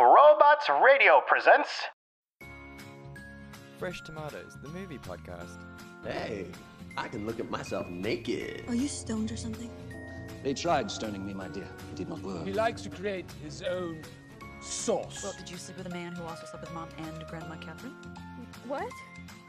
Robots 0.00 0.66
Radio 0.82 1.20
presents. 1.26 1.68
Fresh 3.78 4.00
Tomatoes, 4.00 4.56
the 4.62 4.70
movie 4.70 4.96
podcast. 4.96 5.58
Hey, 6.02 6.46
I 6.96 7.06
can 7.08 7.26
look 7.26 7.38
at 7.38 7.50
myself 7.50 7.86
naked. 7.88 8.64
Are 8.68 8.74
you 8.74 8.88
stoned 8.88 9.30
or 9.30 9.36
something? 9.36 9.70
They 10.42 10.54
tried 10.54 10.90
stoning 10.90 11.26
me, 11.26 11.34
my 11.34 11.48
dear. 11.48 11.68
It 11.92 11.96
did 11.96 12.08
not 12.08 12.22
work. 12.22 12.46
He 12.46 12.54
likes 12.54 12.80
to 12.82 12.88
create 12.88 13.26
his 13.44 13.62
own 13.62 14.02
sauce. 14.62 15.22
Well, 15.22 15.34
did 15.36 15.50
you 15.50 15.58
sleep 15.58 15.76
with 15.76 15.88
a 15.88 15.90
man 15.90 16.14
who 16.14 16.22
also 16.22 16.46
slept 16.46 16.64
with 16.64 16.72
mom 16.72 16.88
and 16.96 17.26
Grandma 17.26 17.56
Catherine? 17.56 17.94
What? 18.66 18.90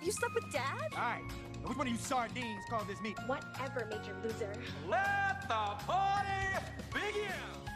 You 0.03 0.11
slept 0.11 0.35
with 0.35 0.51
dad? 0.51 0.93
Alright, 0.93 1.23
which 1.63 1.77
one 1.77 1.87
of 1.87 1.93
you 1.93 1.99
sardines 1.99 2.63
called 2.69 2.89
this 2.89 2.99
meat? 3.01 3.17
Whatever, 3.25 3.87
Major 3.89 4.17
Loser. 4.21 4.51
Let 4.89 5.43
the 5.47 5.85
party 5.85 6.65
begin! 6.91 7.70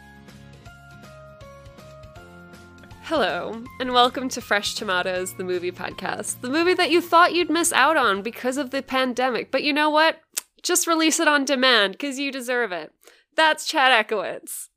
Hello, 3.05 3.63
and 3.79 3.93
welcome 3.93 4.29
to 4.29 4.41
Fresh 4.41 4.73
Tomatoes, 4.75 5.33
the 5.35 5.43
movie 5.43 5.71
podcast. 5.71 6.41
The 6.41 6.49
movie 6.49 6.73
that 6.73 6.89
you 6.89 7.01
thought 7.01 7.35
you'd 7.35 7.51
miss 7.51 7.71
out 7.71 7.97
on 7.97 8.21
because 8.23 8.57
of 8.57 8.71
the 8.71 8.81
pandemic, 8.81 9.51
but 9.51 9.63
you 9.63 9.71
know 9.73 9.89
what? 9.91 10.19
Just 10.63 10.87
release 10.87 11.19
it 11.19 11.27
on 11.27 11.45
demand 11.45 11.93
because 11.93 12.17
you 12.17 12.31
deserve 12.31 12.71
it. 12.71 12.91
That's 13.35 13.67
Chad 13.67 14.07
Ekowitz. 14.07 14.69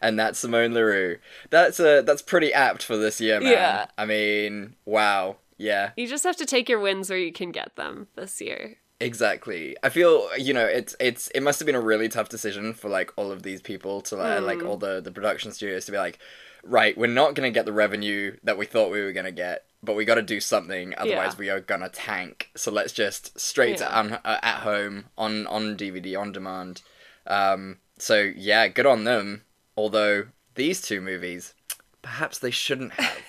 and 0.00 0.16
that's 0.18 0.38
Simone 0.38 0.74
LaRue. 0.74 1.18
That's 1.50 1.80
uh, 1.80 2.02
that's 2.02 2.22
pretty 2.22 2.52
apt 2.52 2.84
for 2.84 2.96
this 2.96 3.20
year, 3.20 3.40
man. 3.40 3.50
Yeah. 3.50 3.86
I 3.98 4.06
mean, 4.06 4.76
wow. 4.84 5.36
Yeah, 5.58 5.90
You 5.94 6.06
just 6.06 6.24
have 6.24 6.36
to 6.36 6.46
take 6.46 6.70
your 6.70 6.80
wins 6.80 7.10
where 7.10 7.18
you 7.18 7.32
can 7.32 7.50
get 7.52 7.76
them 7.76 8.06
this 8.16 8.40
year. 8.40 8.76
exactly. 8.98 9.76
I 9.82 9.90
feel 9.90 10.26
you 10.38 10.54
know 10.54 10.64
it's 10.64 10.94
it's 11.00 11.28
it 11.34 11.42
must 11.42 11.58
have 11.58 11.66
been 11.66 11.74
a 11.74 11.80
really 11.80 12.08
tough 12.08 12.30
decision 12.30 12.72
for 12.72 12.88
like 12.88 13.12
all 13.16 13.30
of 13.30 13.42
these 13.42 13.60
people 13.60 14.00
to 14.02 14.16
like, 14.16 14.40
like 14.40 14.62
all 14.62 14.78
the 14.78 15.02
the 15.02 15.10
production 15.12 15.52
studios 15.52 15.84
to 15.86 15.92
be 15.92 15.98
like, 15.98 16.18
right, 16.62 16.96
we're 16.96 17.06
not 17.06 17.34
gonna 17.34 17.50
get 17.50 17.64
the 17.66 17.72
revenue 17.72 18.36
that 18.42 18.58
we 18.58 18.66
thought 18.66 18.90
we 18.90 19.00
were 19.02 19.12
gonna 19.12 19.30
get, 19.32 19.66
but 19.82 19.94
we 19.96 20.04
got 20.04 20.16
to 20.16 20.22
do 20.22 20.40
something, 20.40 20.94
otherwise 20.98 21.32
Yeah. 21.32 21.38
we 21.38 21.50
are 21.50 21.60
gonna 21.60 21.88
tank. 21.88 22.50
So 22.56 22.70
let's 22.70 22.92
just 22.92 23.38
straight 23.40 23.80
Yeah. 23.80 23.88
to 23.88 23.96
on, 23.98 24.12
uh, 24.12 24.38
at 24.42 24.56
home 24.60 25.06
on 25.16 25.46
on 25.46 25.76
DVD 25.76 26.16
on 26.16 26.32
demand. 26.32 26.82
Um, 27.26 27.78
so 27.98 28.20
yeah, 28.36 28.68
good 28.68 28.86
on 28.86 29.04
them. 29.04 29.44
Although 29.76 30.28
these 30.54 30.82
two 30.82 31.00
movies, 31.00 31.54
perhaps 32.02 32.38
they 32.38 32.50
shouldn't 32.50 32.92
have. 32.94 33.18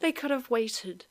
They 0.00 0.12
could 0.12 0.30
have 0.30 0.50
waited. 0.50 1.06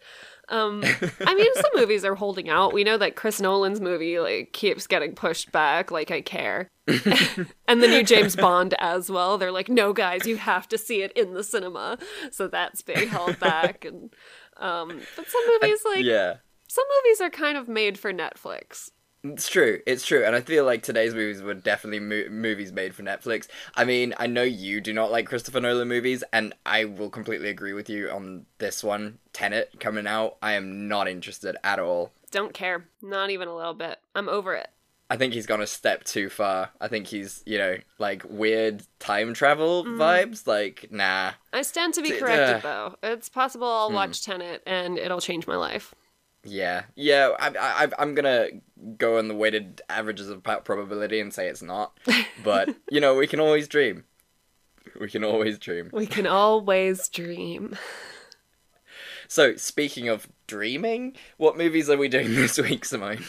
Um, 0.51 0.83
I 1.25 1.33
mean, 1.33 1.53
some 1.55 1.71
movies 1.75 2.05
are 2.05 2.13
holding 2.13 2.49
out. 2.49 2.73
We 2.73 2.83
know 2.83 2.97
that 2.97 3.15
Chris 3.15 3.39
Nolan's 3.39 3.81
movie 3.81 4.19
like 4.19 4.53
keeps 4.53 4.85
getting 4.85 5.15
pushed 5.15 5.51
back. 5.51 5.89
Like 5.89 6.11
I 6.11 6.21
care, 6.21 6.67
and 6.87 7.81
the 7.81 7.87
new 7.87 8.03
James 8.03 8.35
Bond 8.35 8.75
as 8.77 9.09
well. 9.09 9.37
They're 9.37 9.51
like, 9.51 9.69
no, 9.69 9.93
guys, 9.93 10.27
you 10.27 10.37
have 10.37 10.67
to 10.69 10.77
see 10.77 11.01
it 11.01 11.13
in 11.13 11.33
the 11.33 11.43
cinema. 11.43 11.97
So 12.31 12.47
that's 12.47 12.81
being 12.81 13.07
held 13.07 13.39
back. 13.39 13.85
And 13.85 14.13
um, 14.57 15.01
but 15.15 15.27
some 15.27 15.41
movies 15.47 15.79
like 15.85 16.03
yeah. 16.03 16.35
some 16.67 16.85
movies 16.97 17.21
are 17.21 17.29
kind 17.29 17.57
of 17.57 17.67
made 17.67 17.97
for 17.97 18.13
Netflix. 18.13 18.91
It's 19.23 19.47
true. 19.49 19.79
It's 19.85 20.03
true, 20.05 20.25
and 20.25 20.35
I 20.35 20.41
feel 20.41 20.65
like 20.65 20.81
today's 20.81 21.13
movies 21.13 21.43
were 21.43 21.53
definitely 21.53 21.99
mo- 21.99 22.29
movies 22.31 22.71
made 22.71 22.95
for 22.95 23.03
Netflix. 23.03 23.47
I 23.75 23.85
mean, 23.85 24.15
I 24.17 24.25
know 24.25 24.41
you 24.41 24.81
do 24.81 24.93
not 24.93 25.11
like 25.11 25.27
Christopher 25.27 25.59
Nolan 25.61 25.87
movies, 25.87 26.23
and 26.33 26.55
I 26.65 26.85
will 26.85 27.11
completely 27.11 27.49
agree 27.49 27.73
with 27.73 27.87
you 27.87 28.09
on 28.09 28.47
this 28.57 28.83
one. 28.83 29.19
Tenet 29.31 29.79
coming 29.79 30.07
out, 30.07 30.37
I 30.41 30.53
am 30.53 30.87
not 30.87 31.07
interested 31.07 31.55
at 31.63 31.77
all. 31.77 32.11
Don't 32.31 32.53
care, 32.53 32.85
not 33.01 33.29
even 33.29 33.47
a 33.47 33.55
little 33.55 33.75
bit. 33.75 33.99
I'm 34.15 34.27
over 34.27 34.55
it. 34.55 34.69
I 35.09 35.17
think 35.17 35.33
he's 35.33 35.45
gone 35.45 35.61
a 35.61 35.67
step 35.67 36.05
too 36.05 36.29
far. 36.29 36.69
I 36.79 36.87
think 36.87 37.05
he's, 37.07 37.43
you 37.45 37.57
know, 37.57 37.75
like 37.99 38.23
weird 38.29 38.81
time 38.99 39.33
travel 39.33 39.83
Mm. 39.83 39.97
vibes. 39.97 40.47
Like, 40.47 40.87
nah. 40.89 41.33
I 41.51 41.61
stand 41.63 41.93
to 41.95 42.01
be 42.01 42.11
corrected 42.17 42.55
uh, 42.55 42.59
though. 42.59 42.95
It's 43.03 43.27
possible 43.27 43.67
I'll 43.67 43.91
watch 43.91 44.23
Tenet 44.23 44.63
and 44.65 44.97
it'll 44.97 45.19
change 45.19 45.45
my 45.45 45.57
life. 45.57 45.93
Yeah, 46.43 46.83
yeah. 46.95 47.29
I, 47.39 47.49
I, 47.57 47.87
I'm 47.99 48.15
gonna 48.15 48.47
go 48.97 49.17
on 49.17 49.27
the 49.27 49.35
weighted 49.35 49.81
averages 49.89 50.29
of 50.29 50.43
probability 50.43 51.19
and 51.19 51.33
say 51.33 51.47
it's 51.47 51.61
not. 51.61 51.97
But 52.43 52.69
you 52.91 52.99
know, 52.99 53.15
we 53.15 53.27
can 53.27 53.39
always 53.39 53.67
dream. 53.67 54.05
We 54.99 55.09
can 55.09 55.23
always 55.23 55.59
dream. 55.59 55.89
We 55.93 56.07
can 56.07 56.27
always 56.27 57.07
dream. 57.07 57.77
So, 59.27 59.55
speaking 59.55 60.09
of 60.09 60.27
dreaming, 60.47 61.15
what 61.37 61.57
movies 61.57 61.89
are 61.89 61.97
we 61.97 62.09
doing 62.09 62.27
this 62.35 62.57
week, 62.57 62.83
Simone? 62.85 63.23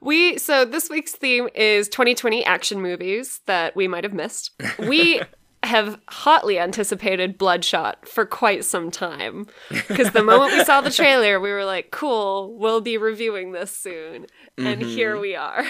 We 0.00 0.38
so 0.38 0.64
this 0.64 0.88
week's 0.88 1.12
theme 1.12 1.48
is 1.54 1.88
2020 1.88 2.44
action 2.44 2.80
movies 2.80 3.40
that 3.46 3.76
we 3.76 3.86
might 3.88 4.04
have 4.04 4.14
missed. 4.14 4.52
We 4.78 5.20
have 5.68 6.00
hotly 6.08 6.58
anticipated 6.58 7.38
Bloodshot 7.38 8.08
for 8.08 8.24
quite 8.24 8.64
some 8.64 8.90
time 8.90 9.46
because 9.68 10.10
the 10.12 10.22
moment 10.22 10.52
we 10.52 10.64
saw 10.64 10.80
the 10.80 10.90
trailer, 10.90 11.38
we 11.38 11.50
were 11.50 11.64
like, 11.64 11.90
"Cool, 11.90 12.56
we'll 12.58 12.80
be 12.80 12.96
reviewing 12.96 13.52
this 13.52 13.70
soon," 13.70 14.26
and 14.56 14.82
here 14.82 15.18
we 15.18 15.36
are. 15.36 15.64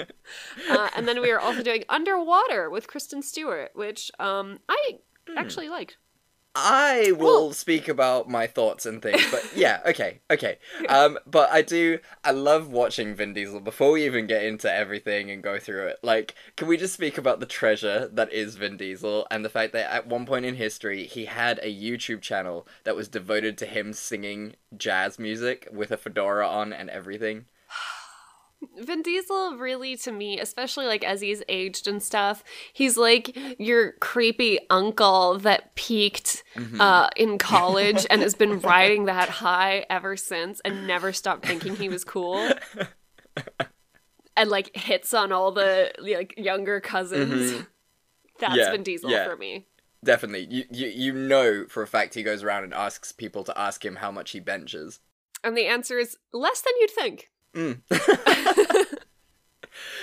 uh, 0.70 0.88
and 0.96 1.06
then 1.06 1.20
we 1.20 1.30
are 1.30 1.38
also 1.38 1.62
doing 1.62 1.84
Underwater 1.88 2.70
with 2.70 2.86
Kristen 2.86 3.22
Stewart, 3.22 3.70
which 3.74 4.10
um, 4.18 4.58
I 4.68 4.98
actually 5.36 5.68
liked. 5.68 5.98
I 6.56 7.12
will 7.18 7.52
speak 7.52 7.88
about 7.88 8.28
my 8.28 8.46
thoughts 8.46 8.86
and 8.86 9.02
things, 9.02 9.28
but 9.30 9.44
yeah, 9.56 9.80
okay, 9.86 10.20
okay. 10.30 10.58
Um, 10.88 11.18
but 11.26 11.50
I 11.50 11.62
do, 11.62 11.98
I 12.22 12.30
love 12.30 12.70
watching 12.70 13.14
Vin 13.16 13.34
Diesel. 13.34 13.58
Before 13.58 13.90
we 13.90 14.06
even 14.06 14.28
get 14.28 14.44
into 14.44 14.72
everything 14.72 15.32
and 15.32 15.42
go 15.42 15.58
through 15.58 15.88
it, 15.88 15.98
like, 16.02 16.36
can 16.56 16.68
we 16.68 16.76
just 16.76 16.94
speak 16.94 17.18
about 17.18 17.40
the 17.40 17.46
treasure 17.46 18.08
that 18.12 18.32
is 18.32 18.54
Vin 18.54 18.76
Diesel 18.76 19.26
and 19.32 19.44
the 19.44 19.48
fact 19.48 19.72
that 19.72 19.92
at 19.92 20.06
one 20.06 20.26
point 20.26 20.44
in 20.44 20.54
history 20.54 21.06
he 21.06 21.24
had 21.24 21.58
a 21.60 21.74
YouTube 21.74 22.20
channel 22.20 22.68
that 22.84 22.94
was 22.94 23.08
devoted 23.08 23.58
to 23.58 23.66
him 23.66 23.92
singing 23.92 24.54
jazz 24.76 25.18
music 25.18 25.68
with 25.72 25.90
a 25.90 25.96
fedora 25.96 26.46
on 26.46 26.72
and 26.72 26.88
everything. 26.88 27.46
Vin 28.78 29.02
Diesel 29.02 29.56
really 29.56 29.96
to 29.98 30.12
me, 30.12 30.38
especially 30.38 30.86
like 30.86 31.04
as 31.04 31.20
he's 31.20 31.42
aged 31.48 31.88
and 31.88 32.02
stuff, 32.02 32.44
he's 32.72 32.96
like 32.96 33.36
your 33.58 33.92
creepy 33.92 34.58
uncle 34.70 35.38
that 35.38 35.74
peaked 35.74 36.42
uh, 36.78 37.08
in 37.16 37.38
college 37.38 38.06
and 38.10 38.22
has 38.22 38.34
been 38.34 38.60
riding 38.60 39.04
that 39.06 39.28
high 39.28 39.86
ever 39.90 40.16
since 40.16 40.60
and 40.64 40.86
never 40.86 41.12
stopped 41.12 41.46
thinking 41.46 41.76
he 41.76 41.88
was 41.88 42.04
cool. 42.04 42.50
and 44.36 44.50
like 44.50 44.74
hits 44.76 45.14
on 45.14 45.32
all 45.32 45.52
the 45.52 45.92
like 45.98 46.34
younger 46.36 46.80
cousins. 46.80 47.64
That's 48.38 48.56
Yeah, 48.56 48.70
Vin 48.72 48.82
Diesel 48.82 49.10
yeah. 49.10 49.24
for 49.24 49.36
me. 49.36 49.66
Definitely, 50.04 50.46
you, 50.50 50.64
you 50.70 50.88
you 50.88 51.12
know 51.12 51.64
for 51.68 51.82
a 51.82 51.86
fact 51.86 52.14
he 52.14 52.22
goes 52.22 52.42
around 52.42 52.64
and 52.64 52.74
asks 52.74 53.12
people 53.12 53.42
to 53.44 53.58
ask 53.58 53.84
him 53.84 53.96
how 53.96 54.10
much 54.10 54.32
he 54.32 54.40
benches. 54.40 55.00
And 55.42 55.56
the 55.56 55.66
answer 55.66 55.98
is 55.98 56.16
less 56.32 56.60
than 56.62 56.72
you'd 56.80 56.90
think. 56.90 57.30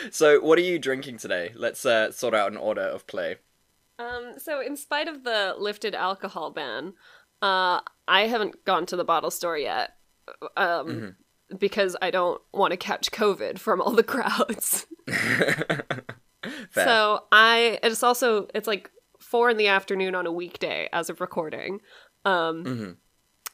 So, 0.09 0.41
what 0.41 0.57
are 0.57 0.63
you 0.63 0.79
drinking 0.79 1.17
today? 1.17 1.51
Let's 1.55 1.85
uh, 1.85 2.11
sort 2.11 2.33
out 2.33 2.51
an 2.51 2.57
order 2.57 2.81
of 2.81 3.05
play. 3.07 3.37
Um, 3.99 4.33
so 4.37 4.59
in 4.59 4.75
spite 4.75 5.07
of 5.07 5.23
the 5.23 5.55
lifted 5.57 5.93
alcohol 5.93 6.49
ban, 6.51 6.93
uh, 7.41 7.81
I 8.07 8.27
haven't 8.27 8.65
gone 8.65 8.85
to 8.87 8.95
the 8.95 9.03
bottle 9.05 9.29
store 9.31 9.57
yet. 9.57 9.91
Um, 10.57 11.15
because 11.57 11.95
I 12.01 12.09
don't 12.11 12.41
want 12.53 12.71
to 12.71 12.77
catch 12.77 13.11
COVID 13.11 13.59
from 13.59 13.79
all 13.81 13.91
the 13.91 14.03
crowds. 14.03 14.87
So 16.73 17.25
I 17.31 17.77
it's 17.83 18.01
also 18.01 18.47
it's 18.55 18.67
like 18.67 18.89
four 19.19 19.49
in 19.49 19.57
the 19.57 19.67
afternoon 19.67 20.15
on 20.15 20.25
a 20.25 20.31
weekday 20.31 20.89
as 20.91 21.09
of 21.09 21.21
recording. 21.21 21.79
Um 22.25 22.63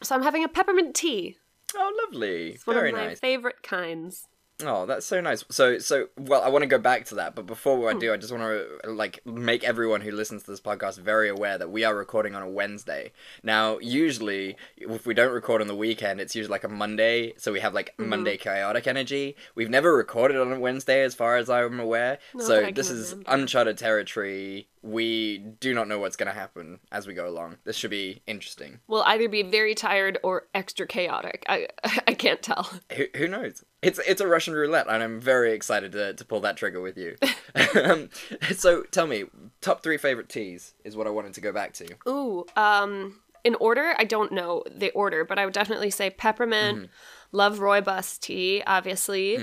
so 0.03 0.16
I'm 0.16 0.24
having 0.24 0.44
a 0.44 0.47
peppermint 0.50 0.96
tea. 0.96 1.38
Oh, 1.77 2.05
lovely. 2.05 2.51
It's 2.51 2.67
one 2.67 2.75
Very 2.75 2.89
of 2.89 2.95
my 2.95 3.07
nice. 3.07 3.19
favorite 3.19 3.63
kinds. 3.63 4.27
Oh, 4.63 4.88
that's 4.88 5.05
so 5.05 5.21
nice. 5.21 5.45
So, 5.51 5.77
so 5.77 6.07
well, 6.17 6.41
I 6.41 6.49
want 6.49 6.63
to 6.63 6.67
go 6.67 6.79
back 6.79 7.05
to 7.05 7.15
that, 7.15 7.35
but 7.35 7.45
before 7.45 7.89
I 7.89 7.93
hmm. 7.93 7.99
do, 7.99 8.13
I 8.13 8.17
just 8.17 8.31
want 8.31 8.43
to 8.43 8.91
like 8.91 9.23
make 9.23 9.63
everyone 9.63 10.01
who 10.01 10.11
listens 10.11 10.43
to 10.43 10.51
this 10.51 10.59
podcast 10.59 10.97
very 10.97 11.29
aware 11.29 11.59
that 11.59 11.69
we 11.69 11.83
are 11.83 11.95
recording 11.95 12.33
on 12.33 12.41
a 12.41 12.49
Wednesday. 12.49 13.11
Now, 13.43 13.77
usually, 13.77 14.57
if 14.75 15.06
we 15.06 15.13
don't 15.13 15.31
record 15.31 15.62
on 15.62 15.68
the 15.68 15.75
weekend, 15.75 16.19
it's 16.19 16.35
usually 16.35 16.51
like 16.51 16.63
a 16.63 16.69
Monday, 16.69 17.33
so 17.38 17.53
we 17.53 17.59
have 17.59 17.75
like 17.75 17.94
hmm. 17.97 18.09
Monday 18.09 18.35
chaotic 18.38 18.88
energy. 18.88 19.35
We've 19.53 19.69
never 19.69 19.95
recorded 19.95 20.38
on 20.38 20.51
a 20.51 20.59
Wednesday, 20.59 21.03
as 21.03 21.13
far 21.13 21.38
as 21.38 21.51
I'm 21.51 21.80
aware. 21.80 22.18
Not 22.33 22.44
so 22.44 22.71
this 22.71 22.88
can 22.88 22.97
is 22.97 23.12
remember. 23.12 23.31
uncharted 23.31 23.77
territory. 23.77 24.69
We 24.88 25.39
do 25.39 25.74
not 25.74 25.88
know 25.88 26.00
what's 26.00 26.16
going 26.16 26.31
to 26.31 26.39
happen 26.39 26.80
as 26.92 27.07
we 27.07 27.13
go 27.13 27.28
along. 27.28 27.57
This 27.66 27.75
should 27.75 27.92
be 27.92 28.22
interesting. 28.25 28.80
We'll 28.88 29.04
either 29.04 29.28
be 29.28 29.44
very 29.44 29.75
tired 29.75 30.18
or 30.24 30.48
extra 30.54 30.88
chaotic. 30.88 31.45
I 31.50 31.68
I 32.07 32.13
can't 32.13 32.42
tell. 32.42 32.69
Who, 32.95 33.06
who 33.16 33.28
knows? 33.28 33.63
It's 33.81 34.00
it's 34.07 34.22
a 34.22 34.28
Russian 34.28 34.54
roulette, 34.54 34.88
and 34.88 35.04
I'm 35.04 35.19
very 35.19 35.51
excited 35.51 35.92
to, 35.92 36.13
to 36.13 36.25
pull 36.25 36.39
that 36.42 36.57
trigger 36.57 36.81
with 36.81 36.98
you. 36.98 37.16
um, 37.84 38.10
so 38.56 38.84
tell 38.84 39.07
me, 39.07 39.25
top 39.62 39.84
three 39.84 39.98
favorite 39.98 40.30
teas 40.30 40.74
is 40.84 40.95
what 40.95 41.06
I 41.07 41.10
wanted 41.10 41.33
to 41.33 41.42
go 41.42 41.51
back 41.51 41.74
to. 41.74 41.88
Ooh, 42.07 42.45
um, 42.56 43.19
in 43.44 43.56
order, 43.56 43.94
I 43.98 44.04
don't 44.04 44.31
know 44.31 44.63
the 44.69 44.92
order, 44.92 45.24
but 45.24 45.40
I 45.40 45.45
would 45.45 45.54
definitely 45.54 45.90
say 45.90 46.10
peppermint, 46.10 46.90
love 47.31 47.60
rooibos 47.60 48.19
tea, 48.19 48.63
obviously, 48.66 49.38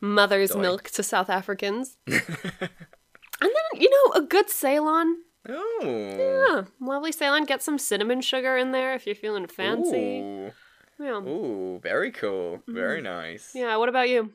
mother's 0.00 0.50
Doi. 0.50 0.60
milk 0.60 0.84
to 0.90 1.02
South 1.02 1.30
Africans, 1.30 1.96
you 3.80 3.90
know 3.90 4.20
a 4.20 4.22
good 4.22 4.50
Ceylon. 4.50 5.16
Oh. 5.48 5.80
Yeah, 5.84 6.64
lovely 6.86 7.12
Ceylon. 7.12 7.44
Get 7.44 7.62
some 7.62 7.78
cinnamon 7.78 8.20
sugar 8.20 8.56
in 8.56 8.72
there 8.72 8.94
if 8.94 9.06
you're 9.06 9.14
feeling 9.14 9.46
fancy. 9.46 10.20
Ooh. 10.20 10.52
Yeah. 10.98 11.18
Ooh, 11.20 11.78
very 11.82 12.10
cool. 12.10 12.62
Very 12.66 13.02
nice. 13.02 13.48
Mm-hmm. 13.50 13.58
Yeah, 13.58 13.76
what 13.76 13.90
about 13.90 14.08
you? 14.08 14.32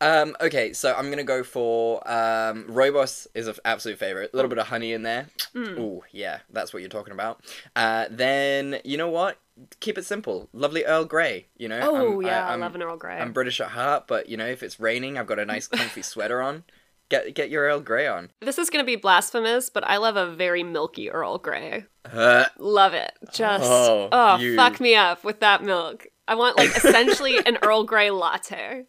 Um, 0.00 0.36
okay, 0.40 0.72
so 0.72 0.94
I'm 0.96 1.10
gonna 1.10 1.24
go 1.24 1.42
for 1.42 1.96
um, 2.08 2.66
Rooibos 2.68 3.26
is 3.34 3.48
an 3.48 3.56
absolute 3.64 3.98
favorite. 3.98 4.30
A 4.32 4.36
little 4.36 4.48
bit 4.48 4.58
of 4.58 4.68
honey 4.68 4.92
in 4.92 5.02
there. 5.02 5.26
Mm. 5.56 5.76
Ooh, 5.78 6.02
yeah, 6.12 6.38
that's 6.50 6.72
what 6.72 6.82
you're 6.82 6.88
talking 6.88 7.12
about. 7.12 7.40
Uh, 7.74 8.06
then 8.10 8.78
you 8.84 8.96
know 8.96 9.08
what? 9.08 9.38
Keep 9.80 9.98
it 9.98 10.04
simple. 10.04 10.48
Lovely 10.52 10.84
Earl 10.84 11.04
Grey. 11.04 11.48
You 11.58 11.68
know. 11.68 11.80
Oh, 11.82 12.12
I'm- 12.20 12.22
yeah, 12.22 12.46
I 12.46 12.50
I'm- 12.52 12.60
love 12.60 12.76
an 12.76 12.82
Earl 12.84 12.96
Grey. 12.96 13.18
I'm 13.18 13.32
British 13.32 13.60
at 13.60 13.68
heart, 13.70 14.06
but 14.06 14.28
you 14.28 14.36
know, 14.36 14.46
if 14.46 14.62
it's 14.62 14.78
raining, 14.78 15.18
I've 15.18 15.26
got 15.26 15.40
a 15.40 15.44
nice 15.44 15.66
comfy 15.66 16.02
sweater 16.02 16.40
on. 16.40 16.62
Get 17.10 17.34
get 17.34 17.50
your 17.50 17.64
Earl 17.64 17.80
Grey 17.80 18.06
on. 18.06 18.30
This 18.40 18.58
is 18.58 18.70
going 18.70 18.82
to 18.82 18.86
be 18.86 18.96
blasphemous, 18.96 19.68
but 19.70 19.84
I 19.86 19.98
love 19.98 20.16
a 20.16 20.34
very 20.34 20.62
milky 20.62 21.10
Earl 21.10 21.38
Grey. 21.38 21.84
Uh, 22.10 22.46
Love 22.58 22.94
it. 22.94 23.12
Just, 23.32 23.64
Oh, 23.64 24.08
oh, 24.12 24.36
you- 24.38 24.56
fuck 24.56 24.80
me 24.80 24.94
up 24.94 25.22
with 25.24 25.40
that 25.40 25.62
milk. 25.62 26.06
I 26.26 26.34
want, 26.34 26.56
like, 26.56 26.74
essentially 26.76 27.36
an 27.44 27.58
Earl 27.62 27.84
Grey 27.84 28.10
latte. 28.10 28.84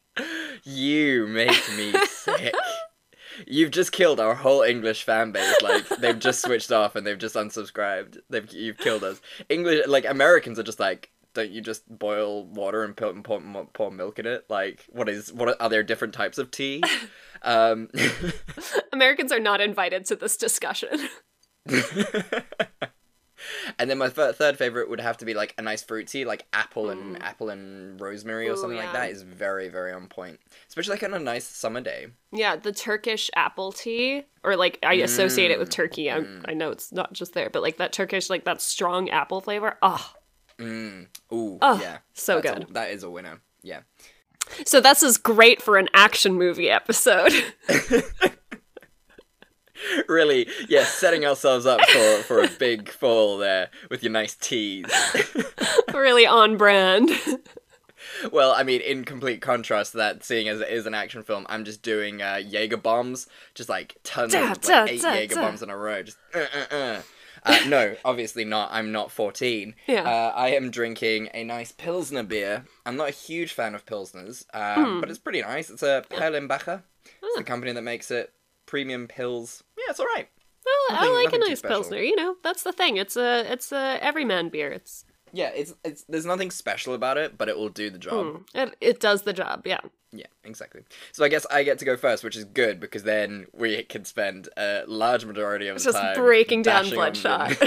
you 0.63 1.27
make 1.27 1.49
me 1.77 1.93
sick. 2.07 2.53
You've 3.47 3.71
just 3.71 3.91
killed 3.91 4.21
our 4.21 4.33
whole 4.35 4.61
English 4.61 5.03
fan 5.03 5.33
base. 5.33 5.61
Like 5.61 5.87
they've 5.99 6.17
just 6.17 6.41
switched 6.41 6.71
off 6.71 6.95
and 6.95 7.05
they've 7.05 7.17
just 7.17 7.35
unsubscribed. 7.35 8.19
They've 8.29 8.49
you've 8.53 8.77
killed 8.77 9.03
us. 9.03 9.19
English 9.49 9.87
like 9.87 10.05
Americans 10.05 10.57
are 10.57 10.63
just 10.63 10.79
like, 10.79 11.11
don't 11.33 11.51
you 11.51 11.59
just 11.59 11.83
boil 11.89 12.45
water 12.45 12.85
and, 12.85 12.95
put, 12.95 13.13
and 13.13 13.25
pour, 13.25 13.41
pour 13.73 13.91
milk 13.91 14.19
in 14.19 14.25
it? 14.25 14.45
Like 14.49 14.85
what 14.89 15.09
is 15.09 15.33
what 15.33 15.49
are, 15.49 15.55
are 15.59 15.69
there 15.69 15.83
different 15.83 16.13
types 16.13 16.37
of 16.37 16.49
tea? 16.49 16.81
Um, 17.45 17.89
Americans 18.93 19.31
are 19.31 19.39
not 19.39 19.61
invited 19.61 20.05
to 20.07 20.15
this 20.17 20.35
discussion. 20.35 20.89
and 23.77 23.89
then 23.89 23.97
my 23.97 24.09
thir- 24.09 24.33
third 24.33 24.57
favorite 24.57 24.89
would 24.89 24.99
have 24.99 25.17
to 25.17 25.25
be 25.25 25.33
like 25.33 25.53
a 25.57 25.61
nice 25.61 25.83
fruit 25.83 26.07
tea, 26.07 26.25
like 26.25 26.45
apple 26.53 26.89
and 26.89 27.21
apple 27.21 27.49
and 27.49 27.99
rosemary 28.01 28.47
or 28.49 28.53
Ooh, 28.53 28.57
something 28.57 28.77
like 28.77 28.93
that. 28.93 29.11
Is 29.11 29.21
very 29.23 29.67
very 29.69 29.91
on 29.91 30.07
point, 30.07 30.39
especially 30.67 30.93
like 30.95 31.03
on 31.03 31.13
a 31.13 31.19
nice 31.19 31.45
summer 31.45 31.81
day. 31.81 32.07
yeah, 32.31 32.55
the 32.55 32.71
Turkish 32.71 33.29
apple 33.35 33.71
tea, 33.71 34.23
or 34.43 34.55
like 34.55 34.79
I 34.83 34.93
associate 34.95 35.51
it 35.51 35.59
with 35.59 35.69
Mm, 35.69 35.73
Turkey. 35.73 36.11
I, 36.11 36.23
I 36.45 36.53
know 36.53 36.71
it's 36.71 36.91
not 36.91 37.13
just 37.13 37.33
there, 37.33 37.49
but 37.49 37.61
like 37.61 37.77
that 37.77 37.93
Turkish, 37.93 38.29
like 38.29 38.45
that 38.45 38.61
strong 38.61 39.09
apple 39.09 39.41
flavor. 39.41 39.77
Oh, 39.81 40.13
Mm. 40.57 41.07
Ooh, 41.33 41.57
Oh, 41.61 41.79
yeah, 41.81 41.97
so 42.13 42.39
That's 42.39 42.55
a- 42.55 42.59
good. 42.61 42.73
that 42.75 42.91
is 42.91 43.03
a 43.03 43.09
winner. 43.09 43.41
Yeah. 43.61 43.81
So 44.65 44.81
this 44.81 45.03
is 45.03 45.17
great 45.17 45.61
for 45.61 45.77
an 45.77 45.87
action 45.93 46.33
movie 46.33 46.69
episode. 46.69 47.31
really, 50.07 50.47
yeah, 50.67 50.85
setting 50.85 51.25
ourselves 51.25 51.65
up 51.65 51.81
for, 51.81 52.17
for 52.23 52.43
a 52.43 52.47
big 52.47 52.89
fall 52.89 53.37
there 53.37 53.69
with 53.89 54.03
your 54.03 54.11
nice 54.11 54.35
teas. 54.35 54.85
really 55.93 56.25
on 56.25 56.57
brand. 56.57 57.11
well, 58.31 58.53
I 58.55 58.63
mean, 58.63 58.81
in 58.81 59.05
complete 59.05 59.41
contrast 59.41 59.91
to 59.91 59.97
that, 59.97 60.23
seeing 60.23 60.47
as 60.47 60.61
it 60.61 60.69
is 60.69 60.85
an 60.85 60.93
action 60.93 61.23
film, 61.23 61.45
I'm 61.49 61.65
just 61.65 61.81
doing 61.81 62.21
uh, 62.21 62.41
Jaeger 62.43 62.77
bombs, 62.77 63.27
just 63.53 63.69
like 63.69 63.97
tons 64.03 64.33
of 64.33 64.41
like 64.41 64.89
eight 64.89 65.01
Jaeger 65.01 65.35
bombs 65.35 65.61
in 65.61 65.69
a 65.69 65.77
row. 65.77 66.03
Just 66.03 66.17
uh, 66.33 66.39
uh, 66.39 66.75
uh. 66.75 67.01
Uh, 67.45 67.59
no, 67.67 67.95
obviously 68.03 68.43
not. 68.43 68.69
I'm 68.71 68.91
not 68.91 69.11
14. 69.11 69.75
Yeah. 69.87 70.01
Uh, 70.01 70.33
I 70.35 70.49
am 70.49 70.71
drinking 70.71 71.29
a 71.33 71.43
nice 71.43 71.71
Pilsner 71.71 72.23
beer. 72.23 72.65
I'm 72.85 72.97
not 72.97 73.07
a 73.09 73.11
huge 73.11 73.53
fan 73.53 73.75
of 73.75 73.85
Pilsners, 73.85 74.45
um, 74.53 74.99
but 74.99 75.09
it's 75.09 75.19
pretty 75.19 75.41
nice. 75.41 75.69
It's 75.69 75.83
a 75.83 76.03
Perlenbacher. 76.09 76.81
It's 77.21 77.37
the 77.37 77.43
company 77.43 77.71
that 77.71 77.81
makes 77.81 78.09
it. 78.11 78.31
Premium 78.65 79.07
Pils. 79.07 79.61
Yeah, 79.77 79.83
it's 79.89 79.99
all 79.99 80.07
right. 80.07 80.27
Well, 80.65 80.97
I 80.99 81.23
like 81.23 81.33
a 81.33 81.37
nice 81.37 81.61
pilsner. 81.61 81.99
You 81.99 82.15
know, 82.15 82.35
that's 82.43 82.63
the 82.63 82.71
thing. 82.71 82.97
It's 82.97 83.15
a 83.15 83.51
it's 83.51 83.71
a 83.71 83.99
everyman 84.01 84.49
beer. 84.49 84.71
It's 84.71 85.05
Yeah, 85.31 85.51
it's 85.53 85.75
it's 85.83 86.03
there's 86.09 86.25
nothing 86.25 86.49
special 86.49 86.95
about 86.95 87.17
it, 87.17 87.37
but 87.37 87.47
it 87.49 87.57
will 87.57 87.69
do 87.69 87.91
the 87.91 87.99
job. 87.99 88.13
mm, 88.25 88.43
it 88.55 88.75
it 88.81 88.99
does 88.99 89.21
the 89.21 89.33
job. 89.33 89.67
Yeah. 89.67 89.81
Yeah, 90.15 90.27
exactly. 90.43 90.83
So 91.11 91.25
I 91.25 91.29
guess 91.29 91.45
I 91.51 91.63
get 91.63 91.79
to 91.79 91.85
go 91.85 91.97
first, 91.97 92.23
which 92.23 92.35
is 92.35 92.45
good 92.45 92.79
because 92.79 93.03
then 93.03 93.47
we 93.53 93.83
can 93.83 94.05
spend 94.05 94.49
a 94.57 94.83
large 94.87 95.25
majority 95.25 95.67
of 95.67 95.75
It's 95.75 95.85
the 95.85 95.91
just 95.91 96.01
time 96.01 96.15
breaking 96.15 96.61
down 96.61 96.89
Bloodshot. 96.89 97.61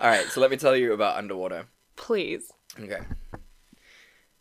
All 0.00 0.08
right, 0.08 0.26
so 0.26 0.40
let 0.40 0.50
me 0.50 0.56
tell 0.56 0.76
you 0.76 0.92
about 0.92 1.16
Underwater. 1.16 1.66
Please. 1.96 2.52
Okay. 2.78 3.00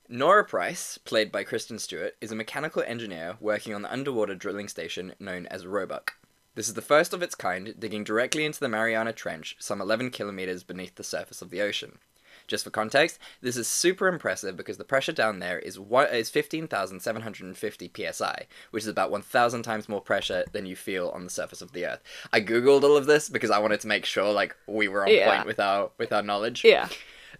Nora 0.09 0.45
Price, 0.45 0.97
played 0.99 1.31
by 1.31 1.43
Kristen 1.43 1.79
Stewart, 1.79 2.15
is 2.21 2.31
a 2.31 2.35
mechanical 2.35 2.83
engineer 2.83 3.37
working 3.39 3.73
on 3.73 3.81
the 3.81 3.91
underwater 3.91 4.35
drilling 4.35 4.67
station 4.67 5.13
known 5.19 5.47
as 5.47 5.65
Roebuck. 5.65 6.13
This 6.55 6.67
is 6.67 6.75
the 6.75 6.81
first 6.81 7.13
of 7.13 7.21
its 7.21 7.35
kind, 7.35 7.75
digging 7.77 8.03
directly 8.03 8.45
into 8.45 8.59
the 8.59 8.69
Mariana 8.69 9.13
Trench, 9.13 9.55
some 9.59 9.81
11 9.81 10.11
kilometers 10.11 10.63
beneath 10.63 10.95
the 10.95 11.03
surface 11.03 11.41
of 11.41 11.49
the 11.49 11.61
ocean. 11.61 11.99
Just 12.47 12.63
for 12.63 12.69
context, 12.69 13.19
this 13.41 13.57
is 13.57 13.67
super 13.67 14.07
impressive 14.07 14.55
because 14.55 14.77
the 14.77 14.83
pressure 14.85 15.11
down 15.11 15.39
there 15.39 15.59
is 15.59 15.77
one, 15.77 16.07
is 16.07 16.29
15,750 16.29 17.91
psi, 18.11 18.45
which 18.71 18.83
is 18.83 18.87
about 18.87 19.11
1,000 19.11 19.63
times 19.63 19.89
more 19.89 20.01
pressure 20.01 20.45
than 20.51 20.65
you 20.65 20.75
feel 20.75 21.09
on 21.09 21.23
the 21.23 21.29
surface 21.29 21.61
of 21.61 21.73
the 21.73 21.85
Earth. 21.85 22.01
I 22.31 22.41
googled 22.41 22.83
all 22.83 22.97
of 22.97 23.05
this 23.05 23.29
because 23.29 23.51
I 23.51 23.59
wanted 23.59 23.81
to 23.81 23.87
make 23.87 24.05
sure 24.05 24.31
like 24.31 24.55
we 24.67 24.87
were 24.87 25.03
on 25.05 25.11
Yeah. 25.11 25.35
point 25.35 25.45
with 25.47 25.59
our 25.59 25.91
with 25.97 26.11
our 26.13 26.23
knowledge. 26.23 26.63
Yeah. 26.63 26.89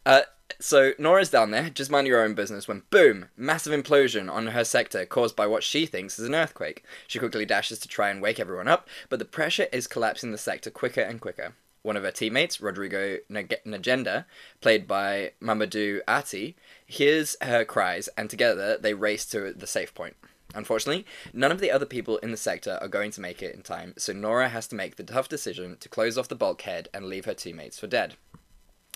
Uh, 0.06 0.22
so 0.60 0.94
Nora's 0.98 1.30
down 1.30 1.52
there, 1.52 1.70
just 1.70 1.92
mind 1.92 2.08
your 2.08 2.24
own 2.24 2.34
business, 2.34 2.68
when 2.68 2.84
boom, 2.90 3.30
massive 3.36 3.74
implosion 3.74 4.32
on 4.32 4.48
her 4.48 4.64
sector 4.64 5.06
caused 5.06 5.36
by 5.36 5.46
what 5.46 5.64
she 5.64 5.86
thinks 5.86 6.18
is 6.18 6.28
an 6.28 6.36
earthquake. 6.36 6.84
She 7.08 7.20
quickly 7.20 7.46
dashes 7.46 7.80
to 7.80 7.88
try 7.88 8.10
and 8.10 8.22
wake 8.22 8.40
everyone 8.40 8.68
up, 8.70 8.88
but 9.10 9.20
the 9.20 9.26
pressure 9.26 9.68
is 9.74 9.88
collapsing 9.88 10.32
the 10.32 10.38
sector 10.38 10.70
quicker 10.70 11.02
and 11.02 11.20
quicker. 11.20 11.54
One 11.88 11.96
of 11.96 12.04
her 12.04 12.12
teammates, 12.12 12.60
Rodrigo 12.60 13.20
Nagenda, 13.32 14.26
played 14.60 14.90
by 14.90 15.32
Mamoudou 15.42 16.02
Athie, 16.06 16.58
hears 16.86 17.38
her 17.42 17.64
cries, 17.64 18.10
and 18.18 18.30
together 18.30 18.78
they 18.78 18.94
race 18.94 19.26
to 19.28 19.54
the 19.54 19.68
safe 19.68 19.94
point. 19.94 20.18
Unfortunately, 20.54 21.06
none 21.32 21.50
of 21.50 21.62
the 21.62 21.72
other 21.72 21.86
people 21.86 22.18
in 22.18 22.32
the 22.32 22.36
sector 22.36 22.78
are 22.82 22.90
going 22.90 23.12
to 23.12 23.22
make 23.22 23.42
it 23.42 23.56
in 23.56 23.62
time, 23.62 23.94
so 23.98 24.12
Nora 24.12 24.50
has 24.50 24.68
to 24.68 24.76
make 24.76 24.98
the 24.98 25.04
tough 25.04 25.30
decision 25.30 25.78
to 25.80 25.88
close 25.88 26.18
off 26.18 26.28
the 26.28 26.36
bulkhead 26.36 26.90
and 26.94 27.06
leave 27.06 27.24
her 27.24 27.34
teammates 27.34 27.80
for 27.80 27.88
dead. 27.88 28.16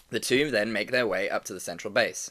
The 0.09 0.19
two 0.19 0.51
then 0.51 0.73
make 0.73 0.91
their 0.91 1.07
way 1.07 1.29
up 1.29 1.45
to 1.45 1.53
the 1.53 1.61
central 1.61 1.93
base. 1.93 2.29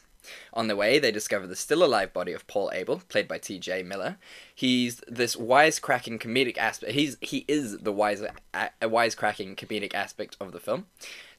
On 0.52 0.68
the 0.68 0.76
way, 0.76 0.98
they 0.98 1.10
discover 1.10 1.46
the 1.46 1.56
still 1.56 1.82
alive 1.82 2.12
body 2.12 2.32
of 2.32 2.46
Paul 2.46 2.70
Abel, 2.72 3.02
played 3.08 3.28
by 3.28 3.38
T.J. 3.38 3.82
Miller. 3.82 4.18
He's 4.54 5.02
this 5.08 5.36
wisecracking 5.36 6.20
comedic 6.20 6.58
aspect. 6.58 6.92
He's 6.92 7.16
he 7.20 7.44
is 7.48 7.78
the 7.78 7.92
wise 7.92 8.22
a, 8.22 8.70
wisecracking 8.82 9.56
comedic 9.56 9.94
aspect 9.94 10.36
of 10.40 10.52
the 10.52 10.60
film. 10.60 10.86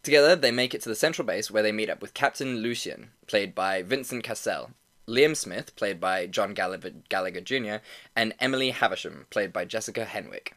Together, 0.03 0.35
they 0.35 0.51
make 0.51 0.73
it 0.73 0.81
to 0.81 0.89
the 0.89 0.95
central 0.95 1.25
base 1.25 1.51
where 1.51 1.61
they 1.61 1.71
meet 1.71 1.89
up 1.89 2.01
with 2.01 2.13
Captain 2.13 2.57
Lucien, 2.57 3.11
played 3.27 3.53
by 3.53 3.83
Vincent 3.83 4.23
Cassel, 4.23 4.71
Liam 5.07 5.35
Smith, 5.35 5.75
played 5.75 5.99
by 5.99 6.25
John 6.25 6.53
Gallagher, 6.53 6.91
Gallagher 7.09 7.41
Jr., 7.41 7.83
and 8.15 8.33
Emily 8.39 8.71
Haversham, 8.71 9.27
played 9.29 9.53
by 9.53 9.65
Jessica 9.65 10.05
Henwick. 10.05 10.53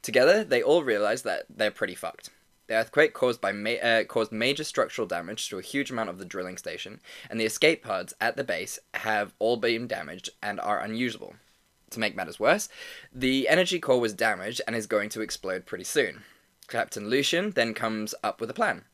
Together, 0.00 0.44
they 0.44 0.62
all 0.62 0.84
realize 0.84 1.22
that 1.22 1.44
they're 1.50 1.70
pretty 1.70 1.94
fucked. 1.94 2.30
The 2.68 2.74
earthquake 2.74 3.14
caused 3.14 3.40
by 3.40 3.52
ma- 3.52 3.70
uh, 3.70 4.04
caused 4.04 4.32
major 4.32 4.64
structural 4.64 5.06
damage 5.06 5.48
to 5.48 5.58
a 5.58 5.62
huge 5.62 5.90
amount 5.90 6.10
of 6.10 6.18
the 6.18 6.24
drilling 6.24 6.56
station, 6.56 7.00
and 7.30 7.38
the 7.38 7.44
escape 7.44 7.84
pods 7.84 8.12
at 8.20 8.36
the 8.36 8.44
base 8.44 8.78
have 8.94 9.34
all 9.38 9.56
been 9.56 9.86
damaged 9.86 10.30
and 10.42 10.58
are 10.60 10.80
unusable. 10.80 11.36
To 11.90 12.00
make 12.00 12.16
matters 12.16 12.40
worse, 12.40 12.68
the 13.12 13.48
energy 13.48 13.78
core 13.78 14.00
was 14.00 14.12
damaged 14.12 14.60
and 14.66 14.74
is 14.74 14.88
going 14.88 15.08
to 15.10 15.20
explode 15.20 15.66
pretty 15.66 15.84
soon. 15.84 16.24
Captain 16.66 17.08
Lucien 17.08 17.52
then 17.52 17.74
comes 17.74 18.14
up 18.24 18.40
with 18.40 18.50
a 18.50 18.54
plan. 18.54 18.84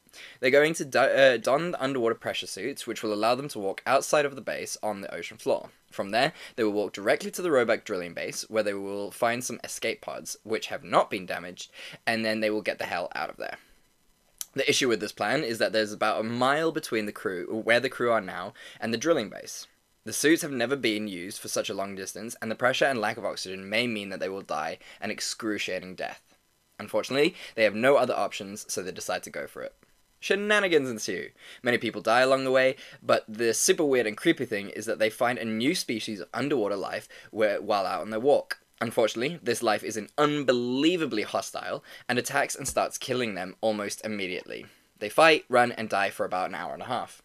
They're 0.41 0.51
going 0.51 0.75
to 0.75 0.85
do- 0.85 0.99
uh, 0.99 1.39
don 1.39 1.71
the 1.71 1.83
underwater 1.83 2.15
pressure 2.15 2.47
suits, 2.47 2.87
which 2.87 3.03
will 3.03 3.15
allow 3.15 3.35
them 3.35 3.49
to 3.49 3.59
walk 3.59 3.83
outside 3.87 4.27
of 4.27 4.35
the 4.35 4.43
base 4.43 4.77
on 4.83 5.01
the 5.01 5.15
ocean 5.15 5.39
floor. 5.39 5.71
From 5.93 6.11
there, 6.11 6.33
they 6.57 6.65
will 6.65 6.73
walk 6.73 6.93
directly 6.93 7.31
to 7.31 7.43
the 7.43 7.51
Roebuck 7.51 7.85
drilling 7.85 8.15
base, 8.15 8.49
where 8.49 8.63
they 8.63 8.75
will 8.75 9.11
find 9.11 9.45
some 9.45 9.61
escape 9.63 10.01
pods, 10.01 10.37
which 10.43 10.69
have 10.69 10.83
not 10.83 11.11
been 11.11 11.27
damaged, 11.27 11.71
and 12.07 12.25
then 12.25 12.41
they 12.41 12.51
will 12.51 12.63
get 12.63 12.79
the 12.79 12.87
hell 12.87 13.11
out 13.15 13.31
of 13.31 13.37
there. 13.37 13.59
The 14.55 14.69
issue 14.69 14.89
with 14.89 15.01
this 15.01 15.13
plan 15.13 15.45
is 15.45 15.59
that 15.59 15.73
there's 15.73 15.93
about 15.93 16.21
a 16.21 16.25
mile 16.25 16.73
between 16.73 17.07
the 17.07 17.13
crew, 17.13 17.63
where 17.65 17.81
the 17.81 17.89
crew 17.89 18.11
are 18.11 18.21
now, 18.21 18.55
and 18.81 18.93
the 18.93 18.99
drilling 18.99 19.29
base. 19.29 19.67
The 20.05 20.13
suits 20.13 20.43
have 20.43 20.51
never 20.51 20.77
been 20.77 21.07
used 21.07 21.39
for 21.39 21.49
such 21.49 21.71
a 21.71 21.75
long 21.75 21.95
distance, 21.95 22.35
and 22.43 22.51
the 22.51 22.57
pressure 22.57 22.87
and 22.87 23.01
lack 23.01 23.17
of 23.17 23.25
oxygen 23.25 23.69
may 23.69 23.87
mean 23.87 24.09
that 24.09 24.19
they 24.19 24.29
will 24.29 24.43
die 24.43 24.79
an 25.01 25.11
excruciating 25.11 25.95
death. 25.95 26.23
Unfortunately, 26.79 27.37
they 27.55 27.65
have 27.65 27.75
no 27.75 27.97
other 27.97 28.15
options, 28.15 28.67
so 28.73 28.83
they 28.83 28.91
decide 28.91 29.23
to 29.23 29.31
go 29.31 29.47
for 29.47 29.63
it. 29.63 29.75
Shenanigans 30.23 30.89
ensue. 30.89 31.31
Many 31.65 31.79
people 31.79 32.01
die 32.01 32.21
along 32.21 32.45
the 32.45 32.53
way, 32.53 32.77
but 33.03 33.25
the 33.27 33.53
super 33.53 33.85
weird 33.85 34.07
and 34.07 34.17
creepy 34.17 34.45
thing 34.45 34.71
is 34.71 34.87
that 34.87 35.01
they 35.01 35.11
find 35.11 35.37
a 35.37 35.45
new 35.45 35.75
species 35.75 36.21
of 36.21 36.29
underwater 36.33 36.77
life 36.77 37.09
where, 37.33 37.61
while 37.61 37.85
out 37.85 38.03
on 38.03 38.11
their 38.11 38.21
walk. 38.21 38.61
Unfortunately, 38.81 39.41
this 39.43 39.65
life 39.65 39.83
is 39.83 40.01
unbelievably 40.17 41.23
hostile 41.23 41.83
and 42.09 42.21
attacks 42.21 42.55
and 42.55 42.69
starts 42.69 42.99
killing 42.99 43.35
them 43.35 43.57
almost 43.61 44.05
immediately. 44.05 44.67
They 45.01 45.09
fight, 45.09 45.45
run, 45.49 45.73
and 45.73 45.89
die 45.89 46.11
for 46.11 46.25
about 46.25 46.49
an 46.49 46.55
hour 46.55 46.73
and 46.73 46.83
a 46.83 46.87
half. 46.87 47.21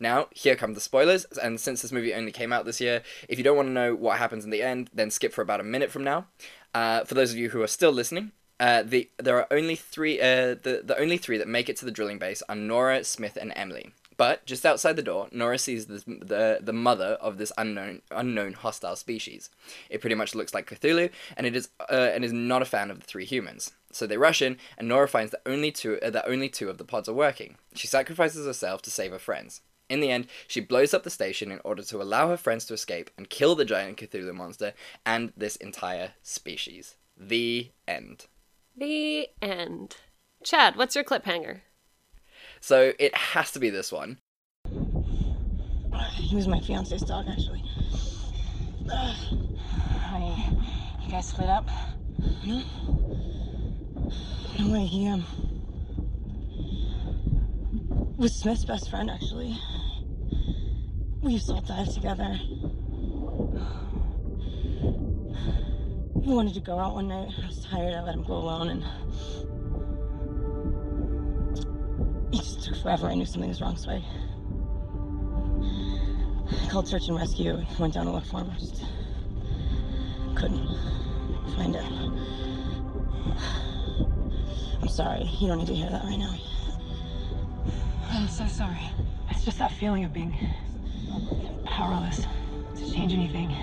Now, 0.00 0.28
here 0.30 0.56
come 0.56 0.72
the 0.72 0.80
spoilers, 0.80 1.26
and 1.42 1.60
since 1.60 1.82
this 1.82 1.92
movie 1.92 2.14
only 2.14 2.32
came 2.32 2.52
out 2.52 2.64
this 2.64 2.80
year, 2.80 3.02
if 3.28 3.36
you 3.36 3.44
don't 3.44 3.56
want 3.56 3.68
to 3.68 3.72
know 3.72 3.94
what 3.94 4.16
happens 4.16 4.44
in 4.44 4.50
the 4.50 4.62
end, 4.62 4.88
then 4.94 5.10
skip 5.10 5.34
for 5.34 5.42
about 5.42 5.60
a 5.60 5.64
minute 5.64 5.90
from 5.90 6.04
now. 6.04 6.28
Uh, 6.72 7.04
for 7.04 7.12
those 7.12 7.30
of 7.30 7.36
you 7.36 7.50
who 7.50 7.60
are 7.60 7.66
still 7.66 7.92
listening, 7.92 8.32
Uh, 8.60 8.82
the 8.82 9.10
there 9.18 9.36
are 9.36 9.46
only 9.50 9.76
three. 9.76 10.20
Uh, 10.20 10.54
the 10.54 10.82
the 10.84 10.98
only 10.98 11.16
three 11.18 11.38
that 11.38 11.48
make 11.48 11.68
it 11.68 11.76
to 11.78 11.84
the 11.84 11.90
drilling 11.90 12.18
base 12.18 12.42
are 12.48 12.54
Nora, 12.54 13.04
Smith, 13.04 13.36
and 13.40 13.52
Emily. 13.56 13.92
But 14.16 14.44
just 14.46 14.66
outside 14.66 14.96
the 14.96 15.02
door, 15.02 15.28
Nora 15.32 15.58
sees 15.58 15.86
the 15.86 16.02
the, 16.06 16.58
the 16.60 16.72
mother 16.72 17.16
of 17.20 17.38
this 17.38 17.52
unknown 17.58 18.02
unknown 18.10 18.52
hostile 18.52 18.96
species. 18.96 19.50
It 19.90 20.00
pretty 20.00 20.14
much 20.14 20.34
looks 20.34 20.54
like 20.54 20.68
Cthulhu, 20.68 21.10
and 21.36 21.46
it 21.46 21.56
is 21.56 21.70
uh, 21.90 22.10
and 22.14 22.24
is 22.24 22.32
not 22.32 22.62
a 22.62 22.66
fan 22.66 22.90
of 22.90 23.00
the 23.00 23.06
three 23.06 23.24
humans. 23.24 23.72
So 23.90 24.06
they 24.06 24.16
rush 24.16 24.40
in, 24.40 24.58
and 24.78 24.88
Nora 24.88 25.08
finds 25.08 25.32
that 25.32 25.42
only 25.44 25.72
two 25.72 25.98
uh, 26.00 26.10
that 26.10 26.28
only 26.28 26.48
two 26.48 26.68
of 26.68 26.78
the 26.78 26.84
pods 26.84 27.08
are 27.08 27.14
working. 27.14 27.56
She 27.74 27.86
sacrifices 27.86 28.46
herself 28.46 28.82
to 28.82 28.90
save 28.90 29.12
her 29.12 29.18
friends. 29.18 29.60
In 29.88 30.00
the 30.00 30.10
end, 30.10 30.26
she 30.46 30.60
blows 30.60 30.94
up 30.94 31.02
the 31.02 31.10
station 31.10 31.50
in 31.52 31.60
order 31.64 31.82
to 31.82 32.00
allow 32.00 32.28
her 32.28 32.36
friends 32.36 32.64
to 32.66 32.74
escape 32.74 33.10
and 33.18 33.28
kill 33.28 33.54
the 33.54 33.64
giant 33.64 33.98
Cthulhu 33.98 34.32
monster 34.34 34.72
and 35.04 35.32
this 35.36 35.56
entire 35.56 36.12
species. 36.22 36.94
The 37.16 37.72
end. 37.86 38.26
The 38.76 39.28
end. 39.40 39.96
Chad, 40.42 40.76
what's 40.76 40.94
your 40.94 41.04
cliffhanger? 41.04 41.60
So 42.60 42.92
it 42.98 43.14
has 43.14 43.50
to 43.52 43.58
be 43.58 43.70
this 43.70 43.92
one. 43.92 44.18
He 46.14 46.36
was 46.36 46.48
my 46.48 46.60
fiance's 46.60 47.02
dog, 47.02 47.26
actually. 47.28 47.62
Honey, 48.88 50.58
you 51.04 51.10
guys 51.10 51.28
split 51.28 51.48
up? 51.48 51.68
No. 52.46 52.62
No 54.58 54.72
way. 54.72 54.86
He 54.86 55.08
um 55.08 55.24
was 58.16 58.34
Smith's 58.34 58.64
best 58.64 58.90
friend, 58.90 59.10
actually. 59.10 59.58
We 61.20 61.32
used 61.32 61.46
to 61.48 61.54
all 61.54 61.60
dive 61.60 61.92
together. 61.92 62.38
He 66.22 66.30
wanted 66.32 66.54
to 66.54 66.60
go 66.60 66.78
out 66.78 66.94
one 66.94 67.08
night. 67.08 67.30
I 67.42 67.46
was 67.48 67.64
tired. 67.64 67.94
I 67.94 68.02
let 68.02 68.14
him 68.14 68.22
go 68.22 68.34
alone, 68.34 68.68
and 68.68 68.84
it 72.32 72.36
just 72.36 72.62
took 72.62 72.76
forever. 72.80 73.08
I 73.08 73.14
knew 73.14 73.26
something 73.26 73.48
was 73.48 73.60
wrong, 73.60 73.76
so 73.76 73.90
I 73.90 74.04
called 76.70 76.86
search 76.86 77.08
and 77.08 77.16
rescue 77.16 77.56
and 77.56 77.78
went 77.78 77.94
down 77.94 78.06
to 78.06 78.12
look 78.12 78.24
for 78.24 78.38
him. 78.38 78.50
I 78.50 78.58
just 78.58 78.84
couldn't 80.36 80.64
find 81.56 81.74
him. 81.74 82.18
I'm 84.80 84.88
sorry. 84.88 85.24
You 85.40 85.48
don't 85.48 85.58
need 85.58 85.66
to 85.66 85.74
hear 85.74 85.90
that 85.90 86.04
right 86.04 86.18
now. 86.18 86.36
I'm 88.10 88.28
so 88.28 88.46
sorry. 88.46 88.92
It's 89.30 89.44
just 89.44 89.58
that 89.58 89.72
feeling 89.72 90.04
of 90.04 90.12
being 90.12 90.32
powerless 91.64 92.26
to 92.76 92.92
change 92.92 93.12
anything. 93.12 93.56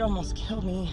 It 0.00 0.04
almost 0.04 0.34
killed 0.34 0.64
me. 0.64 0.90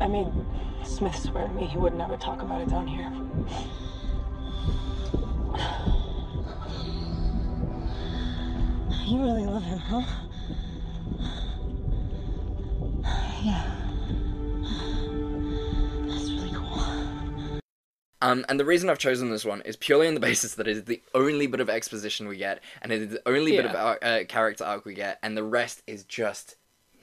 I 0.00 0.06
made 0.06 0.28
Smith 0.82 1.14
swear 1.14 1.46
to 1.46 1.52
me 1.52 1.66
he 1.66 1.76
would 1.76 1.92
never 1.92 2.16
talk 2.16 2.40
about 2.40 2.62
it 2.62 2.70
down 2.70 2.86
here. 2.86 3.12
You 9.06 9.22
really 9.22 9.44
love 9.44 9.62
him, 9.62 9.78
huh? 9.78 10.29
Um, 18.22 18.44
and 18.48 18.60
the 18.60 18.64
reason 18.64 18.90
I've 18.90 18.98
chosen 18.98 19.30
this 19.30 19.44
one 19.44 19.62
is 19.62 19.76
purely 19.76 20.06
on 20.06 20.14
the 20.14 20.20
basis 20.30 20.54
that 20.54 20.68
it 20.68 20.76
is 20.76 20.84
the 20.84 21.02
only 21.14 21.46
bit 21.46 21.60
of 21.60 21.70
exposition 21.70 22.28
we 22.28 22.36
get, 22.36 22.60
and 22.82 22.92
it 22.92 23.02
is 23.02 23.08
the 23.10 23.22
only 23.28 23.52
bit 23.52 23.64
of 23.66 23.72
Yeah. 23.72 23.82
ar- 23.84 23.98
uh, 24.02 24.24
character 24.28 24.64
arc 24.64 24.84
we 24.84 24.94
get, 24.94 25.18
and 25.22 25.36
the 25.36 25.44
rest 25.44 25.82
is 25.86 26.04
just 26.04 26.56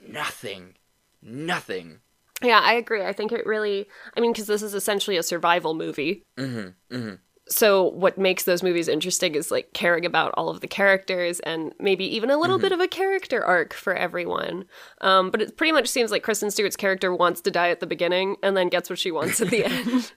nothing, 0.06 0.74
nothing. 1.22 2.00
Yeah, 2.42 2.60
I 2.62 2.74
agree. 2.74 3.04
I 3.04 3.12
think 3.12 3.32
it 3.32 3.44
really, 3.46 3.88
I 4.16 4.20
mean, 4.20 4.32
because 4.32 4.46
this 4.46 4.62
is 4.62 4.74
essentially 4.74 5.16
a 5.16 5.22
survival 5.24 5.74
movie. 5.74 6.22
Mm-hmm. 6.36 6.94
Mm-hmm. 6.96 7.14
So, 7.50 7.84
what 7.88 8.18
makes 8.18 8.44
those 8.44 8.62
movies 8.62 8.88
interesting 8.88 9.34
is 9.34 9.50
like 9.50 9.72
caring 9.72 10.04
about 10.04 10.34
all 10.36 10.50
of 10.50 10.60
the 10.60 10.66
characters 10.68 11.40
and 11.40 11.72
maybe 11.80 12.04
even 12.14 12.30
a 12.30 12.36
little 12.36 12.58
bit 12.58 12.72
of 12.72 12.78
a 12.80 12.86
character 12.86 13.42
arc 13.42 13.72
for 13.72 13.94
everyone. 13.94 14.66
Um, 15.00 15.30
but 15.30 15.40
it 15.40 15.56
pretty 15.56 15.72
much 15.72 15.88
seems 15.88 16.10
like 16.10 16.22
Kristen 16.22 16.50
Stewart's 16.50 16.76
character 16.76 17.12
wants 17.12 17.40
to 17.40 17.50
die 17.50 17.70
at 17.70 17.80
the 17.80 17.86
beginning 17.86 18.36
and 18.42 18.54
then 18.54 18.68
gets 18.68 18.90
what 18.90 18.98
she 18.98 19.10
wants 19.10 19.40
at 19.40 19.48
the 19.48 19.64
end. 19.64 20.12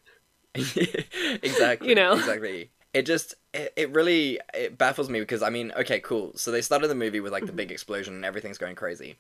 exactly. 1.43 1.89
You 1.89 1.96
know? 1.96 2.13
Exactly. 2.13 2.70
It 2.93 3.05
just 3.05 3.36
it, 3.53 3.72
it 3.75 3.91
really 3.93 4.39
it 4.53 4.77
baffles 4.77 5.10
me 5.10 5.20
because 5.22 5.41
I 5.41 5.50
mean, 5.50 5.72
okay, 5.77 6.00
cool. 6.00 6.34
So 6.36 6.51
they 6.51 6.62
started 6.62 6.88
the 6.89 6.96
movie 6.96 7.20
with 7.22 7.31
like 7.31 7.46
the 7.46 7.51
big 7.53 7.72
explosion 7.72 8.15
and 8.15 8.25
everything's 8.25 8.58
going 8.58 8.75
crazy. 8.75 9.17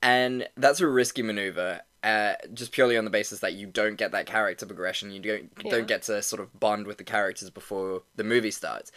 And 0.00 0.48
that's 0.56 0.80
a 0.80 0.86
risky 0.86 1.22
maneuver, 1.22 1.80
uh, 2.04 2.34
just 2.54 2.70
purely 2.70 2.96
on 2.96 3.04
the 3.04 3.10
basis 3.10 3.40
that 3.40 3.54
you 3.54 3.66
don't 3.66 3.96
get 3.96 4.12
that 4.12 4.26
character 4.26 4.64
progression. 4.66 5.10
You 5.10 5.20
don't 5.20 5.50
Yeah. 5.64 5.70
don't 5.72 5.88
get 5.88 6.02
to 6.02 6.22
sort 6.22 6.40
of 6.40 6.60
bond 6.60 6.86
with 6.86 6.98
the 6.98 7.04
characters 7.04 7.50
before 7.50 8.02
the 8.14 8.22
movie 8.22 8.52
starts. 8.52 8.92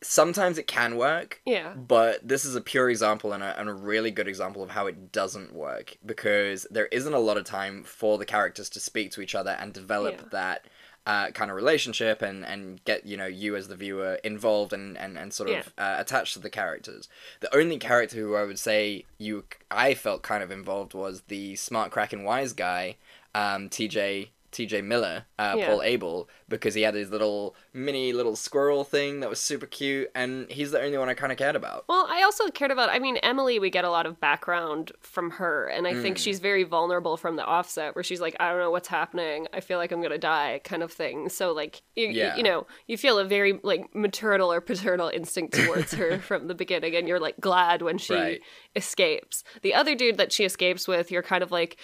Sometimes 0.00 0.58
it 0.58 0.68
can 0.68 0.96
work, 0.96 1.40
yeah. 1.44 1.74
but 1.74 2.26
this 2.26 2.44
is 2.44 2.54
a 2.54 2.60
pure 2.60 2.88
example 2.88 3.32
and 3.32 3.42
a, 3.42 3.58
and 3.58 3.68
a 3.68 3.72
really 3.72 4.12
good 4.12 4.28
example 4.28 4.62
of 4.62 4.70
how 4.70 4.86
it 4.86 5.10
doesn't 5.10 5.52
work 5.52 5.96
because 6.06 6.68
there 6.70 6.86
isn't 6.86 7.14
a 7.14 7.18
lot 7.18 7.36
of 7.36 7.42
time 7.42 7.82
for 7.82 8.16
the 8.16 8.24
characters 8.24 8.70
to 8.70 8.78
speak 8.80 9.10
to 9.12 9.20
each 9.20 9.34
other 9.34 9.56
and 9.60 9.72
develop 9.72 10.14
Yeah. 10.20 10.28
that 10.30 10.66
uh, 11.08 11.30
kind 11.30 11.50
of 11.50 11.56
relationship 11.56 12.20
and, 12.20 12.44
and 12.44 12.84
get 12.84 13.06
you 13.06 13.16
know 13.16 13.24
you 13.26 13.56
as 13.56 13.66
the 13.68 13.74
viewer 13.74 14.20
involved 14.22 14.74
and, 14.74 14.96
and, 14.98 15.16
and 15.16 15.32
sort 15.32 15.48
of 15.48 15.72
uh, 15.78 15.96
attached 15.98 16.34
to 16.34 16.38
the 16.38 16.50
characters. 16.50 17.08
The 17.40 17.52
only 17.56 17.78
character 17.78 18.16
who 18.18 18.36
I 18.36 18.44
would 18.44 18.58
say 18.58 19.06
you 19.16 19.44
I 19.70 19.94
felt 19.94 20.22
kind 20.22 20.42
of 20.42 20.50
involved 20.50 20.92
was 20.92 21.22
the 21.22 21.56
smart 21.56 21.92
crack 21.92 22.12
and 22.12 22.26
wise 22.26 22.52
guy, 22.52 22.96
um, 23.34 23.70
TJ 23.70 24.28
TJ 24.50 24.82
Miller, 24.84 25.26
uh, 25.38 25.54
Yeah. 25.58 25.66
Paul 25.68 25.82
Abel, 25.82 26.28
because 26.48 26.74
he 26.74 26.82
had 26.82 26.94
his 26.94 27.10
little 27.10 27.54
mini 27.72 28.12
little 28.12 28.34
squirrel 28.36 28.82
thing 28.82 29.20
that 29.20 29.28
was 29.28 29.38
super 29.40 29.66
cute, 29.66 30.10
and 30.14 30.50
he's 30.50 30.70
the 30.70 30.80
only 30.80 30.96
one 30.96 31.08
I 31.08 31.14
kind 31.14 31.30
of 31.30 31.36
cared 31.38 31.54
about. 31.56 31.84
Well, 31.88 32.06
I 32.08 32.22
also 32.22 32.48
cared 32.50 32.70
about, 32.70 32.88
I 32.88 32.98
mean, 32.98 33.18
Emily, 33.18 33.58
we 33.58 33.68
get 33.70 33.84
a 33.84 33.90
lot 33.90 34.06
of 34.06 34.18
background 34.20 34.92
from 35.00 35.32
her, 35.32 35.66
and 35.66 35.86
I 35.86 35.92
think 35.94 36.16
Mm. 36.16 36.20
she's 36.20 36.38
very 36.40 36.64
vulnerable 36.64 37.16
from 37.18 37.36
the 37.36 37.44
offset, 37.44 37.94
where 37.94 38.02
she's 38.02 38.20
like, 38.20 38.36
I 38.40 38.48
don't 38.50 38.58
know 38.58 38.70
what's 38.70 38.88
happening. 38.88 39.46
I 39.52 39.60
feel 39.60 39.76
like 39.78 39.92
I'm 39.92 40.00
going 40.00 40.12
to 40.12 40.18
die, 40.18 40.60
kind 40.64 40.82
of 40.82 40.90
thing. 40.92 41.28
So, 41.28 41.52
like, 41.52 41.82
you, 41.94 42.06
you- 42.06 42.12
Yeah. 42.12 42.36
you 42.36 42.42
know, 42.42 42.66
you 42.86 42.96
feel 42.96 43.18
a 43.18 43.24
very, 43.26 43.60
like, 43.62 43.94
maternal 43.94 44.50
or 44.52 44.60
paternal 44.62 45.08
instinct 45.08 45.54
towards 45.54 45.92
her 45.92 46.18
from 46.28 46.46
the 46.48 46.54
beginning, 46.54 46.96
and 46.96 47.06
you're, 47.06 47.20
like, 47.20 47.38
glad 47.38 47.82
when 47.82 47.98
she 47.98 48.14
Right. 48.14 48.40
escapes. 48.74 49.44
The 49.62 49.74
other 49.74 49.94
dude 49.94 50.16
that 50.16 50.32
she 50.32 50.44
escapes 50.44 50.88
with, 50.88 51.10
you're 51.10 51.22
kind 51.22 51.42
of 51.42 51.50
like, 51.52 51.76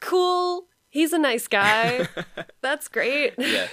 cool. 0.00 0.66
He's 0.90 1.12
a 1.12 1.18
nice 1.18 1.46
guy. 1.48 2.08
That's 2.60 2.88
great. 2.88 3.34
yeah 3.38 3.68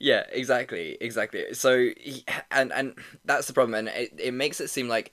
yeah 0.00 0.24
exactly 0.32 0.96
exactly 1.00 1.52
so 1.54 1.78
he, 1.96 2.24
and 2.50 2.72
and 2.72 2.94
that's 3.24 3.46
the 3.46 3.52
problem 3.52 3.74
and 3.74 3.88
it, 3.88 4.12
it 4.18 4.34
makes 4.34 4.58
it 4.60 4.68
seem 4.68 4.88
like 4.88 5.12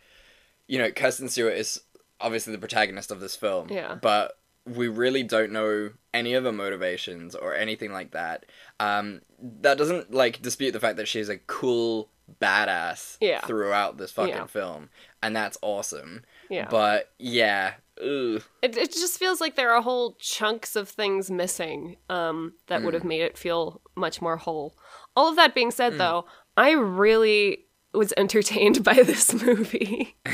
you 0.68 0.80
know 0.80 0.90
kirsten 0.92 1.28
stewart 1.30 1.54
is 1.54 1.82
obviously 2.20 2.52
the 2.54 2.58
protagonist 2.60 3.12
of 3.12 3.20
this 3.20 3.36
film 3.36 3.68
Yeah. 3.70 3.96
but 4.02 4.38
we 4.66 4.88
really 4.88 5.22
don't 5.24 5.52
know 5.52 5.92
any 6.14 6.34
of 6.34 6.46
her 6.46 6.52
motivations 6.54 7.36
or 7.36 7.54
anything 7.54 7.92
like 7.92 8.12
that 8.12 8.46
um 8.80 9.22
that 9.62 9.78
doesn't 9.78 10.14
like 10.14 10.42
dispute 10.42 10.72
the 10.72 10.80
fact 10.80 10.98
that 10.98 11.08
she's 11.08 11.30
a 11.30 11.38
cool 11.38 12.10
badass 12.42 13.18
Yeah. 13.20 13.42
throughout 13.42 13.98
this 13.98 14.12
fucking 14.12 14.34
Yeah. 14.34 14.46
film 14.48 14.90
and 15.22 15.36
that's 15.36 15.58
awesome 15.62 16.24
Yeah. 16.50 16.68
but 16.70 17.12
yeah 17.20 17.74
ugh. 18.02 18.44
It, 18.62 18.78
it 18.78 18.92
just 18.92 19.18
feels 19.18 19.40
like 19.40 19.56
there 19.56 19.72
are 19.72 19.82
whole 19.82 20.16
chunks 20.20 20.76
of 20.76 20.90
things 20.90 21.30
missing 21.32 21.98
um, 22.10 22.54
that 22.68 22.84
would 22.84 22.94
have 22.94 23.04
mm. 23.04 23.08
made 23.08 23.22
it 23.22 23.38
feel 23.38 23.82
much 23.96 24.22
more 24.22 24.38
whole. 24.38 24.76
All 25.16 25.30
of 25.30 25.36
that 25.36 25.56
being 25.56 25.72
said, 25.72 25.94
mm. 25.94 25.98
though, 25.98 26.26
I 26.58 26.72
really 26.72 27.66
was 27.94 28.14
entertained 28.18 28.84
by 28.84 28.96
this 28.96 29.34
movie. 29.34 30.16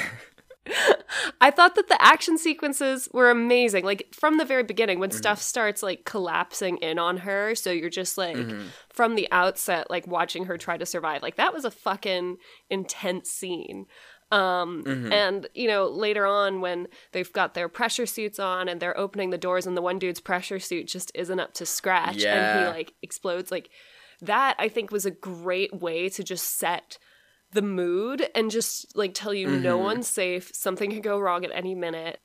I 1.40 1.52
thought 1.52 1.76
that 1.76 1.88
the 1.88 2.02
action 2.02 2.38
sequences 2.38 3.08
were 3.14 3.30
amazing. 3.30 3.86
Like 3.86 4.14
from 4.14 4.38
the 4.38 4.46
very 4.46 4.64
beginning, 4.64 5.00
when 5.00 5.12
mm. 5.12 5.14
stuff 5.14 5.42
starts 5.42 5.82
like 5.82 6.04
collapsing 6.06 6.78
in 6.78 7.00
on 7.00 7.18
her, 7.18 7.56
so 7.56 7.72
you're 7.72 7.90
just 7.90 8.18
like 8.18 8.36
mm-hmm. 8.36 8.68
from 8.90 9.16
the 9.16 9.28
outset, 9.32 9.90
like 9.90 10.08
watching 10.08 10.46
her 10.46 10.58
try 10.58 10.78
to 10.78 10.86
survive. 10.86 11.22
Like 11.22 11.38
that 11.38 11.54
was 11.54 11.66
a 11.66 11.72
fucking 11.72 12.38
intense 12.70 13.30
scene. 13.30 13.86
Um, 14.30 14.84
and 15.12 15.48
you 15.54 15.68
know, 15.68 15.88
later 15.88 16.26
on 16.26 16.60
when 16.60 16.88
they've 17.14 17.32
got 17.32 17.54
their 17.54 17.70
pressure 17.70 18.06
suits 18.06 18.40
on 18.40 18.68
and 18.68 18.82
they're 18.82 18.98
opening 18.98 19.30
the 19.30 19.38
doors 19.38 19.66
and 19.66 19.78
the 19.78 19.82
one 19.82 20.00
dude's 20.00 20.20
pressure 20.20 20.60
suit 20.60 20.88
just 20.88 21.12
isn't 21.16 21.40
up 21.40 21.54
to 21.54 21.66
scratch 21.66 22.26
and 22.30 22.46
he 22.48 22.68
like 22.68 22.94
explodes 23.02 23.52
like 23.52 23.70
that 24.22 24.56
I 24.60 24.68
think 24.68 24.92
was 24.92 25.06
a 25.06 25.12
great 25.12 25.74
way 25.82 26.10
to 26.10 26.24
just 26.24 26.58
set 26.58 26.98
the 27.52 27.62
mood 27.62 28.28
and 28.36 28.52
just 28.52 28.98
like 28.98 29.14
tell 29.14 29.34
you 29.34 29.48
no 29.48 29.78
Mhm. 29.78 29.84
one's 29.84 30.08
safe, 30.10 30.52
something 30.54 30.92
could 30.92 31.04
go 31.04 31.18
wrong 31.20 31.46
at 31.46 31.52
any 31.54 31.74
minute. 31.76 32.20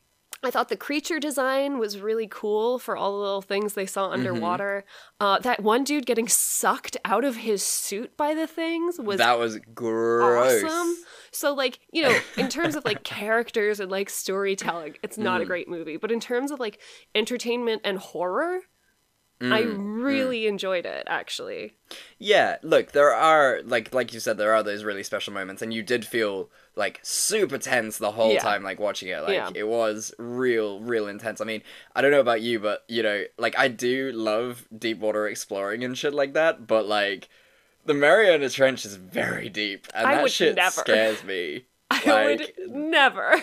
I 0.44 0.50
thought 0.50 0.68
the 0.68 0.76
creature 0.76 1.20
design 1.20 1.78
was 1.78 2.00
really 2.00 2.26
cool 2.28 2.78
for 2.80 2.96
all 2.96 3.12
the 3.12 3.18
little 3.18 3.42
things 3.42 3.74
they 3.74 3.86
saw 3.86 4.10
underwater. 4.10 4.84
Uh, 5.20 5.38
that 5.40 5.62
one 5.62 5.84
dude 5.84 6.04
getting 6.04 6.26
sucked 6.26 6.96
out 7.04 7.24
of 7.24 7.36
his 7.36 7.62
suit 7.62 8.16
by 8.16 8.34
the 8.34 8.46
things 8.46 8.98
was 8.98 9.18
that 9.18 9.38
was 9.38 9.58
gross. 9.72 10.64
awesome. 10.64 10.96
So 11.30 11.54
like, 11.54 11.78
you 11.92 12.02
know, 12.02 12.18
in 12.36 12.48
terms 12.48 12.74
of 12.74 12.84
like 12.84 13.04
characters 13.04 13.78
and 13.80 13.90
like 13.90 14.10
storytelling, 14.10 14.96
it's 15.02 15.16
not 15.16 15.40
Mm. 15.40 15.44
a 15.44 15.46
great 15.46 15.68
movie, 15.68 15.96
but 15.96 16.10
in 16.10 16.18
terms 16.20 16.50
of 16.50 16.58
like 16.58 16.80
entertainment 17.14 17.82
and 17.84 17.98
horror, 17.98 18.60
I 19.42 19.62
Mm, 19.62 20.02
really 20.04 20.46
enjoyed 20.46 20.86
it 20.86 21.04
actually. 21.08 21.74
Yeah, 22.18 22.56
look, 22.62 22.92
there 22.92 23.12
are 23.12 23.60
like 23.64 23.92
like 23.92 24.14
you 24.14 24.20
said, 24.20 24.38
there 24.38 24.54
are 24.54 24.62
those 24.62 24.84
really 24.84 25.02
special 25.02 25.32
moments, 25.32 25.62
and 25.62 25.74
you 25.74 25.82
did 25.82 26.06
feel 26.06 26.48
like 26.76 27.00
super 27.02 27.58
tense 27.58 27.98
the 27.98 28.12
whole 28.12 28.32
Yeah. 28.34 28.40
time, 28.40 28.62
like 28.62 28.78
watching 28.78 29.08
it. 29.08 29.20
Like 29.22 29.34
Yeah. 29.34 29.50
it 29.54 29.66
was 29.68 30.14
real, 30.18 30.80
real 30.80 31.08
intense. 31.08 31.40
I 31.40 31.44
mean, 31.44 31.62
I 31.94 32.00
don't 32.00 32.10
know 32.12 32.20
about 32.20 32.40
you, 32.42 32.60
but 32.60 32.84
you 32.88 33.02
know, 33.02 33.24
like 33.38 33.58
I 33.58 33.68
do 33.68 34.12
love 34.12 34.66
deep 34.76 34.98
water 34.98 35.26
exploring 35.26 35.82
and 35.84 35.98
shit 35.98 36.14
like 36.14 36.34
that. 36.34 36.66
But 36.66 36.86
like, 36.86 37.28
the 37.84 37.94
Mariana 37.94 38.48
Trench 38.48 38.84
is 38.86 38.94
very 38.96 39.48
deep, 39.48 39.86
and 39.94 40.06
I 40.08 40.14
that 40.16 40.30
shit 40.30 40.54
never. 40.56 40.70
scares 40.70 41.24
me. 41.24 41.66
I 41.90 42.02
Like, 42.06 42.54
would 42.58 42.70
never. 42.70 43.42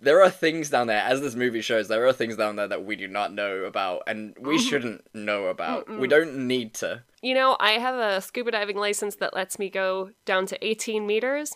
There 0.00 0.22
are 0.22 0.28
things 0.30 0.68
down 0.70 0.86
there, 0.88 1.00
as 1.02 1.20
this 1.20 1.34
movie 1.34 1.60
shows, 1.62 1.88
there 1.88 2.06
are 2.06 2.12
things 2.12 2.36
down 2.36 2.56
there 2.56 2.68
that 2.68 2.84
we 2.84 2.96
do 2.96 3.08
not 3.08 3.32
know 3.32 3.64
about, 3.64 4.02
and 4.06 4.34
we 4.40 4.56
Mm-hmm. 4.56 4.68
shouldn't 4.68 5.14
know 5.14 5.46
about. 5.46 5.88
We 5.88 6.08
don't 6.08 6.46
need 6.46 6.74
to. 6.74 7.02
You 7.22 7.34
know, 7.34 7.56
I 7.58 7.72
have 7.72 7.94
a 7.94 8.20
scuba 8.20 8.50
diving 8.50 8.76
license 8.76 9.16
that 9.16 9.34
lets 9.34 9.58
me 9.58 9.70
go 9.70 10.10
down 10.26 10.44
to 10.46 10.66
18 10.66 11.06
meters, 11.06 11.52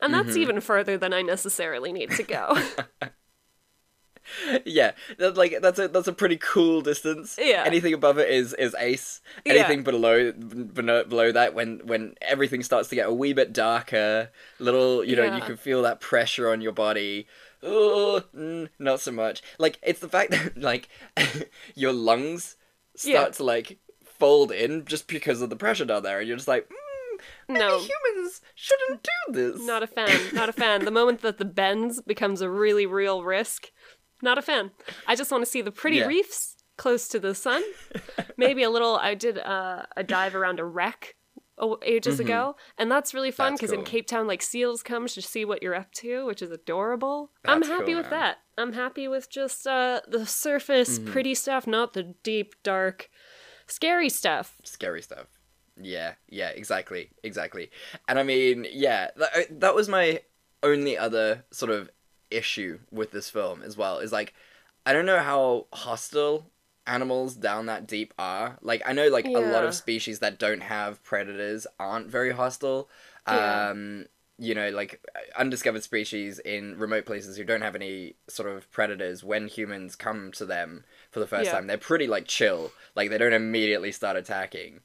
and 0.00 0.12
that's 0.12 0.30
Mm-hmm. 0.30 0.38
even 0.38 0.60
further 0.60 0.98
than 0.98 1.12
I 1.12 1.22
necessarily 1.22 1.92
need 1.92 2.10
to 2.12 2.22
go. 2.24 2.58
yeah, 4.64 4.92
that, 5.18 5.36
like 5.36 5.58
that's 5.60 5.78
a 5.78 5.86
that's 5.88 6.08
a 6.08 6.12
pretty 6.12 6.38
cool 6.38 6.80
distance. 6.80 7.36
Yeah. 7.38 7.62
Anything 7.66 7.92
above 7.92 8.18
it 8.18 8.30
is 8.30 8.54
is 8.54 8.74
ace. 8.78 9.20
Yeah. 9.44 9.52
Anything 9.54 9.82
below 9.84 10.32
below 10.32 11.04
below 11.04 11.30
that, 11.32 11.54
when 11.54 11.80
when 11.84 12.14
everything 12.22 12.62
starts 12.62 12.88
to 12.88 12.94
get 12.94 13.06
a 13.06 13.12
wee 13.12 13.34
bit 13.34 13.52
darker, 13.52 14.30
little 14.58 15.04
you 15.04 15.14
know 15.14 15.36
you 15.36 15.42
can 15.42 15.56
feel 15.58 15.82
that 15.82 16.00
pressure 16.00 16.50
on 16.50 16.60
your 16.62 16.72
body. 16.72 17.26
Oh, 17.64 18.22
mm, 18.36 18.68
not 18.78 19.00
so 19.00 19.10
much. 19.12 19.42
Like 19.58 19.78
it's 19.82 20.00
the 20.00 20.08
fact 20.08 20.30
that 20.32 20.56
like 20.60 20.88
your 21.74 21.92
lungs 21.92 22.56
start 22.96 23.28
Yeah. 23.28 23.36
to 23.36 23.44
like 23.44 23.78
fold 24.04 24.52
in 24.52 24.84
just 24.84 25.08
because 25.08 25.40
of 25.42 25.50
the 25.50 25.56
pressure 25.56 25.84
down 25.84 26.02
there, 26.02 26.18
and 26.20 26.28
you're 26.28 26.36
just 26.36 26.48
like, 26.48 26.68
mm, 26.68 27.20
No. 27.48 27.78
humans 27.78 28.40
shouldn't 28.54 29.02
do 29.02 29.32
this. 29.32 29.62
not 29.66 29.82
a 29.82 29.86
fan. 29.86 30.20
Not 30.34 30.48
a 30.48 30.52
fan. 30.52 30.84
The 30.84 30.90
moment 30.90 31.22
that 31.22 31.38
the 31.38 31.44
bends 31.44 32.00
becomes 32.02 32.40
a 32.40 32.50
really 32.50 32.86
real 32.86 33.22
risk, 33.24 33.70
not 34.22 34.38
a 34.38 34.42
fan. 34.42 34.70
I 35.06 35.16
just 35.16 35.30
want 35.30 35.42
to 35.44 35.50
see 35.50 35.60
the 35.62 35.72
pretty 35.72 35.98
Yeah. 35.98 36.06
reefs 36.06 36.56
close 36.76 37.08
to 37.08 37.18
the 37.20 37.34
sun. 37.34 37.62
Maybe 38.36 38.62
a 38.62 38.70
little. 38.70 38.96
I 38.96 39.14
did 39.14 39.38
uh, 39.38 39.84
a 39.96 40.02
dive 40.04 40.34
around 40.34 40.60
a 40.60 40.64
wreck 40.64 41.14
ages 41.84 42.20
ago, 42.20 42.56
and 42.78 42.90
that's 42.90 43.14
really 43.14 43.30
fun 43.30 43.44
Mm-hmm. 43.46 43.52
That's 43.54 43.60
because 43.60 43.78
in. 43.78 43.84
Cape 43.84 44.06
Town, 44.06 44.26
like 44.26 44.42
seals 44.42 44.82
come 44.82 45.06
to 45.06 45.22
see 45.22 45.44
what 45.44 45.62
you're 45.62 45.74
up 45.74 45.92
to, 45.92 46.26
which 46.26 46.42
is 46.42 46.50
adorable. 46.50 47.30
I'm 47.44 47.62
happy 47.62 47.86
cool, 47.86 47.96
with 47.96 48.10
man. 48.10 48.20
that. 48.20 48.36
I'm 48.58 48.72
happy 48.72 49.08
with 49.08 49.30
just 49.30 49.66
uh, 49.66 50.00
the 50.08 50.26
surface 50.26 50.98
Mm-hmm. 50.98 51.12
pretty 51.12 51.34
stuff, 51.34 51.66
not 51.66 51.92
the 51.92 52.14
deep, 52.22 52.54
dark, 52.62 53.10
scary 53.66 54.08
stuff. 54.08 54.56
scary 54.64 55.02
stuff. 55.02 55.26
Yeah, 55.80 56.14
yeah, 56.28 56.50
exactly, 56.50 57.10
exactly. 57.22 57.70
And 58.06 58.18
I 58.18 58.22
mean, 58.22 58.66
yeah, 58.72 59.10
that, 59.16 59.60
that 59.60 59.74
was 59.74 59.88
my 59.88 60.20
only 60.62 60.96
other 60.96 61.44
sort 61.50 61.72
of 61.72 61.90
issue 62.30 62.78
with 62.90 63.10
this 63.10 63.28
film 63.28 63.60
as 63.62 63.76
well. 63.76 63.98
Is 63.98 64.12
like, 64.12 64.34
I 64.86 64.92
don't 64.92 65.06
know 65.06 65.18
how 65.20 65.66
hostile 65.72 66.50
animals 66.86 67.34
down 67.34 67.66
that 67.66 67.86
deep 67.86 68.14
are. 68.18 68.58
Like, 68.62 68.82
I 68.86 68.92
know 68.92 69.08
like 69.08 69.30
a 69.34 69.40
lot 69.40 69.64
of 69.64 69.74
species 69.74 70.18
that 70.20 70.38
don't 70.38 70.62
have 70.62 71.02
predators 71.02 71.66
aren't 71.78 72.08
very 72.08 72.32
hostile. 72.32 72.88
Yeah. 73.26 73.68
Um, 73.70 74.06
you 74.38 74.54
know, 74.54 74.70
like 74.70 75.00
undiscovered 75.36 75.82
species 75.84 76.40
in 76.40 76.76
remote 76.78 77.06
places 77.06 77.36
who 77.36 77.44
don't 77.44 77.62
have 77.62 77.76
any 77.76 78.16
sort 78.28 78.48
of 78.48 78.70
predators. 78.72 79.22
When 79.22 79.46
humans 79.48 79.94
come 79.96 80.32
to 80.32 80.44
them 80.44 80.84
for 81.10 81.20
the 81.20 81.26
first 81.26 81.44
Yeah. 81.44 81.52
time, 81.52 81.66
they're 81.66 81.78
pretty 81.78 82.06
like 82.06 82.26
chill. 82.26 82.72
Like 82.96 83.10
they 83.10 83.18
don't 83.18 83.32
immediately 83.32 83.92
start 83.92 84.16
attacking. 84.16 84.80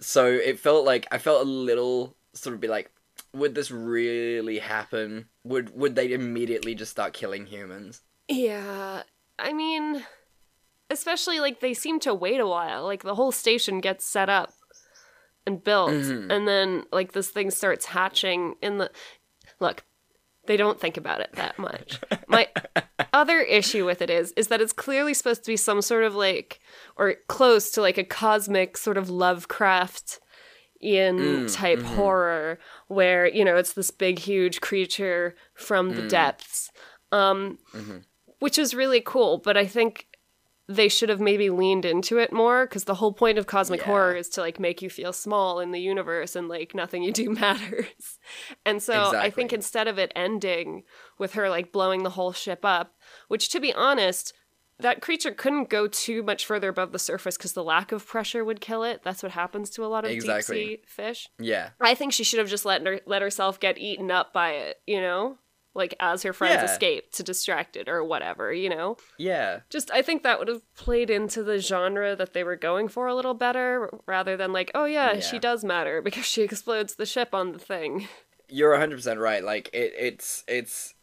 So 0.00 0.26
it 0.26 0.58
felt 0.58 0.84
like 0.84 1.06
I 1.10 1.18
felt 1.18 1.46
a 1.46 1.50
little 1.50 2.14
sort 2.32 2.54
of 2.54 2.60
be 2.60 2.68
like, 2.68 2.90
would 3.32 3.54
this 3.54 3.70
really 3.70 4.58
happen? 4.58 5.28
Would 5.44 5.76
would 5.76 5.96
they 5.96 6.12
immediately 6.12 6.74
just 6.74 6.92
start 6.92 7.12
killing 7.12 7.46
humans? 7.46 8.02
Yeah, 8.28 9.02
I 9.38 9.52
mean, 9.52 10.04
especially 10.92 11.40
like 11.40 11.60
they 11.60 11.74
seem 11.74 11.98
to 12.00 12.14
wait 12.14 12.40
a 12.40 12.46
while. 12.46 12.84
Like 12.84 13.02
the 13.02 13.14
whole 13.14 13.32
station 13.32 13.80
gets 13.80 14.04
set 14.06 14.28
up 14.28 14.52
and 15.46 15.62
built, 15.64 15.90
Mhm. 15.90 16.30
and 16.30 16.46
then 16.46 16.84
like 16.92 17.12
this 17.12 17.30
thing 17.30 17.50
starts 17.50 17.86
hatching 17.86 18.54
in 18.62 18.78
the. 18.78 18.90
Look, 19.58 19.84
they 20.46 20.56
don't 20.56 20.80
think 20.80 20.96
about 20.96 21.20
it 21.20 21.30
that 21.34 21.58
much. 21.58 22.00
My 22.28 22.48
other 23.12 23.40
issue 23.40 23.84
with 23.84 24.02
it 24.02 24.10
is 24.10 24.32
is 24.36 24.48
that 24.48 24.60
it's 24.60 24.72
clearly 24.72 25.14
supposed 25.14 25.42
to 25.44 25.50
be 25.50 25.56
some 25.56 25.82
sort 25.82 26.04
of 26.04 26.14
like 26.14 26.60
or 26.96 27.14
close 27.28 27.70
to 27.72 27.80
like 27.80 27.98
a 27.98 28.04
cosmic 28.04 28.76
sort 28.76 28.96
of 28.98 29.10
Lovecraft 29.10 30.20
in 30.80 31.16
Mm, 31.46 31.54
type 31.54 31.78
mhm. 31.78 31.94
horror 31.94 32.58
where 32.88 33.26
you 33.28 33.44
know 33.44 33.56
it's 33.56 33.74
this 33.74 33.90
big 33.92 34.18
huge 34.18 34.60
creature 34.60 35.36
from 35.54 35.90
the 35.90 36.02
Mm. 36.02 36.08
depths 36.08 36.70
um 37.12 37.58
Mhm. 37.72 38.02
which 38.40 38.58
is 38.58 38.74
really 38.74 39.00
cool 39.00 39.38
but 39.38 39.56
i 39.56 39.64
think 39.64 40.08
they 40.74 40.88
should 40.88 41.08
have 41.08 41.20
maybe 41.20 41.50
leaned 41.50 41.84
into 41.84 42.18
it 42.18 42.32
more 42.32 42.66
because 42.66 42.84
the 42.84 42.94
whole 42.94 43.12
point 43.12 43.38
of 43.38 43.46
cosmic 43.46 43.80
Yeah. 43.80 43.86
horror 43.86 44.14
is 44.14 44.28
to 44.30 44.40
like 44.40 44.58
make 44.60 44.80
you 44.82 44.88
feel 44.88 45.12
small 45.12 45.60
in 45.60 45.70
the 45.72 45.80
universe 45.80 46.34
and 46.36 46.48
like 46.48 46.74
nothing 46.74 47.02
you 47.02 47.12
do 47.12 47.30
matters 47.44 48.18
and 48.64 48.82
so 48.82 49.16
i 49.16 49.28
think 49.30 49.52
instead 49.52 49.88
of 49.88 49.98
it 49.98 50.12
ending 50.16 50.84
with 51.18 51.34
her 51.34 51.48
like 51.50 51.72
blowing 51.72 52.02
the 52.02 52.10
whole 52.10 52.32
ship 52.32 52.60
up 52.64 52.94
which 53.28 53.48
to 53.50 53.60
be 53.60 53.72
honest 53.74 54.32
that 54.78 55.00
creature 55.02 55.30
couldn't 55.32 55.68
go 55.68 55.86
too 55.86 56.22
much 56.24 56.44
further 56.44 56.68
above 56.68 56.90
the 56.92 56.98
surface 56.98 57.36
because 57.36 57.52
the 57.52 57.62
lack 57.62 57.92
of 57.92 58.04
pressure 58.06 58.44
would 58.44 58.60
kill 58.60 58.82
it 58.82 59.02
that's 59.04 59.22
what 59.22 59.32
happens 59.32 59.70
to 59.70 59.84
a 59.84 59.86
lot 59.86 60.04
of 60.04 60.10
Exactly. 60.10 60.64
deep 60.64 60.84
sea 60.86 60.92
fish 61.02 61.28
Yeah. 61.38 61.70
I 61.80 61.94
think 61.94 62.12
she 62.12 62.24
should 62.24 62.38
have 62.40 62.48
just 62.48 62.64
let 62.64 62.84
her 62.86 63.00
let 63.06 63.22
herself 63.22 63.60
get 63.60 63.78
eaten 63.78 64.10
up 64.10 64.32
by 64.32 64.52
it, 64.52 64.80
you 64.86 65.00
know? 65.00 65.38
Like 65.74 65.94
as 66.00 66.22
her 66.22 66.32
friends 66.32 66.56
Yeah. 66.56 66.64
escape 66.64 67.12
to 67.12 67.22
distract 67.22 67.76
it 67.76 67.88
or 67.88 68.04
whatever, 68.04 68.52
you 68.52 68.68
know? 68.68 68.98
Yeah. 69.18 69.60
Just 69.70 69.90
I 69.90 70.02
think 70.02 70.22
that 70.22 70.38
would 70.38 70.48
have 70.48 70.62
played 70.74 71.08
into 71.08 71.42
the 71.42 71.58
genre 71.58 72.14
that 72.14 72.34
they 72.34 72.44
were 72.44 72.56
going 72.56 72.88
for 72.88 73.06
a 73.06 73.14
little 73.14 73.34
better 73.34 73.88
rather 74.06 74.36
than 74.36 74.52
like, 74.52 74.70
oh 74.74 74.84
yeah, 74.84 75.20
she 75.20 75.38
does 75.38 75.64
matter 75.64 76.02
because 76.08 76.26
she 76.26 76.42
explodes 76.42 76.96
the 76.96 77.06
ship 77.06 77.30
on 77.32 77.52
the 77.52 77.58
thing. 77.58 78.06
You're 78.48 78.76
100% 78.76 79.18
right. 79.18 79.42
Like 79.42 79.70
it 79.72 79.94
it's 79.98 80.44
it's 80.46 80.94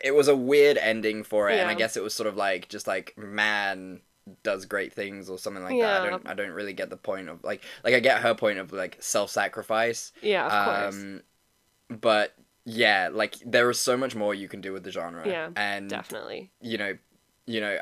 it 0.00 0.16
was 0.16 0.26
a 0.26 0.34
weird 0.34 0.78
ending 0.78 1.22
for 1.22 1.48
it 1.48 1.60
and 1.60 1.70
I 1.70 1.74
guess 1.74 1.96
it 1.96 2.02
was 2.02 2.12
sort 2.12 2.26
of 2.26 2.36
like 2.36 2.68
just 2.68 2.88
like 2.88 3.14
man 3.16 4.00
does 4.42 4.64
great 4.64 4.92
things 4.92 5.30
or 5.30 5.38
something 5.38 5.62
like 5.62 5.78
that. 5.80 6.02
I 6.02 6.10
don't 6.10 6.28
I 6.28 6.34
don't 6.34 6.50
really 6.50 6.72
get 6.72 6.90
the 6.90 6.96
point 6.96 7.28
of 7.28 7.44
like 7.44 7.62
like 7.84 7.94
I 7.94 8.00
get 8.00 8.22
her 8.22 8.34
point 8.34 8.58
of 8.58 8.72
like 8.72 8.96
self-sacrifice. 9.00 10.12
Yeah, 10.22 10.46
of 10.46 10.64
course. 10.92 10.94
Um 10.96 11.22
but 11.88 12.34
yeah, 12.64 13.08
like 13.12 13.36
there 13.44 13.68
is 13.70 13.80
so 13.80 13.96
much 13.96 14.14
more 14.14 14.34
you 14.34 14.48
can 14.48 14.60
do 14.60 14.72
with 14.72 14.84
the 14.84 14.90
genre. 14.92 15.26
Yeah, 15.26 15.50
and 15.56 15.88
Definitely. 15.88 16.50
you 16.60 16.78
know, 16.78 16.96
you 17.46 17.60
know, 17.60 17.76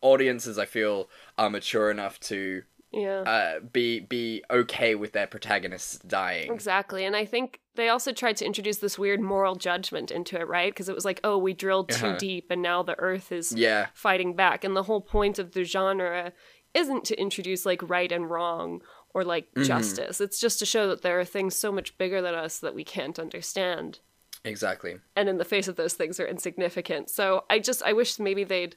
audiences 0.00 0.58
I 0.58 0.64
feel 0.64 1.08
are 1.38 1.50
mature 1.50 1.90
enough 1.90 2.18
to 2.20 2.62
Yeah. 2.90 3.20
uh, 3.22 3.60
be 3.60 4.00
be 4.00 4.42
okay 4.50 4.94
with 4.94 5.12
their 5.12 5.26
protagonists 5.26 5.98
dying. 6.00 6.52
Exactly. 6.52 7.04
And 7.04 7.16
I 7.16 7.24
think 7.24 7.60
they 7.74 7.88
also 7.88 8.12
tried 8.12 8.36
to 8.38 8.44
introduce 8.44 8.78
this 8.78 8.98
weird 8.98 9.20
moral 9.20 9.54
judgment 9.54 10.10
into 10.10 10.38
it, 10.38 10.46
right? 10.46 10.72
Because 10.72 10.88
it 10.90 10.94
was 10.94 11.04
like, 11.06 11.20
oh, 11.24 11.38
we 11.38 11.54
drilled 11.54 11.88
too 11.88 12.06
Uh-huh. 12.08 12.18
deep 12.18 12.50
and 12.50 12.60
now 12.60 12.82
the 12.82 12.98
earth 12.98 13.32
is 13.32 13.52
Yeah. 13.56 13.86
fighting 13.94 14.34
back. 14.34 14.62
And 14.64 14.76
the 14.76 14.82
whole 14.82 15.00
point 15.00 15.38
of 15.38 15.52
the 15.52 15.64
genre 15.64 16.32
isn't 16.74 17.04
to 17.04 17.18
introduce 17.20 17.64
like 17.64 17.88
right 17.88 18.10
and 18.12 18.28
wrong 18.30 18.82
or 19.14 19.24
like 19.24 19.52
Mhm. 19.54 19.64
justice. 19.66 20.20
It's 20.20 20.40
just 20.40 20.58
to 20.60 20.66
show 20.66 20.88
that 20.88 21.02
there 21.02 21.18
are 21.20 21.24
things 21.24 21.54
so 21.56 21.70
much 21.72 21.96
bigger 21.98 22.22
than 22.22 22.34
us 22.34 22.58
that 22.60 22.74
we 22.74 22.84
can't 22.84 23.18
understand. 23.18 24.00
Exactly. 24.44 24.98
And 25.14 25.28
in 25.28 25.38
the 25.38 25.44
face 25.44 25.68
of 25.68 25.76
those 25.76 25.94
things 25.94 26.18
are 26.18 26.26
insignificant. 26.26 27.10
So 27.10 27.44
I 27.50 27.58
just 27.58 27.82
I 27.82 27.92
wish 27.92 28.18
maybe 28.18 28.42
they'd 28.44 28.76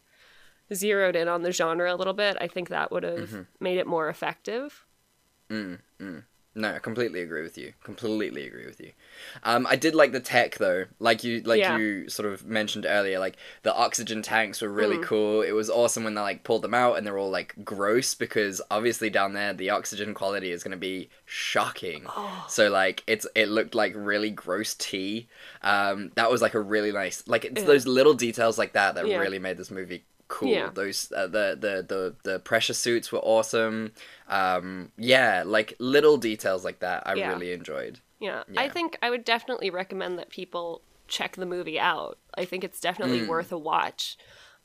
zeroed 0.74 1.15
in 1.15 1.28
on 1.28 1.41
the 1.43 1.52
genre 1.52 1.93
a 1.93 1.95
little 1.95 2.13
bit. 2.13 2.38
I 2.41 2.48
think 2.48 2.69
that 2.69 2.91
would 2.91 3.04
have 3.04 3.30
Mhm. 3.30 3.48
made 3.60 3.78
it 3.78 3.88
more 3.88 4.10
effective. 4.10 4.86
Mm, 5.50 5.80
mm. 6.00 6.24
No, 6.58 6.74
I 6.74 6.80
completely 6.80 7.22
agree 7.22 7.41
with 7.41 7.58
you. 7.58 7.74
Completely 7.84 8.48
agree 8.48 8.65
with 8.65 8.80
you. 8.80 8.94
Um, 9.44 9.68
I 9.70 9.76
did 9.76 9.94
like 9.94 10.13
the 10.13 10.22
tech 10.22 10.58
though, 10.58 10.86
like 11.00 11.22
you 11.22 11.41
like 11.41 11.60
Yeah. 11.60 11.78
you 11.78 12.08
sort 12.08 12.32
of 12.32 12.46
mentioned 12.46 12.86
earlier. 12.88 13.20
Like 13.20 13.36
the 13.63 13.76
oxygen 13.76 14.22
tanks 14.22 14.62
were 14.62 14.70
really 14.70 14.98
Mm. 14.98 15.04
cool. 15.04 15.41
It 15.41 15.52
was 15.52 15.70
awesome 15.70 16.06
when 16.06 16.15
they 16.15 16.22
like 16.22 16.46
pulled 16.46 16.62
them 16.62 16.74
out 16.74 16.98
and 16.98 17.06
they're 17.06 17.18
all 17.18 17.30
like 17.30 17.54
gross 17.65 18.13
because 18.13 18.62
obviously 18.72 19.10
down 19.10 19.34
there 19.34 19.54
the 19.54 19.70
oxygen 19.70 20.13
quality 20.13 20.50
is 20.52 20.63
going 20.63 20.72
to 20.72 20.78
be 20.78 21.10
shocking. 21.26 22.06
Oh. 22.08 22.46
So 22.48 22.70
like 22.70 23.04
it's 23.06 23.28
it 23.36 23.50
looked 23.50 23.76
like 23.76 23.91
really 23.94 24.30
gross 24.32 24.76
tea. 24.76 25.28
Um, 25.62 26.12
that 26.15 26.32
was 26.32 26.41
like 26.41 26.54
a 26.54 26.62
really 26.62 26.94
nice 26.94 27.22
like 27.28 27.44
it's 27.44 27.62
Yeah. 27.62 27.68
those 27.68 27.86
little 27.86 28.13
details 28.13 28.58
like 28.58 28.72
that 28.74 28.96
that 28.96 29.06
Yeah. 29.08 29.18
really 29.18 29.39
made 29.39 29.58
this 29.58 29.72
movie 29.72 30.06
cool. 30.38 30.50
Yeah. 30.50 30.69
Those 30.74 31.12
uh, 31.12 31.28
the, 31.28 31.58
the 31.60 31.74
the 31.88 32.15
the 32.30 32.39
pressure 32.39 32.74
suits 32.74 33.12
were 33.12 33.19
awesome. 33.19 33.91
Um, 34.28 34.91
yeah, 34.98 35.43
like 35.45 35.76
little 35.80 36.17
details 36.17 36.63
like 36.65 36.80
that 36.80 37.04
I 37.08 37.13
Yeah. 37.15 37.30
really 37.34 37.52
enjoyed. 37.54 38.00
Yeah. 38.19 38.43
I 38.58 38.67
think 38.69 38.98
I 39.02 39.10
would 39.10 39.24
definitely 39.26 39.69
recommend 39.69 40.17
that 40.19 40.30
people 40.30 40.82
check 41.08 41.36
the 41.36 41.45
movie 41.45 41.80
out. 41.80 42.17
I 42.38 42.45
think 42.45 42.63
it's 42.63 42.80
definitely 42.80 43.21
Mm. 43.21 43.28
worth 43.28 43.52
a 43.52 43.58
watch. 43.58 44.17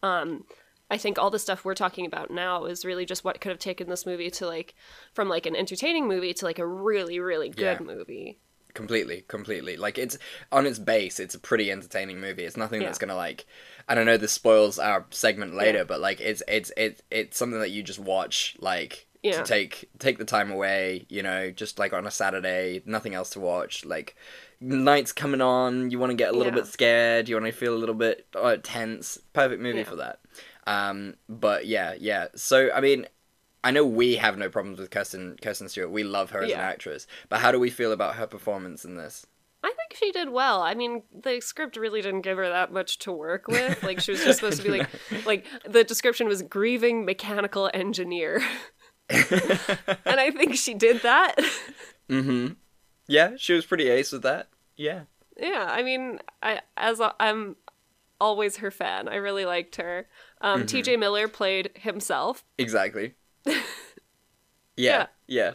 Um, 0.03 0.45
I 0.91 0.97
think 0.99 1.19
all 1.19 1.31
the 1.31 1.39
stuff 1.39 1.65
we're 1.65 1.75
talking 1.75 2.07
about 2.07 2.31
now 2.31 2.65
is 2.65 2.85
really 2.85 3.05
just 3.07 3.23
what 3.25 3.41
could 3.41 3.51
have 3.51 3.59
taken 3.61 3.89
this 3.89 4.07
movie 4.07 4.31
to 4.31 4.47
like 4.47 4.75
from 5.15 5.29
like 5.29 5.47
an 5.47 5.55
entertaining 5.55 6.09
movie 6.09 6.35
to 6.35 6.45
like 6.45 6.59
a 6.59 6.67
really 6.67 7.21
really 7.21 7.49
good 7.51 7.79
Yeah. 7.81 7.87
movie. 7.95 8.39
Completely 8.75 9.25
completely. 9.29 9.77
Like 9.77 9.99
it's 9.99 10.19
on 10.53 10.67
its 10.67 10.79
base 10.79 11.21
it's 11.21 11.35
a 11.35 11.39
pretty 11.39 11.71
entertaining 11.71 12.21
movie. 12.21 12.45
It's 12.45 12.57
nothing 12.57 12.81
Yeah. 12.81 12.89
that's 12.89 12.99
gonna 12.99 13.17
like 13.17 13.47
and 13.89 13.99
i 13.99 14.01
don't 14.01 14.07
know 14.07 14.17
this 14.17 14.33
spoils 14.33 14.79
our 14.79 15.05
segment 15.11 15.55
later 15.57 15.79
Yeah. 15.79 15.85
but 15.85 16.01
like 16.01 16.21
it's 16.21 16.43
it's 16.47 16.71
it's 16.77 17.03
it's 17.11 17.37
something 17.37 17.59
that 17.61 17.71
you 17.71 17.83
just 17.83 17.99
watch 17.99 18.57
like 18.61 19.07
Yeah. 19.23 19.39
to 19.39 19.43
take 19.45 19.89
take 19.99 20.19
the 20.19 20.25
time 20.25 20.51
away 20.51 21.07
you 21.09 21.23
know 21.23 21.51
just 21.51 21.79
like 21.79 21.93
on 21.93 22.07
a 22.07 22.11
saturday 22.11 22.83
nothing 22.87 23.15
else 23.15 23.31
to 23.31 23.41
watch. 23.41 23.85
Like 23.85 24.17
night's 24.61 25.13
coming 25.13 25.41
on 25.41 25.91
you 25.91 25.99
want 25.99 26.11
to 26.11 26.17
get 26.17 26.33
a 26.35 26.37
little 26.37 26.53
bit 26.53 26.67
scared 26.67 27.29
you 27.29 27.35
want 27.35 27.47
to 27.47 27.53
feel 27.53 27.75
a 27.75 27.79
little 27.79 27.95
bit 27.95 28.27
uh, 28.35 28.57
tense. 28.63 29.19
Perfect 29.33 29.61
movie 29.63 29.85
for 29.85 29.97
that. 29.97 30.21
Um 30.67 31.15
but 31.29 31.67
yeah 31.67 31.95
yeah. 31.99 32.29
So 32.37 32.71
i 32.73 32.81
mean 32.81 33.07
I 33.63 33.71
know 33.73 33.85
we 33.85 34.17
have 34.17 34.39
no 34.39 34.49
problems 34.49 34.79
with 34.79 34.91
Kirsten 34.91 35.37
Kirsten 35.43 35.69
Stewart. 35.69 35.91
We 35.91 36.03
love 36.05 36.31
her 36.31 36.43
as 36.43 36.51
an 36.51 36.61
actress. 36.61 37.07
But 37.29 37.41
how 37.41 37.53
do 37.53 37.59
we 37.61 37.71
feel 37.71 37.93
about 37.93 38.15
her 38.17 38.27
performance 38.27 38.85
in 38.85 38.97
this? 38.97 39.27
I 39.63 39.69
think 39.77 39.95
she 39.95 40.11
did 40.13 40.31
well. 40.31 40.63
I 40.63 40.73
mean, 40.75 41.03
the 41.13 41.41
script 41.41 41.77
really 41.77 42.01
didn't 42.01 42.23
give 42.23 42.39
her 42.39 42.49
that 42.49 42.73
much 42.73 42.99
to 43.01 43.13
work 43.13 43.47
with. 43.49 43.83
Like 43.83 44.01
she 44.01 44.13
was 44.13 44.25
just 44.25 44.39
supposed 44.41 44.63
to 44.63 44.65
be 44.71 44.79
like 44.79 44.89
like 45.27 45.47
the 45.69 45.85
description 45.85 46.27
was 46.29 46.41
grieving 46.43 47.05
mechanical 47.05 47.71
engineer. 47.75 48.43
and 49.11 49.21
I 50.07 50.31
think 50.31 50.57
she 50.57 50.75
did 50.75 51.03
that. 51.03 51.35
Mm-hmm. 52.09 52.55
Yeah, 53.07 53.33
she 53.37 53.53
was 53.53 53.67
pretty 53.67 53.89
ace 53.89 54.13
with 54.13 54.23
that. 54.23 54.49
Yeah. 54.77 55.03
yeah, 55.39 55.67
I 55.71 55.83
mean, 55.83 56.21
I 56.43 56.61
as 56.77 57.01
a, 57.01 57.15
I'm 57.21 57.57
always 58.21 58.59
her 58.59 58.71
fan. 58.71 59.09
I 59.09 59.17
really 59.17 59.45
liked 59.45 59.77
her. 59.77 60.07
Um, 60.41 60.63
Mhm. 60.63 60.69
T.J. 60.69 60.97
Miller 60.97 61.29
played 61.29 61.71
himself. 61.75 62.45
Exactly. 62.57 63.15
Yeah, 63.47 63.55
Yeah. 64.77 65.07
yeah. 65.27 65.53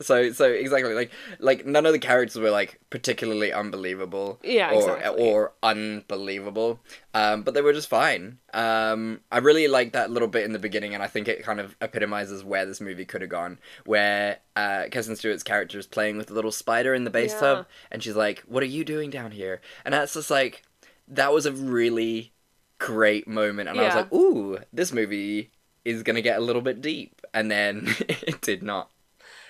So 0.00 0.32
so 0.32 0.46
exactly 0.50 0.94
like 0.94 1.12
like 1.38 1.64
none 1.64 1.86
of 1.86 1.92
the 1.92 1.98
characters 2.00 2.36
were 2.42 2.50
like 2.50 2.80
particularly 2.90 3.52
unbelievable. 3.52 4.40
Yeah, 4.42 4.70
or 4.72 4.96
exactly. 4.96 5.22
or 5.30 5.52
unbelievable. 5.62 6.80
Um, 7.14 7.42
but 7.42 7.54
they 7.54 7.60
were 7.60 7.72
just 7.72 7.88
fine. 7.88 8.38
Um, 8.52 9.20
I 9.30 9.38
really 9.38 9.68
liked 9.68 9.92
that 9.92 10.10
little 10.10 10.26
bit 10.26 10.44
in 10.44 10.52
the 10.52 10.58
beginning, 10.58 10.94
and 10.94 11.04
I 11.04 11.06
think 11.06 11.28
it 11.28 11.44
kind 11.44 11.60
of 11.60 11.76
epitomizes 11.80 12.42
where 12.42 12.66
this 12.66 12.80
movie 12.80 13.04
could 13.04 13.20
have 13.20 13.30
gone. 13.30 13.58
Where 13.84 14.38
uh, 14.56 14.86
Kirsten 14.90 15.14
Stewart's 15.14 15.44
character 15.44 15.78
is 15.78 15.86
playing 15.86 16.16
with 16.18 16.32
a 16.32 16.34
little 16.34 16.50
spider 16.52 16.94
in 16.94 17.04
the 17.04 17.10
base 17.10 17.32
Yeah. 17.34 17.40
tub, 17.40 17.66
and 17.92 18.02
she's 18.02 18.16
like, 18.16 18.40
"What 18.40 18.64
are 18.64 18.66
you 18.66 18.84
doing 18.84 19.08
down 19.10 19.30
here?" 19.30 19.60
And 19.84 19.94
that's 19.94 20.14
just 20.14 20.30
like 20.32 20.64
that 21.06 21.32
was 21.32 21.46
a 21.46 21.52
really 21.52 22.32
great 22.78 23.28
moment, 23.28 23.68
and 23.68 23.78
I 23.78 23.84
was 23.84 23.94
like, 23.94 24.12
"Ooh, 24.12 24.58
this 24.72 24.90
movie 24.92 25.52
is 25.84 26.02
gonna 26.02 26.22
get 26.22 26.38
a 26.38 26.42
little 26.42 26.62
bit 26.62 26.80
deep," 26.80 27.20
and 27.34 27.50
then 27.50 27.88
it 28.08 28.40
did 28.40 28.62
not. 28.62 28.90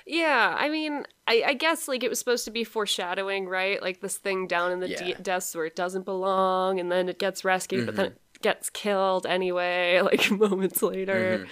Yeah, 0.04 0.56
I 0.58 0.68
mean, 0.68 1.04
I, 1.28 1.42
I 1.46 1.54
guess 1.54 1.86
like 1.86 2.02
it 2.02 2.10
was 2.10 2.18
supposed 2.18 2.44
to 2.46 2.50
be 2.50 2.64
foreshadowing, 2.64 3.46
right? 3.48 3.80
Like 3.80 4.00
this 4.00 4.16
thing 4.18 4.46
down 4.48 4.72
in 4.72 4.80
the 4.80 4.88
Yeah. 4.88 5.14
de- 5.14 5.22
depths 5.22 5.54
where 5.54 5.64
it 5.66 5.76
doesn't 5.76 6.04
belong, 6.04 6.80
and 6.80 6.90
then 6.90 7.08
it 7.08 7.18
gets 7.20 7.44
rescued, 7.44 7.86
but 7.86 7.94
then 7.96 8.06
Mhm. 8.06 8.14
it 8.34 8.42
gets 8.42 8.68
killed 8.70 9.26
anyway, 9.26 10.00
like 10.04 10.28
moments 10.30 10.82
later. 10.82 11.46
Mhm. 11.46 11.48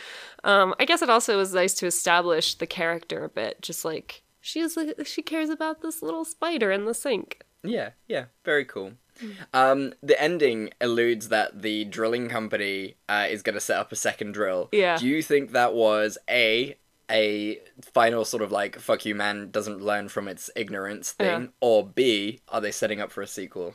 Um, 0.49 0.75
I 0.81 0.85
guess 0.85 1.01
it 1.03 1.11
also 1.11 1.37
was 1.37 1.55
nice 1.55 1.75
to 1.75 1.87
establish 1.87 2.55
the 2.57 2.67
character 2.67 3.25
a 3.25 3.29
bit, 3.29 3.63
just 3.63 3.85
like 3.85 4.23
she 4.41 4.59
is, 4.61 4.75
like, 4.77 5.07
she 5.07 5.21
cares 5.23 5.51
about 5.51 5.83
this 5.83 6.01
little 6.03 6.25
spider 6.25 6.73
in 6.73 6.87
the 6.87 6.95
sink. 6.95 7.43
Yeah, 7.63 7.91
yeah, 8.09 8.25
very 8.43 8.65
cool. 8.65 8.95
Hmm. 9.21 9.31
Um, 9.53 9.95
the 10.03 10.21
ending 10.21 10.71
alludes 10.81 11.29
that 11.29 11.63
the 11.63 11.85
drilling 11.85 12.29
company 12.29 12.97
uh, 13.09 13.27
is 13.29 13.43
going 13.43 13.55
to 13.55 13.61
set 13.61 13.79
up 13.79 13.93
a 13.93 13.97
second 13.97 14.33
drill. 14.33 14.69
Yeah. 14.73 14.97
Do 14.97 15.07
you 15.07 15.23
think 15.23 15.53
that 15.53 15.75
was 15.75 16.17
a 16.29 16.77
a 17.11 17.59
final 17.93 18.25
sort 18.25 18.43
of 18.43 18.53
like 18.53 18.79
"fuck 18.79 19.05
you, 19.05 19.15
man" 19.15 19.51
doesn't 19.51 19.81
learn 19.83 20.09
from 20.09 20.29
its 20.29 20.49
ignorance 20.57 21.13
thing, 21.13 21.43
Yeah. 21.43 21.47
or 21.61 21.87
B, 21.87 22.41
are 22.49 22.61
they 22.61 22.71
setting 22.71 23.01
up 23.01 23.11
for 23.11 23.21
a 23.23 23.27
sequel? 23.27 23.75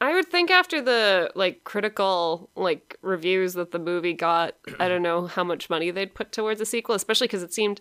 I 0.00 0.14
would 0.14 0.28
think 0.28 0.50
after 0.50 0.80
the 0.80 1.32
like 1.34 1.64
critical 1.64 2.50
like 2.54 2.96
reviews 3.02 3.54
that 3.54 3.72
the 3.72 3.78
movie 3.80 4.12
got, 4.12 4.54
I 4.78 4.86
don't 4.88 5.02
know 5.02 5.26
how 5.26 5.42
much 5.44 5.68
money 5.70 5.90
they'd 5.90 6.14
put 6.14 6.30
towards 6.30 6.60
a 6.60 6.66
sequel, 6.66 6.94
especially 6.94 7.26
because 7.26 7.42
it 7.42 7.52
seemed 7.52 7.80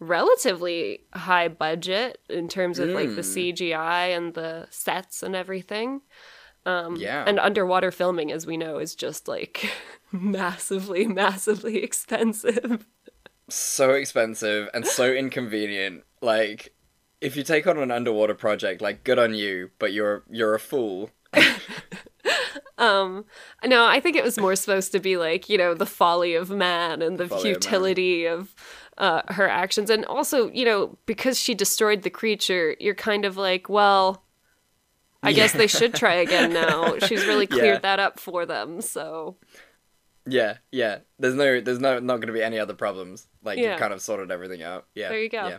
relatively 0.00 1.02
high 1.14 1.48
budget 1.48 2.18
in 2.28 2.48
terms 2.48 2.78
of 2.80 2.94
like 2.94 3.14
the 3.14 3.22
Mm. 3.22 3.24
CGI 3.24 4.16
and 4.16 4.34
the 4.34 4.66
sets 4.70 5.22
and 5.22 5.36
everything. 5.36 6.02
Um, 6.66 6.96
Yeah. 6.96 7.24
And 7.26 7.38
underwater 7.40 7.90
filming, 7.90 8.32
as 8.32 8.46
we 8.46 8.56
know, 8.56 8.78
is 8.78 8.94
just 8.94 9.28
like 9.28 9.70
massively, 10.12 11.06
massively 11.06 11.78
expensive. 11.84 12.86
So 13.48 13.90
expensive 13.92 14.68
and 14.72 14.86
so 14.86 15.12
inconvenient. 15.12 16.04
Like, 16.22 16.74
if 17.20 17.36
you 17.36 17.42
take 17.42 17.66
on 17.66 17.78
an 17.78 17.90
underwater 17.90 18.34
project, 18.34 18.80
like, 18.80 19.04
good 19.04 19.18
on 19.18 19.34
you, 19.34 19.70
but 19.78 19.92
you're 19.92 20.24
you're 20.30 20.54
a 20.54 20.60
fool. 20.60 21.10
Um, 22.80 23.24
no, 23.64 23.84
I 23.86 24.00
think 24.00 24.16
it 24.16 24.24
was 24.24 24.38
more 24.38 24.56
supposed 24.56 24.90
to 24.92 25.00
be 25.00 25.16
like, 25.16 25.48
you 25.48 25.58
know, 25.58 25.74
the 25.74 25.86
folly 25.86 26.34
of 26.34 26.50
man 26.50 27.02
and 27.02 27.18
the 27.18 27.28
futility 27.28 28.24
of, 28.26 28.54
uh, 28.98 29.22
her 29.28 29.48
actions. 29.48 29.90
And 29.90 30.04
also, 30.06 30.50
you 30.50 30.64
know, 30.64 30.96
because 31.06 31.38
she 31.38 31.54
destroyed 31.54 32.02
the 32.02 32.10
creature, 32.10 32.74
you're 32.80 32.94
kind 32.94 33.24
of 33.24 33.36
like, 33.36 33.68
well, 33.68 34.24
I 35.22 35.32
guess 35.32 35.52
they 35.52 35.66
should 35.66 35.94
try 35.94 36.14
again 36.14 36.52
now. 36.54 36.98
She's 37.00 37.26
really 37.26 37.46
Yeah. 37.50 37.58
cleared 37.58 37.82
that 37.82 38.00
up 38.00 38.18
for 38.18 38.46
them. 38.46 38.80
So, 38.80 39.36
Yeah, 40.26 40.56
yeah. 40.72 41.00
There's 41.18 41.34
no, 41.34 41.60
there's 41.60 41.80
no, 41.80 41.98
not 41.98 42.16
going 42.16 42.28
to 42.28 42.32
be 42.32 42.42
any 42.42 42.58
other 42.58 42.74
problems. 42.74 43.26
Like 43.42 43.58
Yeah. 43.58 43.72
you've 43.72 43.80
kind 43.80 43.92
of 43.92 44.00
sorted 44.00 44.30
everything 44.30 44.62
out. 44.62 44.86
Yeah. 44.94 45.10
There 45.10 45.20
you 45.22 45.28
go. 45.28 45.48
Yeah. 45.48 45.58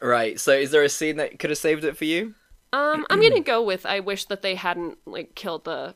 Right. 0.00 0.38
So, 0.38 0.52
is 0.52 0.70
there 0.70 0.82
a 0.82 0.88
scene 0.90 1.16
that 1.16 1.38
could 1.38 1.48
have 1.50 1.58
saved 1.58 1.84
it 1.84 1.96
for 1.96 2.04
you? 2.04 2.34
Um, 2.72 3.06
I'm 3.10 3.20
going 3.20 3.34
to 3.36 3.40
go 3.42 3.62
with 3.62 3.86
I 3.86 4.00
wish 4.00 4.24
that 4.26 4.42
they 4.42 4.54
hadn't, 4.54 4.98
like, 5.06 5.34
killed 5.34 5.64
the 5.64 5.94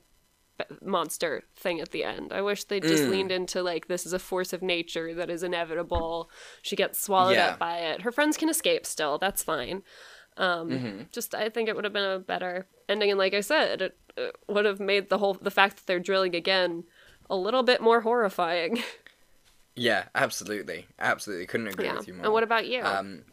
monster 0.80 1.42
thing 1.56 1.80
at 1.80 1.90
the 1.90 2.04
end. 2.04 2.32
I 2.32 2.40
wish 2.42 2.64
they 2.64 2.78
just 2.80 3.04
Mm. 3.04 3.08
leaned 3.10 3.32
into, 3.32 3.62
like, 3.62 3.88
this 3.88 4.06
is 4.06 4.12
a 4.12 4.18
force 4.18 4.52
of 4.52 4.62
nature 4.62 5.14
that 5.14 5.30
is 5.30 5.42
inevitable. 5.42 6.30
She 6.62 6.76
gets 6.76 7.00
swallowed 7.00 7.36
Yeah. 7.36 7.48
up 7.48 7.58
by 7.58 7.78
it. 7.78 8.02
Her 8.02 8.12
friends 8.12 8.36
can 8.36 8.48
escape 8.48 8.86
still. 8.86 9.18
That's 9.18 9.42
fine. 9.42 9.82
Um, 10.36 10.70
Mhm. 10.70 11.10
just 11.12 11.34
I 11.34 11.48
think 11.48 11.68
it 11.68 11.74
would 11.76 11.84
have 11.84 11.92
been 11.92 12.10
a 12.10 12.18
better 12.18 12.66
ending, 12.88 13.10
and 13.10 13.18
like 13.18 13.34
I 13.34 13.40
said, 13.40 13.82
it, 13.82 13.98
it 14.16 14.36
would 14.48 14.64
have 14.64 14.80
made 14.80 15.10
the 15.10 15.18
whole 15.18 15.34
the 15.34 15.50
fact 15.50 15.76
that 15.76 15.86
they're 15.86 16.00
drilling 16.00 16.34
again 16.34 16.84
a 17.28 17.36
little 17.36 17.62
bit 17.62 17.80
more 17.80 18.00
horrifying. 18.02 18.82
Yeah, 19.74 20.04
absolutely, 20.14 20.86
absolutely. 20.98 21.46
Couldn't 21.46 21.68
agree 21.68 21.86
yeah. 21.86 21.96
with 21.96 22.06
you 22.06 22.12
more. 22.12 22.24
And 22.24 22.32
what 22.34 22.42
about 22.42 22.66
you? 22.66 22.82
Um, 22.82 23.24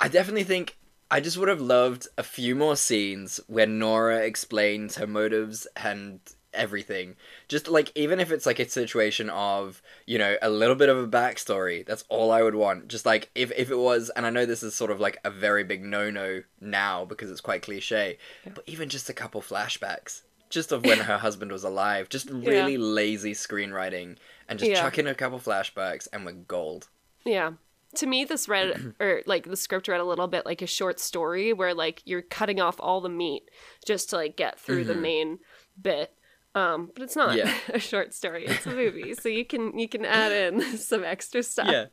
I 0.00 0.08
definitely 0.08 0.42
think 0.42 0.76
I 1.14 1.20
just 1.20 1.38
would 1.38 1.48
have 1.48 1.60
loved 1.60 2.08
a 2.18 2.24
few 2.24 2.56
more 2.56 2.74
scenes 2.74 3.38
where 3.46 3.66
Nora 3.68 4.18
explains 4.18 4.96
her 4.96 5.06
motives 5.06 5.66
and 5.76 6.18
everything. 6.52 7.14
Just 7.46 7.68
like 7.68 7.92
even 7.94 8.18
if 8.18 8.32
it's 8.32 8.46
like 8.46 8.58
a 8.58 8.68
situation 8.68 9.30
of 9.30 9.80
you 10.06 10.18
know 10.18 10.36
a 10.42 10.50
little 10.50 10.74
bit 10.74 10.88
of 10.88 10.98
a 10.98 11.06
backstory, 11.06 11.86
that's 11.86 12.04
all 12.08 12.32
I 12.32 12.42
would 12.42 12.56
want. 12.56 12.88
Just 12.88 13.06
like 13.06 13.30
if 13.36 13.52
if 13.56 13.70
it 13.70 13.78
was, 13.78 14.10
and 14.16 14.26
I 14.26 14.30
know 14.30 14.44
this 14.44 14.64
is 14.64 14.74
sort 14.74 14.90
of 14.90 14.98
like 14.98 15.18
a 15.24 15.30
very 15.30 15.62
big 15.62 15.84
no 15.84 16.10
no 16.10 16.42
now 16.60 17.04
because 17.04 17.30
it's 17.30 17.40
quite 17.40 17.62
cliche, 17.62 18.18
but 18.52 18.64
even 18.66 18.88
just 18.88 19.08
a 19.08 19.14
couple 19.14 19.40
flashbacks. 19.40 20.22
Just 20.50 20.72
of 20.72 20.84
when 20.84 20.98
her 21.10 21.18
husband 21.18 21.52
was 21.52 21.62
alive, 21.64 22.08
just 22.08 22.28
really 22.30 22.76
lazy 22.76 23.34
screenwriting, 23.34 24.16
and 24.48 24.58
just 24.58 24.70
Yeah. 24.70 24.80
chuck 24.82 24.98
in 24.98 25.06
a 25.06 25.14
couple 25.14 25.38
flashbacks, 25.38 26.08
and 26.12 26.26
we're 26.26 26.32
gold. 26.32 26.88
Yeah. 27.24 27.52
To 27.96 28.06
me, 28.06 28.24
this 28.24 28.48
read, 28.48 28.94
or 29.00 29.22
like 29.26 29.44
the 29.44 29.56
script 29.56 29.88
read 29.88 30.00
a 30.00 30.04
little 30.04 30.26
bit 30.28 30.44
like 30.46 30.62
a 30.62 30.66
short 30.66 30.98
story 31.00 31.52
where 31.52 31.74
like 31.74 32.02
you're 32.04 32.22
cutting 32.22 32.60
off 32.60 32.76
all 32.80 33.00
the 33.00 33.08
meat 33.08 33.44
just 33.86 34.10
to 34.10 34.16
like 34.16 34.36
get 34.36 34.58
through 34.58 34.84
the 34.84 34.94
Mhm. 34.94 35.00
main 35.00 35.38
bit. 35.80 36.12
Um, 36.56 36.90
but 36.94 37.02
it's 37.02 37.16
not 37.16 37.36
Yeah. 37.36 37.52
a 37.72 37.78
short 37.80 38.14
story; 38.14 38.46
it's 38.46 38.66
a 38.66 38.70
movie, 38.70 39.14
so 39.14 39.28
you 39.28 39.44
can 39.44 39.78
you 39.78 39.88
can 39.88 40.04
add 40.04 40.30
in 40.32 40.60
some 40.78 41.02
extra 41.04 41.42
stuff. 41.42 41.68
Yeah. 41.68 41.86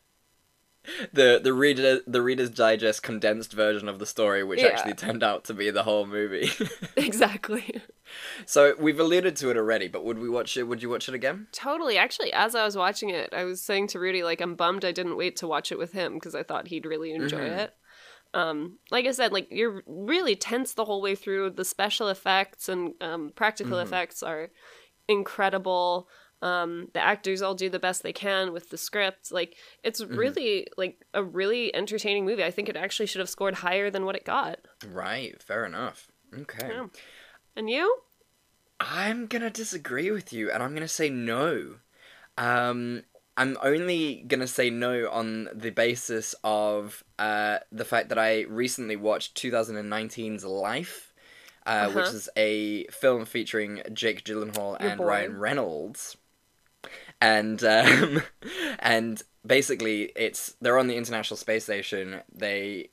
the 1.14 1.40
the 1.44 1.54
reader 1.54 2.00
the 2.08 2.22
Reader's 2.22 2.50
Digest 2.50 3.04
condensed 3.04 3.54
version 3.54 3.88
of 3.88 4.00
the 4.00 4.06
story, 4.06 4.44
which 4.44 4.62
Yeah. 4.62 4.68
actually 4.70 4.94
turned 4.96 5.24
out 5.24 5.44
to 5.46 5.54
be 5.54 5.70
the 5.70 5.84
whole 5.84 6.06
movie. 6.06 6.50
exactly. 6.98 7.82
so 8.46 8.74
we've 8.80 9.00
alluded 9.00 9.36
to 9.38 9.50
it 9.50 9.58
already, 9.58 9.88
but 9.88 10.04
would 10.04 10.18
we 10.20 10.30
watch 10.30 10.58
it? 10.58 10.64
Would 10.64 10.82
you 10.82 10.90
watch 10.90 11.08
it 11.08 11.16
again? 11.16 11.48
Totally. 11.52 11.98
Actually, 11.98 12.34
as 12.34 12.56
I 12.56 12.66
was 12.66 12.76
watching 12.76 13.10
it, 13.10 13.34
I 13.34 13.44
was 13.44 13.62
saying 13.62 13.88
to 13.90 14.00
Rudy, 14.00 14.24
like, 14.24 14.42
I'm 14.42 14.56
bummed 14.56 14.84
I 14.86 14.92
didn't 14.92 15.18
wait 15.18 15.36
to 15.38 15.48
watch 15.48 15.72
it 15.72 15.78
with 15.78 15.92
him 15.94 16.16
because 16.16 16.36
I 16.36 16.44
thought 16.44 16.68
he'd 16.68 16.86
really 16.86 17.14
enjoy 17.14 17.50
Mhm. 17.50 17.58
it. 17.60 17.74
Um, 18.34 18.80
like 18.90 19.06
I 19.06 19.12
said, 19.12 19.34
like 19.34 19.48
you're 19.52 19.84
really 19.86 20.36
tense 20.38 20.74
the 20.74 20.86
whole 20.86 21.02
way 21.02 21.16
through. 21.16 21.50
The 21.52 21.66
special 21.66 22.08
effects 22.08 22.70
and 22.70 22.94
um, 23.02 23.32
practical 23.36 23.78
Mhm. 23.78 23.84
effects 23.84 24.24
are 24.24 24.50
incredible. 25.08 26.08
Um, 26.42 26.90
the 26.94 27.00
actors 27.00 27.42
all 27.42 27.54
do 27.54 27.70
the 27.70 27.78
best 27.80 28.02
they 28.04 28.14
can 28.14 28.52
with 28.52 28.70
the 28.70 28.78
script. 28.78 29.32
Like 29.32 29.56
it's 29.84 30.02
Mhm. 30.02 30.18
really 30.18 30.68
like 30.78 31.06
a 31.14 31.24
really 31.24 31.74
entertaining 31.76 32.26
movie. 32.26 32.44
I 32.44 32.52
think 32.52 32.68
it 32.68 32.76
actually 32.76 33.06
should 33.06 33.20
have 33.20 33.30
scored 33.30 33.56
higher 33.56 33.90
than 33.92 34.06
what 34.06 34.16
it 34.16 34.26
got. 34.26 34.60
Right. 34.88 35.42
Fair 35.42 35.66
enough. 35.66 36.08
Okay. 36.34 36.68
Yeah. 36.68 36.88
And 37.56 37.70
you? 37.70 38.02
I'm 38.80 39.28
gonna 39.28 39.52
disagree 39.52 40.10
with 40.10 40.34
you, 40.34 40.50
and 40.50 40.64
I'm 40.64 40.74
gonna 40.74 40.88
say 40.88 41.10
no. 41.10 41.76
Um, 42.38 43.04
I'm 43.38 43.58
only 43.62 44.24
gonna 44.28 44.48
say 44.48 44.70
no 44.70 45.10
on 45.10 45.50
the 45.54 45.70
basis 45.70 46.34
of 46.44 47.04
uh, 47.20 47.60
the 47.72 47.86
fact 47.86 48.10
that 48.10 48.18
I 48.18 48.42
recently 48.42 48.96
watched 48.96 49.36
2019's 49.36 50.44
Life, 50.44 51.14
uh, 51.66 51.88
which 51.92 52.06
Uh-huh. 52.06 52.16
is 52.16 52.30
a 52.36 52.86
film 52.88 53.26
featuring 53.26 53.84
Jake 53.94 54.24
Gyllenhaal 54.24 54.80
Your 54.82 54.90
and. 54.90 55.00
Ryan 55.00 55.38
Reynolds, 55.38 56.18
and 57.22 57.64
um, 57.64 58.22
and 58.80 59.22
basically 59.46 60.12
it's 60.16 60.56
they're 60.60 60.78
on 60.80 60.88
the 60.88 60.98
International 60.98 61.38
Space 61.38 61.64
Station. 61.64 62.22
They 62.34 62.90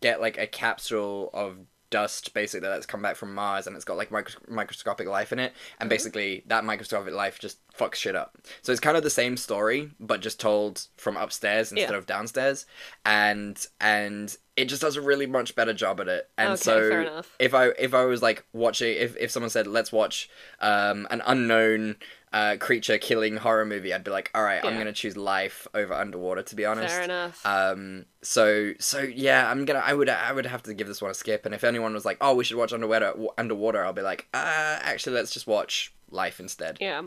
get 0.00 0.20
like 0.20 0.38
a 0.38 0.46
capsule 0.46 1.30
of 1.34 1.56
dust 1.90 2.34
basically 2.34 2.68
that's 2.68 2.86
come 2.86 3.00
back 3.00 3.14
from 3.14 3.32
Mars 3.32 3.68
and 3.68 3.76
it's 3.76 3.84
got 3.84 3.96
like 3.96 4.10
micros- 4.10 4.48
microscopic 4.48 5.06
life 5.06 5.30
in 5.32 5.38
it 5.38 5.52
and 5.78 5.88
basically 5.88 6.42
that 6.46 6.64
microscopic 6.64 7.14
life 7.14 7.38
just 7.38 7.58
fucks 7.72 7.94
shit 7.94 8.16
up. 8.16 8.36
So 8.62 8.72
it's 8.72 8.80
kind 8.80 8.96
of 8.96 9.04
the 9.04 9.10
same 9.10 9.36
story 9.36 9.90
but 10.00 10.20
just 10.20 10.40
told 10.40 10.86
from 10.96 11.16
upstairs 11.16 11.70
instead 11.70 11.90
Yeah. 11.92 11.96
of 11.96 12.06
downstairs 12.06 12.66
and 13.04 13.64
and 13.80 14.36
it 14.56 14.64
just 14.64 14.82
does 14.82 14.96
a 14.96 15.02
really 15.02 15.26
much 15.26 15.54
better 15.54 15.72
job 15.72 16.00
at 16.00 16.08
it. 16.08 16.28
And 16.36 16.50
Okay, 16.54 16.62
so 16.62 17.22
if 17.38 17.54
I 17.54 17.68
if 17.78 17.94
I 17.94 18.04
was 18.06 18.20
like 18.22 18.44
watching 18.52 18.96
if 18.96 19.16
if 19.16 19.30
someone 19.30 19.50
said 19.50 19.68
let's 19.68 19.92
watch 19.92 20.28
um 20.60 21.06
an 21.10 21.22
unknown 21.26 21.94
uh, 22.34 22.56
creature 22.58 22.98
killing 22.98 23.36
horror 23.36 23.64
movie, 23.64 23.94
I'd 23.94 24.04
be 24.04 24.10
like, 24.10 24.30
all 24.34 24.42
right, 24.42 24.62
I'm 24.64 24.76
gonna 24.76 24.92
choose 24.92 25.16
life 25.16 25.66
over 25.72 25.94
underwater. 25.94 26.42
To 26.42 26.56
be 26.56 26.66
honest, 26.66 26.92
Fair 26.94 27.04
enough. 27.04 27.46
um, 27.46 28.04
so 28.22 28.72
so 28.80 28.98
yeah, 29.00 29.50
I'm 29.50 29.64
gonna 29.64 29.78
I 29.78 29.94
would 29.94 30.08
I 30.08 30.32
would 30.32 30.44
have 30.46 30.62
to 30.64 30.74
give 30.74 30.88
this 30.88 31.00
one 31.00 31.10
a 31.10 31.14
skip. 31.14 31.46
And 31.46 31.54
if 31.54 31.64
anyone 31.64 31.94
was 31.94 32.04
like, 32.04 32.18
oh, 32.20 32.34
we 32.34 32.44
should 32.44 32.56
watch 32.56 32.72
underwater 32.72 33.14
underwater, 33.38 33.84
I'll 33.84 33.92
be 33.92 34.02
like, 34.02 34.26
uh, 34.34 34.78
actually, 34.82 35.14
let's 35.16 35.32
just 35.32 35.46
watch 35.46 35.94
Life 36.10 36.38
instead. 36.40 36.78
Yeah. 36.80 37.02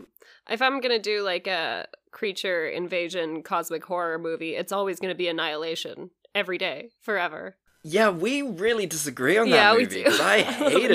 If 0.50 0.60
I'm 0.62 0.80
gonna 0.80 0.98
do 0.98 1.22
like 1.22 1.46
a 1.46 1.86
creature 2.10 2.66
invasion 2.68 3.42
cosmic 3.42 3.84
horror 3.84 4.18
movie, 4.18 4.56
it's 4.56 4.72
always 4.72 4.98
gonna 4.98 5.14
be 5.14 5.28
Annihilation 5.28 6.10
every 6.34 6.58
day, 6.58 6.90
forever. 7.00 7.56
Yeah, 7.84 8.10
we 8.10 8.42
really 8.42 8.86
disagree 8.86 9.38
on 9.38 9.50
that 9.50 9.56
yeah, 9.56 9.72
we 9.74 9.82
movie 9.84 10.04
do. 10.04 10.10
'cause 10.10 10.20
I 10.20 10.40
hated 10.42 10.90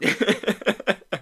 it. 0.00 0.98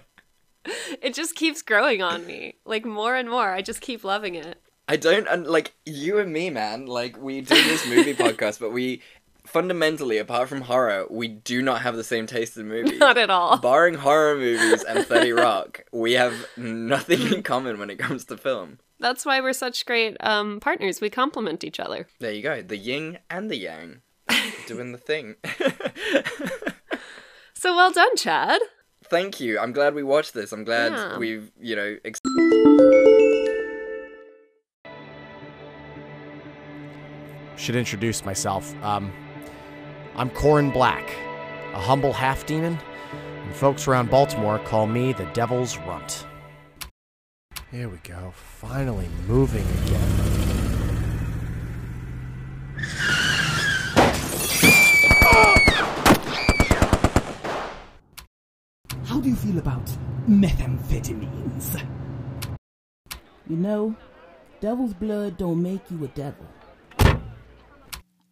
It 1.11 1.15
just 1.15 1.35
keeps 1.35 1.61
growing 1.61 2.01
on 2.01 2.25
me, 2.25 2.55
like 2.63 2.85
more 2.85 3.17
and 3.17 3.29
more. 3.29 3.51
I 3.51 3.61
just 3.61 3.81
keep 3.81 4.05
loving 4.05 4.35
it. 4.35 4.61
I 4.87 4.95
don't 4.95 5.27
and 5.27 5.45
like 5.45 5.73
you 5.85 6.19
and 6.19 6.31
me, 6.31 6.49
man. 6.49 6.85
Like 6.85 7.21
we 7.21 7.41
do 7.41 7.53
this 7.53 7.85
movie 7.85 8.13
podcast, 8.25 8.61
but 8.61 8.71
we 8.71 9.01
fundamentally, 9.45 10.19
apart 10.19 10.47
from 10.47 10.61
horror, 10.61 11.07
we 11.09 11.27
do 11.27 11.61
not 11.61 11.81
have 11.81 11.97
the 11.97 12.03
same 12.05 12.27
taste 12.27 12.55
in 12.55 12.69
movies. 12.69 12.97
Not 12.97 13.17
at 13.17 13.29
all. 13.29 13.57
Barring 13.57 13.95
horror 13.95 14.37
movies 14.37 14.85
and 14.85 15.05
Thirty 15.05 15.31
Rock, 15.33 15.83
we 15.91 16.13
have 16.13 16.47
nothing 16.55 17.19
in 17.33 17.43
common 17.43 17.77
when 17.77 17.89
it 17.89 17.99
comes 17.99 18.23
to 18.23 18.37
film. 18.37 18.79
That's 18.97 19.25
why 19.25 19.41
we're 19.41 19.51
such 19.51 19.85
great 19.85 20.15
um, 20.21 20.61
partners. 20.61 21.01
We 21.01 21.09
complement 21.09 21.65
each 21.65 21.81
other. 21.81 22.07
There 22.19 22.31
you 22.31 22.41
go, 22.41 22.61
the 22.61 22.77
yin 22.77 23.19
and 23.29 23.51
the 23.51 23.57
yang, 23.57 24.01
doing 24.65 24.93
the 24.93 24.97
thing. 24.97 25.35
So 27.53 27.75
well 27.75 27.91
done, 27.91 28.15
Chad. 28.15 28.61
Thank 29.11 29.41
you. 29.41 29.59
I'm 29.59 29.73
glad 29.73 29.93
we 29.93 30.03
watched 30.03 30.33
this. 30.33 30.53
I'm 30.53 30.63
glad 30.63 30.93
Yeah. 30.93 31.17
we've, 31.17 31.51
you 31.59 31.75
know, 31.75 31.97
ex- 32.05 32.21
Should 37.57 37.75
introduce 37.75 38.23
myself. 38.23 38.73
Um, 38.81 39.11
I'm 40.15 40.29
Corin 40.29 40.71
Black, 40.71 41.09
a 41.73 41.79
humble 41.79 42.13
half 42.13 42.45
demon, 42.45 42.79
and 43.43 43.53
folks 43.53 43.85
around 43.85 44.09
Baltimore 44.09 44.59
call 44.59 44.87
me 44.87 45.11
the 45.11 45.25
Devil's 45.33 45.77
Runt. 45.79 46.25
Here 47.69 47.89
we 47.89 47.97
go, 47.97 48.31
finally 48.33 49.09
moving 49.27 49.67
again. 49.83 50.31
Do 59.21 59.29
you 59.29 59.35
feel 59.35 59.59
about 59.59 59.85
methamphetamines? 60.27 61.85
You 63.47 63.55
know, 63.55 63.95
devil's 64.59 64.93
blood 64.93 65.37
don't 65.37 65.61
make 65.61 65.81
you 65.91 66.03
a 66.03 66.07
devil. 66.07 66.45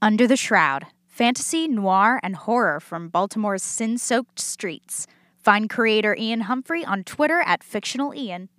Under 0.02 0.26
the 0.26 0.38
Shroud 0.38 0.88
Fantasy, 1.08 1.68
Noir, 1.68 2.20
and 2.24 2.36
Horror 2.36 2.80
from 2.80 3.10
Baltimore's 3.10 3.64
sin 3.64 3.98
soaked 3.98 4.40
streets. 4.40 5.06
Find 5.38 5.70
creator 5.70 6.16
Ian 6.18 6.42
Humphrey 6.42 6.86
on 6.86 7.04
Twitter 7.04 7.42
at 7.46 7.64
Fictional 7.64 8.16
Ian. 8.16 8.50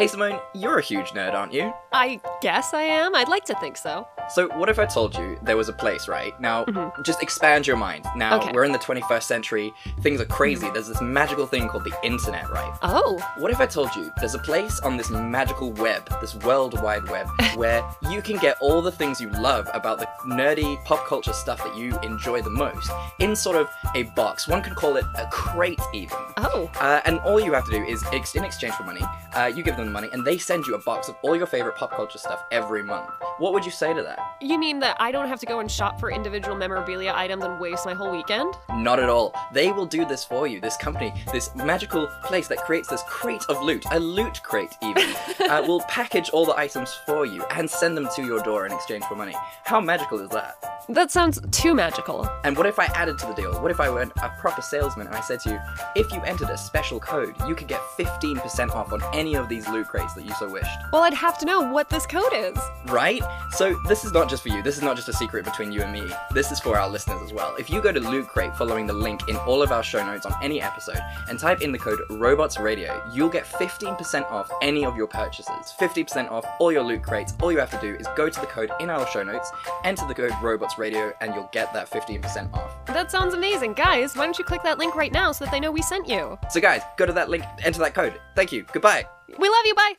Hey 0.00 0.06
Simone, 0.06 0.40
you're 0.54 0.78
a 0.78 0.82
huge 0.82 1.10
nerd, 1.10 1.34
aren't 1.34 1.52
you? 1.52 1.74
I 1.92 2.22
guess 2.40 2.72
I 2.72 2.80
am. 2.80 3.14
I'd 3.14 3.28
like 3.28 3.44
to 3.44 3.54
think 3.56 3.76
so. 3.76 4.08
So, 4.30 4.48
what 4.56 4.70
if 4.70 4.78
I 4.78 4.86
told 4.86 5.14
you 5.14 5.38
there 5.42 5.58
was 5.58 5.68
a 5.68 5.74
place, 5.74 6.08
right? 6.08 6.32
Now, 6.40 6.64
just 7.04 7.22
expand 7.22 7.66
your 7.66 7.76
mind. 7.76 8.06
Now, 8.16 8.38
Okay. 8.38 8.50
we're 8.54 8.64
in 8.64 8.72
the 8.72 8.78
21st 8.78 9.24
century, 9.24 9.74
things 10.00 10.18
are 10.18 10.24
crazy. 10.24 10.70
There's 10.70 10.88
this 10.88 11.02
magical 11.02 11.46
thing 11.46 11.68
called 11.68 11.84
the 11.84 11.92
internet, 12.02 12.48
right? 12.48 12.72
Oh. 12.80 13.18
What 13.36 13.50
if 13.50 13.60
I 13.60 13.66
told 13.66 13.94
you 13.94 14.10
there's 14.20 14.34
a 14.34 14.38
place 14.38 14.80
on 14.80 14.96
this 14.96 15.10
magical 15.10 15.70
web, 15.72 16.08
this 16.22 16.34
world 16.34 16.80
wide 16.80 17.06
web, 17.10 17.28
where 17.56 17.84
you 18.10 18.22
can 18.22 18.38
get 18.38 18.56
all 18.62 18.80
the 18.80 18.92
things 18.92 19.20
you 19.20 19.28
love 19.28 19.68
about 19.74 19.98
the 19.98 20.08
nerdy 20.24 20.82
pop 20.86 21.06
culture 21.06 21.34
stuff 21.34 21.62
that 21.62 21.76
you 21.76 21.98
enjoy 22.00 22.40
the 22.40 22.48
most 22.48 22.90
in 23.18 23.36
sort 23.36 23.56
of 23.56 23.68
a 23.94 24.04
box? 24.14 24.48
One 24.48 24.62
could 24.62 24.76
call 24.76 24.96
it 24.96 25.04
a 25.18 25.26
crate, 25.26 25.80
even. 25.92 26.16
Oh. 26.38 26.70
Uh, 26.80 27.02
and 27.04 27.18
all 27.18 27.38
you 27.38 27.52
have 27.52 27.66
to 27.66 27.72
do 27.72 27.84
is, 27.84 28.02
in 28.34 28.44
exchange 28.44 28.72
for 28.74 28.84
money, 28.84 29.02
uh, 29.34 29.52
you 29.54 29.62
give 29.62 29.76
them 29.76 29.89
money, 29.92 30.08
and 30.12 30.24
they 30.24 30.38
send 30.38 30.66
you 30.66 30.74
a 30.74 30.78
box 30.78 31.08
of 31.08 31.16
all 31.22 31.36
your 31.36 31.46
favorite 31.46 31.76
pop 31.76 31.92
culture 31.92 32.18
stuff 32.18 32.44
every 32.50 32.82
month. 32.82 33.10
What 33.38 33.52
would 33.52 33.64
you 33.64 33.70
say 33.70 33.94
to 33.94 34.02
that? 34.02 34.18
You 34.40 34.58
mean 34.58 34.78
that 34.80 34.96
I 35.00 35.12
don't 35.12 35.28
have 35.28 35.40
to 35.40 35.46
go 35.46 35.60
and 35.60 35.70
shop 35.70 35.98
for 35.98 36.10
individual 36.10 36.56
memorabilia 36.56 37.12
items 37.14 37.44
and 37.44 37.58
waste 37.60 37.86
my 37.86 37.94
whole 37.94 38.10
weekend? 38.10 38.54
Not 38.74 38.98
at 38.98 39.08
all. 39.08 39.34
They 39.52 39.72
will 39.72 39.86
do 39.86 40.04
this 40.04 40.24
for 40.24 40.46
you. 40.46 40.60
This 40.60 40.76
company, 40.76 41.12
this 41.32 41.54
magical 41.54 42.06
place 42.24 42.48
that 42.48 42.58
creates 42.58 42.88
this 42.88 43.02
crate 43.06 43.44
of 43.48 43.62
loot, 43.62 43.84
a 43.90 43.98
loot 43.98 44.42
crate 44.42 44.74
even, 44.82 45.04
uh, 45.48 45.62
will 45.66 45.80
package 45.82 46.30
all 46.30 46.44
the 46.46 46.56
items 46.56 46.92
for 47.06 47.26
you 47.26 47.44
and 47.50 47.68
send 47.68 47.96
them 47.96 48.08
to 48.16 48.22
your 48.22 48.40
door 48.42 48.66
in 48.66 48.72
exchange 48.72 49.04
for 49.04 49.16
money. 49.16 49.34
How 49.64 49.80
magical 49.80 50.18
is 50.20 50.30
that? 50.30 50.84
That 50.88 51.10
sounds 51.10 51.40
too 51.52 51.74
magical. 51.74 52.28
And 52.44 52.56
what 52.56 52.66
if 52.66 52.78
I 52.78 52.86
added 52.86 53.18
to 53.18 53.26
the 53.26 53.34
deal? 53.34 53.60
What 53.62 53.70
if 53.70 53.80
I 53.80 53.88
went 53.90 54.12
a 54.22 54.28
proper 54.40 54.62
salesman 54.62 55.06
and 55.06 55.14
I 55.14 55.20
said 55.20 55.40
to 55.40 55.50
you, 55.50 55.60
if 55.94 56.12
you 56.12 56.20
entered 56.22 56.50
a 56.50 56.58
special 56.58 56.98
code, 56.98 57.34
you 57.46 57.54
could 57.54 57.68
get 57.68 57.80
15% 57.96 58.70
off 58.70 58.92
on 58.92 59.00
any 59.12 59.34
of 59.36 59.48
these 59.48 59.68
loot 59.68 59.79
crates 59.88 60.14
that 60.14 60.24
you 60.24 60.34
so 60.34 60.48
wished? 60.48 60.70
Well, 60.92 61.02
I'd 61.02 61.14
have 61.14 61.38
to 61.38 61.46
know 61.46 61.60
what 61.60 61.88
this 61.88 62.06
code 62.06 62.32
is. 62.34 62.58
Right? 62.86 63.22
So 63.52 63.78
this 63.88 64.04
is 64.04 64.12
not 64.12 64.28
just 64.28 64.42
for 64.42 64.48
you. 64.48 64.62
This 64.62 64.76
is 64.76 64.82
not 64.82 64.96
just 64.96 65.08
a 65.08 65.12
secret 65.12 65.44
between 65.44 65.72
you 65.72 65.82
and 65.82 65.92
me. 65.92 66.10
This 66.32 66.50
is 66.52 66.60
for 66.60 66.78
our 66.78 66.88
listeners 66.88 67.22
as 67.22 67.32
well. 67.32 67.54
If 67.56 67.70
you 67.70 67.80
go 67.80 67.92
to 67.92 68.00
Loot 68.00 68.28
Crate 68.28 68.54
following 68.56 68.86
the 68.86 68.92
link 68.92 69.28
in 69.28 69.36
all 69.36 69.62
of 69.62 69.72
our 69.72 69.82
show 69.82 70.04
notes 70.04 70.26
on 70.26 70.34
any 70.42 70.60
episode 70.60 71.00
and 71.28 71.38
type 71.38 71.62
in 71.62 71.72
the 71.72 71.78
code 71.78 72.00
Robots 72.10 72.58
Radio, 72.58 73.02
you'll 73.12 73.28
get 73.28 73.44
15% 73.44 74.30
off 74.30 74.50
any 74.62 74.84
of 74.84 74.96
your 74.96 75.06
purchases. 75.06 75.74
50% 75.78 76.30
off 76.30 76.44
all 76.58 76.72
your 76.72 76.82
loot 76.82 77.02
crates. 77.02 77.34
All 77.40 77.52
you 77.52 77.58
have 77.58 77.70
to 77.70 77.80
do 77.80 77.94
is 77.94 78.06
go 78.16 78.28
to 78.28 78.40
the 78.40 78.46
code 78.46 78.70
in 78.80 78.90
our 78.90 79.06
show 79.08 79.22
notes, 79.22 79.50
enter 79.84 80.06
the 80.06 80.14
code 80.14 80.32
Robots 80.42 80.78
Radio, 80.78 81.12
and 81.20 81.34
you'll 81.34 81.50
get 81.52 81.72
that 81.72 81.90
15% 81.90 82.52
off. 82.54 82.84
That 82.86 83.10
sounds 83.10 83.34
amazing. 83.34 83.74
Guys, 83.74 84.16
why 84.16 84.24
don't 84.24 84.38
you 84.38 84.44
click 84.44 84.62
that 84.62 84.78
link 84.78 84.94
right 84.94 85.12
now 85.12 85.32
so 85.32 85.44
that 85.44 85.50
they 85.50 85.60
know 85.60 85.70
we 85.70 85.82
sent 85.82 86.08
you? 86.08 86.38
So 86.50 86.60
guys, 86.60 86.82
go 86.96 87.06
to 87.06 87.12
that 87.12 87.28
link, 87.28 87.44
enter 87.62 87.80
that 87.80 87.94
code. 87.94 88.20
Thank 88.34 88.52
you. 88.52 88.64
Goodbye. 88.72 89.06
We 89.38 89.48
love 89.48 89.64
you. 89.64 89.74
Bye. 89.74 89.94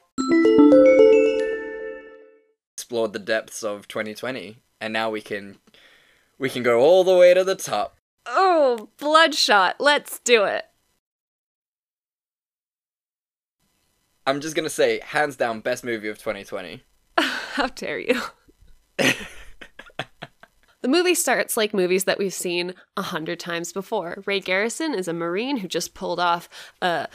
Explored 2.73 3.13
the 3.13 3.19
depths 3.19 3.63
of 3.63 3.87
2020, 3.87 4.57
and 4.79 4.93
now 4.93 5.09
we 5.09 5.21
can 5.21 5.57
we 6.37 6.49
can 6.49 6.63
go 6.63 6.79
all 6.79 7.03
the 7.03 7.15
way 7.15 7.33
to 7.33 7.43
the 7.43 7.55
top. 7.55 7.97
Oh, 8.25 8.89
Bloodshot. 8.97 9.75
Let's 9.79 10.19
do 10.19 10.43
it. 10.43 10.65
I'm 14.27 14.39
just 14.41 14.55
gonna 14.55 14.69
say, 14.69 14.99
hands 15.03 15.35
down, 15.35 15.61
best 15.61 15.83
movie 15.83 16.07
of 16.07 16.17
2020. 16.17 16.83
How 17.17 17.67
dare 17.67 17.99
you? 17.99 18.21
the 20.81 20.87
movie 20.87 21.15
starts 21.15 21.57
like 21.57 21.73
movies 21.73 22.05
that 22.05 22.17
we've 22.17 22.33
seen 22.33 22.73
a 22.97 23.01
hundred 23.01 23.39
times 23.39 23.71
before. 23.71 24.23
Ray 24.25 24.39
Garrison 24.39 24.93
is 24.93 25.07
a 25.07 25.13
Marine 25.13 25.57
who 25.57 25.67
just 25.67 25.93
pulled 25.93 26.19
off 26.19 26.49
a 26.81 27.07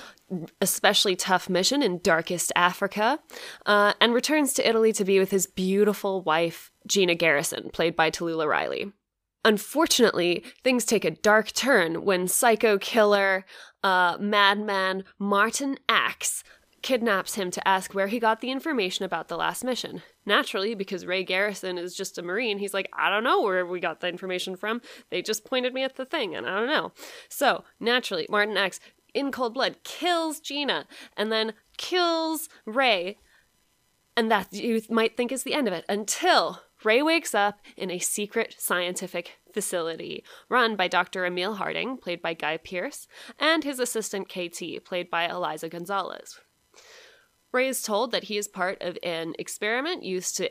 especially 0.61 1.15
tough 1.17 1.49
mission 1.49 1.83
in 1.83 1.99
darkest 1.99 2.53
Africa 2.57 3.19
uh, 3.65 3.93
and 4.01 4.13
returns 4.15 4.53
to 4.55 4.69
Italy 4.69 4.93
to 4.93 5.05
be 5.05 5.19
with 5.19 5.31
his 5.31 5.47
beautiful 5.47 6.23
wife, 6.23 6.71
Gina 6.87 7.15
Garrison, 7.15 7.71
played 7.71 7.95
by 7.95 8.11
Talulah 8.11 8.49
Riley. 8.49 8.93
Unfortunately, 9.45 10.45
things 10.65 10.85
take 10.85 11.05
a 11.05 11.11
dark 11.13 11.53
turn 11.53 12.05
when 12.05 12.27
psycho 12.27 12.79
killer, 12.79 13.45
uh, 13.85 14.17
madman 14.19 15.05
Martin 15.21 15.79
Axe 15.89 16.43
kidnaps 16.83 17.35
him 17.35 17.51
to 17.51 17.67
ask 17.67 17.95
where 17.95 18.07
he 18.07 18.19
got 18.19 18.41
the 18.41 18.51
information 18.51 19.05
about 19.05 19.29
the 19.29 19.37
last 19.37 19.65
mission. 19.65 20.03
Naturally, 20.25 20.75
because 20.75 21.07
Ray 21.07 21.25
Garrison 21.25 21.79
is 21.79 21.95
just 21.95 22.19
a 22.19 22.23
Marine, 22.23 22.59
he's 22.59 22.75
like, 22.75 22.89
I 22.93 23.11
don't 23.11 23.25
know 23.25 23.43
where 23.43 23.65
we 23.67 23.81
got 23.81 24.01
the 24.01 24.09
information 24.09 24.57
from. 24.57 24.81
They 25.11 25.23
just 25.23 25.45
pointed 25.45 25.75
me 25.75 25.83
at 25.83 25.97
the 25.97 26.05
thing, 26.05 26.35
and 26.35 26.47
I 26.47 26.59
don't 26.59 26.69
know. 26.69 26.93
So, 27.29 27.65
naturally, 27.81 28.27
Martin 28.29 28.57
Axe, 28.57 28.81
in 29.15 29.33
cold 29.33 29.55
blood, 29.55 29.79
kills 29.83 30.41
Gina 30.41 30.87
and 31.17 31.33
then 31.33 31.55
kills 31.77 32.49
Ray. 32.65 33.19
And 34.17 34.31
that 34.31 34.53
you 34.53 34.83
might 34.89 35.17
think 35.17 35.31
is 35.31 35.43
the 35.43 35.55
end 35.55 35.69
of 35.69 35.75
it 35.75 35.85
until 35.89 36.63
Ray 36.85 37.03
wakes 37.03 37.35
up 37.35 37.61
in 37.77 37.91
a 37.91 37.99
secret 37.99 38.55
scientific 38.59 39.39
facility 39.53 40.23
run 40.49 40.77
by 40.77 40.89
Dr. 40.89 41.25
Emil 41.25 41.55
Harting, 41.55 41.97
played 41.97 42.23
by 42.23 42.35
Guy 42.35 42.59
Pearce, 42.59 43.09
and 43.39 43.65
his 43.65 43.79
assistant 43.79 44.29
KT, 44.29 44.85
played 44.85 45.11
by 45.11 45.29
Eliza 45.29 45.69
Gonzalez. 45.69 46.39
Ray 47.57 47.69
is 47.69 47.83
told 47.83 48.13
that 48.13 48.25
he 48.25 48.37
is 48.37 48.49
part 48.49 48.83
of 48.83 48.99
an 49.03 49.35
experiment 49.39 50.03
used 50.05 50.37
to 50.37 50.51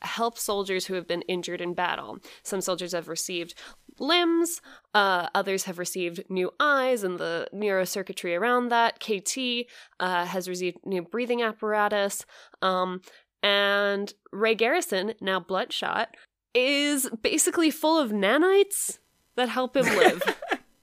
help 0.00 0.38
soldiers 0.38 0.86
who 0.86 0.94
have 0.94 1.06
been 1.06 1.20
injured 1.22 1.60
in 1.60 1.74
battle. 1.74 2.18
Some 2.42 2.62
soldiers 2.62 2.92
have 2.92 3.08
received 3.08 3.54
limbs, 3.98 4.62
uh, 4.94 5.28
others 5.34 5.64
have 5.64 5.78
received 5.78 6.24
new 6.30 6.50
eyes 6.58 7.04
and 7.04 7.18
the 7.18 7.46
neurocircuitry 7.54 8.38
around 8.38 8.70
that. 8.70 9.00
KT 9.00 9.68
uh, 10.00 10.24
has 10.24 10.48
received 10.48 10.78
new 10.84 11.02
breathing 11.02 11.42
apparatus. 11.42 12.24
Um, 12.62 13.02
and 13.42 14.14
Ray 14.32 14.54
Garrison, 14.54 15.12
now 15.20 15.38
Bloodshot, 15.40 16.16
is 16.54 17.10
basically 17.22 17.70
full 17.70 17.98
of 17.98 18.12
nanites 18.12 18.98
that 19.36 19.50
help 19.50 19.76
him 19.76 19.84
live. 19.84 20.22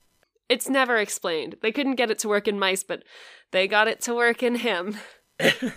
it's 0.50 0.70
never 0.70 0.98
explained. 0.98 1.56
They 1.64 1.72
couldn't 1.72 1.96
get 1.96 2.12
it 2.12 2.20
to 2.20 2.28
work 2.28 2.48
in 2.48 2.60
mice, 2.60 2.84
but 2.84 3.04
they 3.52 3.68
got 3.68 3.88
it 3.88 4.02
to 4.02 4.14
work 4.14 4.44
in 4.44 4.56
him. 4.56 4.98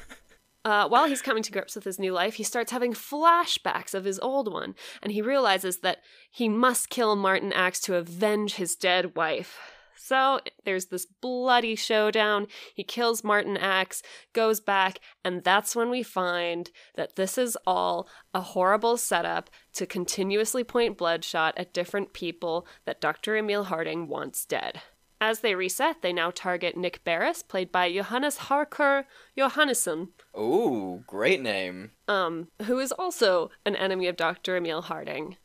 Uh, 0.67 0.89
while 0.89 1.07
he's 1.07 1.23
coming 1.23 1.45
to 1.45 1.53
grips 1.53 1.77
with 1.77 1.85
his 1.85 2.01
new 2.01 2.13
life, 2.13 2.35
he 2.35 2.43
starts 2.43 2.73
having 2.73 2.93
flashbacks 2.93 3.95
of 3.95 4.03
his 4.03 4.19
old 4.19 4.53
one, 4.53 4.75
and 5.01 5.13
he 5.13 5.23
realizes 5.23 5.79
that 5.79 5.99
he 6.29 6.49
must 6.49 6.91
kill 6.91 7.15
Martin 7.15 7.53
Axe 7.53 7.79
to 7.83 7.95
avenge 7.95 8.55
his 8.55 8.75
dead 8.75 9.15
wife. 9.15 9.61
So 9.95 10.41
there's 10.65 10.87
this 10.87 11.07
bloody 11.07 11.77
showdown. 11.77 12.49
He 12.75 12.83
kills 12.83 13.23
Martin 13.23 13.57
Axe, 13.57 14.03
goes 14.33 14.59
back, 14.59 14.99
and 15.25 15.45
that's 15.45 15.77
when 15.77 15.89
we 15.89 16.03
find 16.03 16.69
that 16.97 17.15
this 17.15 17.39
is 17.39 17.57
all 17.65 18.09
a 18.35 18.41
horrible 18.41 18.97
setup 18.97 19.51
to 19.75 19.87
continuously 19.87 20.65
point 20.65 20.99
bloodshot 20.99 21.55
at 21.57 21.73
different 21.73 22.13
people 22.13 22.67
that 22.87 23.01
Dr. 23.01 23.37
Emil 23.37 23.65
Harting 23.65 24.09
wants 24.09 24.45
dead. 24.45 24.81
As 25.21 25.41
they 25.41 25.55
reset, 25.55 26.03
they 26.03 26.13
now 26.13 26.31
target 26.31 26.77
Nick 26.77 27.03
Barris, 27.03 27.43
played 27.43 27.73
by 27.73 27.91
Johannes 27.93 28.37
Haukur 28.37 29.05
Johannesson, 29.37 30.09
Ooh, 30.39 31.05
great 31.07 31.41
name. 31.41 31.93
um, 32.07 32.49
who 32.63 32.79
is 32.79 32.93
also 32.93 33.51
an 33.65 33.75
enemy 33.77 34.09
of 34.09 34.17
Dr. 34.17 34.57
Emil 34.57 34.83
Harting. 34.83 35.37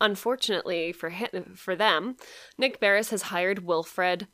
Unfortunately 0.00 0.92
for 0.92 1.08
him, 1.10 1.54
for 1.56 1.74
them, 1.74 2.16
Nick 2.56 2.78
Barris 2.78 3.10
has 3.10 3.22
hired 3.22 3.64
Wilfred 3.64 4.28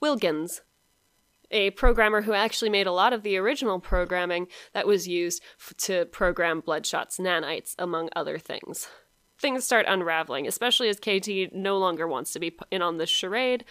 Wilkins, 0.00 0.62
a 1.50 1.70
programmer 1.70 2.22
who 2.22 2.32
actually 2.32 2.70
made 2.70 2.86
a 2.86 2.92
lot 2.92 3.12
of 3.12 3.22
the 3.22 3.36
original 3.36 3.78
programming 3.80 4.48
that 4.72 4.86
was 4.86 5.06
used 5.06 5.42
f- 5.60 5.74
to 5.78 6.06
program 6.06 6.60
Bloodshot's 6.60 7.18
nanites, 7.18 7.74
among 7.78 8.08
other 8.16 8.38
things. 8.38 8.88
Things 9.38 9.64
start 9.64 9.86
unraveling, 9.88 10.46
especially 10.48 10.88
as 10.88 10.98
KT 10.98 11.54
no 11.54 11.78
longer 11.78 12.08
wants 12.08 12.32
to 12.32 12.40
be 12.40 12.56
in 12.70 12.82
on 12.82 12.96
this 12.98 13.10
charade. 13.10 13.64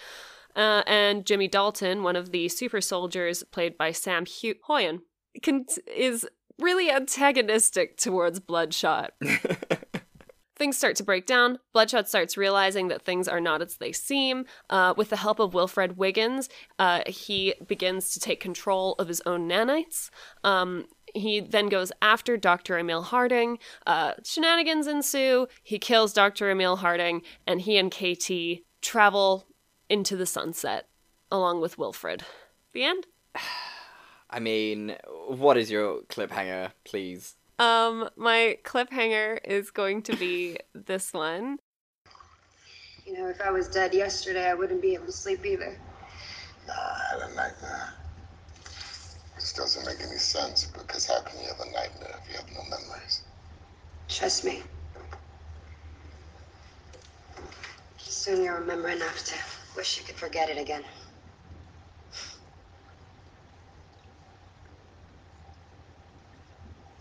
Uh, 0.57 0.81
and 0.87 1.25
Jimmy 1.25 1.47
Dalton, 1.47 2.03
one 2.03 2.15
of 2.15 2.31
the 2.31 2.49
super 2.49 2.81
soldiers 2.81 3.43
played 3.43 3.77
by 3.77 3.91
Sam 3.91 4.25
Hu- 4.25 4.55
Heughan, 4.67 5.01
con- 5.43 5.65
is 5.95 6.27
really 6.59 6.89
antagonistic 6.89 7.97
towards 7.97 8.39
Bloodshot. 8.39 9.13
Things 10.57 10.75
start 10.75 10.95
to 10.95 11.03
break 11.03 11.27
down. 11.27 11.59
Bloodshot 11.71 12.09
starts 12.09 12.35
realizing 12.35 12.87
that 12.87 13.03
things 13.03 13.27
are 13.27 13.39
not 13.39 13.61
as 13.61 13.77
they 13.77 13.91
seem. 13.91 14.45
Uh, 14.71 14.95
with 14.97 15.11
the 15.11 15.17
help 15.17 15.37
of 15.39 15.53
Wilfred 15.53 15.97
Wigans, 15.97 16.49
uh, 16.79 17.01
he 17.05 17.53
begins 17.67 18.11
to 18.13 18.19
take 18.19 18.39
control 18.39 18.95
of 18.97 19.07
his 19.07 19.21
own 19.27 19.47
nanites. 19.47 20.09
Um, 20.43 20.85
he 21.13 21.41
then 21.41 21.69
goes 21.69 21.91
after 22.01 22.37
Dr. 22.37 22.79
Emil 22.79 23.03
Harting. 23.03 23.59
Uh, 23.85 24.13
shenanigans 24.25 24.87
ensue. 24.87 25.45
He 25.61 25.77
kills 25.77 26.11
Dr. 26.11 26.49
Emil 26.49 26.77
Harting, 26.77 27.21
and 27.45 27.61
he 27.61 27.77
and 27.77 27.91
KT 27.91 28.63
travel 28.81 29.45
into 29.89 30.15
the 30.15 30.25
sunset 30.25 30.87
along 31.31 31.61
with 31.61 31.77
Wilfred. 31.77 32.23
The 32.73 32.83
end? 32.83 33.07
I 34.29 34.39
mean, 34.39 34.95
what 35.27 35.57
is 35.57 35.71
your 35.71 36.01
cliffhanger, 36.09 36.71
please? 36.83 37.35
Um, 37.59 38.09
my 38.15 38.57
cliffhanger 38.63 39.39
is 39.43 39.71
going 39.71 40.01
to 40.03 40.15
be 40.15 40.57
this 40.73 41.13
one. 41.13 41.59
You 43.05 43.13
know, 43.13 43.27
if 43.27 43.39
I 43.39 43.51
was 43.51 43.69
dead 43.69 43.93
yesterday, 43.93 44.49
I 44.49 44.53
wouldn't 44.53 44.81
be 44.81 44.93
able 44.93 45.05
to 45.05 45.11
sleep 45.13 45.45
either. 45.45 45.79
Nah, 46.67 46.73
I 46.73 47.03
had 47.11 47.31
a 47.31 47.35
nightmare. 47.35 47.93
Which 49.35 49.53
doesn't 49.55 49.85
make 49.85 50.05
any 50.05 50.17
sense 50.17 50.65
because 50.65 51.05
how 51.05 51.21
can 51.21 51.39
you 51.39 51.47
have 51.47 51.59
a 51.61 51.71
nightmare 51.71 52.19
if 52.21 52.29
you 52.29 52.35
have 52.35 52.49
no 52.51 52.63
memories? 52.63 53.21
Trust 54.09 54.43
me. 54.43 54.61
Soon 57.97 58.43
you'll 58.43 58.55
remember 58.55 58.89
enough 58.89 59.23
to 59.25 59.35
wish 59.77 59.99
you 59.99 60.03
could 60.03 60.15
forget 60.15 60.49
it 60.49 60.57
again. 60.57 60.83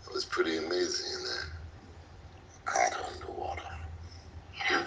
It 0.05 0.13
was 0.13 0.23
pretty 0.23 0.57
amazing 0.57 1.11
in 1.17 1.25
there. 1.25 1.43
Caught 2.65 3.03
underwater. 3.13 3.61
You 4.53 4.75
know? 4.75 4.83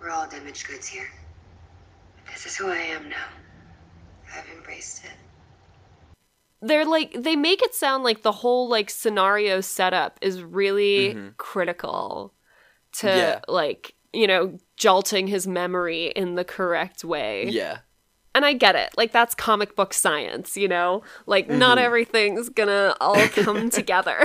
We're 0.00 0.10
all 0.10 0.28
damaged 0.28 0.68
goods 0.68 0.86
here. 0.86 1.08
This 2.32 2.46
is 2.46 2.56
who 2.56 2.70
I 2.70 2.76
am 2.76 3.08
now. 3.08 3.26
I've 4.32 4.48
embraced 4.56 5.04
it. 5.04 5.10
They're 6.60 6.84
like 6.84 7.14
they 7.16 7.36
make 7.36 7.62
it 7.62 7.74
sound 7.74 8.04
like 8.04 8.22
the 8.22 8.32
whole 8.32 8.68
like 8.68 8.90
scenario 8.90 9.60
setup 9.60 10.18
is 10.20 10.42
really 10.42 11.14
mm-hmm. 11.14 11.28
critical 11.36 12.32
to 12.94 13.06
Yeah. 13.06 13.40
like, 13.48 13.94
you 14.12 14.26
know, 14.26 14.58
jolting 14.76 15.26
his 15.26 15.46
memory 15.46 16.06
in 16.16 16.34
the 16.34 16.44
correct 16.44 17.04
way. 17.04 17.46
Yeah. 17.48 17.78
And 18.34 18.44
I 18.44 18.52
get 18.52 18.76
it. 18.76 18.90
Like 18.96 19.12
that's 19.12 19.34
comic 19.34 19.74
book 19.74 19.92
science, 19.92 20.56
you 20.56 20.68
know? 20.68 21.02
Like 21.26 21.48
not 21.48 21.78
Mhm. 21.78 21.82
everything's 21.82 22.48
gonna 22.48 22.94
all 23.00 23.26
come 23.28 23.68
together. 23.78 24.24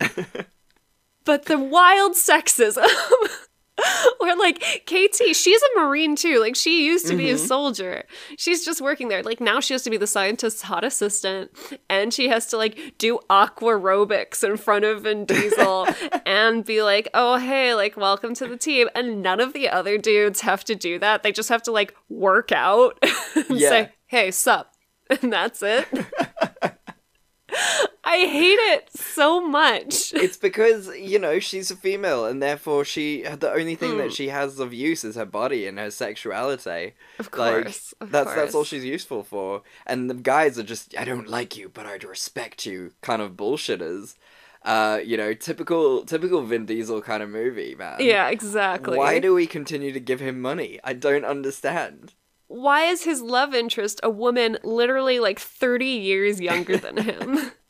but 1.24 1.46
the 1.46 1.58
wild 1.58 2.12
sexism 2.12 2.86
or 4.20 4.34
like 4.36 4.58
KT, 4.86 5.34
she's 5.34 5.60
a 5.62 5.80
marine 5.80 6.16
too. 6.16 6.40
Like 6.40 6.56
she 6.56 6.86
used 6.86 7.06
to 7.08 7.16
be 7.16 7.30
a 7.30 7.34
Mhm. 7.34 7.46
soldier. 7.46 8.04
She's 8.38 8.64
just 8.64 8.80
working 8.80 9.08
there. 9.08 9.22
Like 9.22 9.40
now 9.40 9.60
she 9.60 9.74
has 9.74 9.82
to 9.82 9.90
be 9.90 9.96
the 9.98 10.06
scientist's 10.06 10.62
hot 10.62 10.82
assistant 10.84 11.50
and 11.90 12.12
she 12.14 12.28
has 12.28 12.46
to 12.48 12.56
like 12.56 12.94
do 12.98 13.18
aqua 13.28 13.72
aerobics 13.72 14.42
in 14.42 14.56
front 14.56 14.84
of 14.86 15.02
Vin 15.02 15.24
Diesel 15.26 15.86
and 16.24 16.64
be 16.64 16.82
like, 16.82 17.08
"Oh, 17.12 17.36
hey, 17.36 17.74
like 17.74 17.96
welcome 17.96 18.34
to 18.36 18.46
the 18.48 18.56
team." 18.56 18.88
And 18.94 19.22
none 19.22 19.40
of 19.40 19.52
the 19.52 19.68
other 19.68 19.98
dudes 19.98 20.40
have 20.40 20.64
to 20.64 20.74
do 20.74 20.98
that. 21.00 21.22
They 21.22 21.32
just 21.32 21.48
have 21.50 21.62
to 21.64 21.72
like 21.72 21.94
work 22.08 22.52
out 22.52 22.98
and 23.34 23.60
Yeah. 23.60 23.68
say, 23.68 23.92
"Hey, 24.06 24.30
sup." 24.30 24.72
And 25.22 25.32
that's 25.32 25.62
it. 25.62 25.86
I 28.08 28.18
hate 28.18 28.60
it 28.74 28.88
so 28.96 29.40
much. 29.40 30.14
it's 30.14 30.36
because 30.36 30.88
you 30.96 31.18
know 31.18 31.40
she's 31.40 31.70
a 31.72 31.76
female 31.76 32.24
and 32.24 32.40
therefore 32.40 32.84
she 32.84 33.22
the 33.22 33.52
only 33.52 33.74
thing 33.74 33.92
Hmm. 33.92 33.98
that 33.98 34.12
she 34.12 34.28
has 34.28 34.60
of 34.60 34.72
use 34.72 35.02
is 35.04 35.16
her 35.16 35.24
body 35.26 35.66
and 35.66 35.76
her 35.78 35.90
sexuality 35.90 36.94
Of 37.18 37.26
like 37.36 37.64
course, 37.64 37.94
of 38.00 38.10
that's 38.12 38.32
that's 38.34 38.54
all 38.54 38.64
she's 38.64 38.84
useful 38.84 39.22
for 39.24 39.62
and 39.86 40.08
the 40.08 40.14
guys 40.14 40.56
are 40.58 40.62
just 40.62 40.96
i 40.96 41.04
don't 41.04 41.28
like 41.28 41.56
you 41.56 41.68
but 41.68 41.84
i'd 41.86 42.04
respect 42.04 42.64
you 42.64 42.92
kind 43.00 43.20
of 43.20 43.32
bullshitters 43.32 44.14
uh 44.64 45.00
you 45.04 45.16
know 45.16 45.34
typical 45.34 46.04
typical 46.04 46.42
vin 46.42 46.64
diesel 46.66 47.02
kind 47.02 47.22
of 47.22 47.28
movie 47.28 47.74
man 47.74 47.96
Yeah, 48.00 48.28
exactly. 48.28 48.96
why 48.98 49.18
do 49.18 49.34
we 49.34 49.46
continue 49.46 49.92
to 49.92 50.00
give 50.00 50.20
him 50.20 50.40
money 50.40 50.78
i 50.84 50.92
don't 50.92 51.24
understand 51.24 52.14
why 52.48 52.84
is 52.84 53.02
his 53.02 53.20
love 53.20 53.52
interest 53.54 53.98
a 54.04 54.10
woman 54.10 54.58
literally 54.62 55.18
like 55.18 55.40
30 55.40 55.84
years 55.86 56.40
younger 56.40 56.76
than 56.76 56.96
him? 56.98 57.50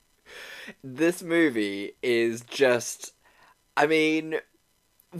this 0.82 1.22
movie 1.22 1.92
is 2.02 2.42
just 2.42 3.12
I 3.76 3.86
mean 3.86 4.36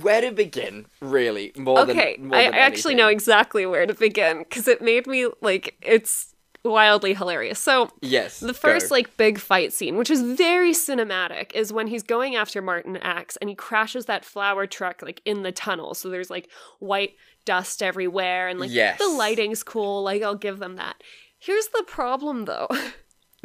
where 0.03 0.21
to 0.21 0.33
begin, 0.33 0.87
really, 1.01 1.53
more 1.57 1.79
okay, 1.81 2.17
than 2.19 2.27
more 2.29 2.39
I 2.39 2.45
than 2.45 2.55
actually 2.55 2.93
anything. 2.95 2.97
know 2.97 3.09
exactly 3.09 3.65
where 3.67 3.87
to 3.87 3.95
begin 3.95 4.39
because 4.41 4.69
it 4.69 4.83
made 4.83 5.07
me 5.07 5.29
like 5.41 5.77
it's 5.81 6.35
wildly 6.65 7.15
hilarious. 7.15 7.61
So 7.61 7.91
Yes. 8.03 8.41
the 8.41 8.53
first 8.53 8.89
go. 8.89 8.97
like 8.97 9.17
big 9.17 9.39
fight 9.39 9.73
scene, 9.73 9.97
which 9.97 10.11
is 10.11 10.21
very 10.21 10.73
cinematic, 10.73 11.53
is 11.55 11.73
when 11.73 11.87
he's 11.87 12.03
going 12.03 12.35
after 12.35 12.61
Martin 12.61 12.97
Axe 12.99 13.37
and 13.37 13.49
he 13.49 13.55
crashes 13.55 14.07
that 14.07 14.25
flour 14.25 14.67
truck 14.67 15.01
like 15.01 15.23
in 15.25 15.45
the 15.45 15.53
tunnel. 15.53 15.95
So 15.95 16.11
there's 16.11 16.29
like 16.29 16.51
white 16.81 17.15
dust 17.45 17.83
everywhere 17.85 18.49
and 18.49 18.59
like 18.59 18.73
Yes. 18.73 18.99
the 18.99 19.07
lighting's 19.09 19.63
cool. 19.63 20.03
Like 20.03 20.23
I'll 20.23 20.35
give 20.35 20.59
them 20.59 20.75
that. 20.77 20.97
Here's 21.39 21.69
the 21.69 21.85
problem 21.87 22.47
though. 22.47 22.67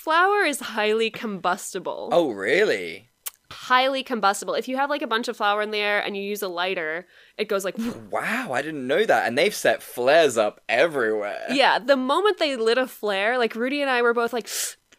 Flour 0.00 0.44
is 0.44 0.60
highly 0.60 1.10
combustible. 1.10 2.08
Oh 2.10 2.30
really? 2.30 3.10
Highly 3.52 4.02
combustible. 4.02 4.54
If 4.54 4.66
you 4.66 4.78
have 4.78 4.88
like 4.88 5.02
a 5.02 5.06
bunch 5.06 5.28
of 5.28 5.36
flour 5.36 5.60
in 5.60 5.72
there 5.72 6.00
and 6.00 6.16
you 6.16 6.22
use 6.22 6.40
a 6.40 6.48
lighter, 6.48 7.06
it 7.36 7.50
goes 7.50 7.66
like 7.66 7.76
Wow, 8.10 8.54
I 8.54 8.62
didn't 8.62 8.86
know 8.86 9.04
that. 9.04 9.26
And 9.26 9.36
they've 9.36 9.54
set 9.54 9.82
flares 9.82 10.38
up 10.38 10.62
everywhere. 10.70 11.44
Yeah, 11.50 11.78
the 11.78 11.98
moment 11.98 12.38
they 12.38 12.56
lit 12.56 12.78
a 12.78 12.86
flare, 12.86 13.36
like 13.36 13.54
Rudy 13.54 13.82
and 13.82 13.90
I 13.90 14.00
were 14.00 14.14
both 14.14 14.32
like, 14.32 14.48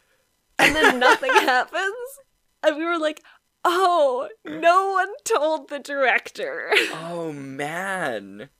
and 0.60 0.76
then 0.76 1.00
nothing 1.00 1.32
happens. 1.34 1.96
And 2.62 2.76
we 2.76 2.84
were 2.84 2.98
like, 2.98 3.20
oh, 3.64 4.28
no 4.44 4.92
one 4.92 5.08
told 5.24 5.68
the 5.68 5.80
director. 5.80 6.70
Oh 6.92 7.32
man. 7.32 8.50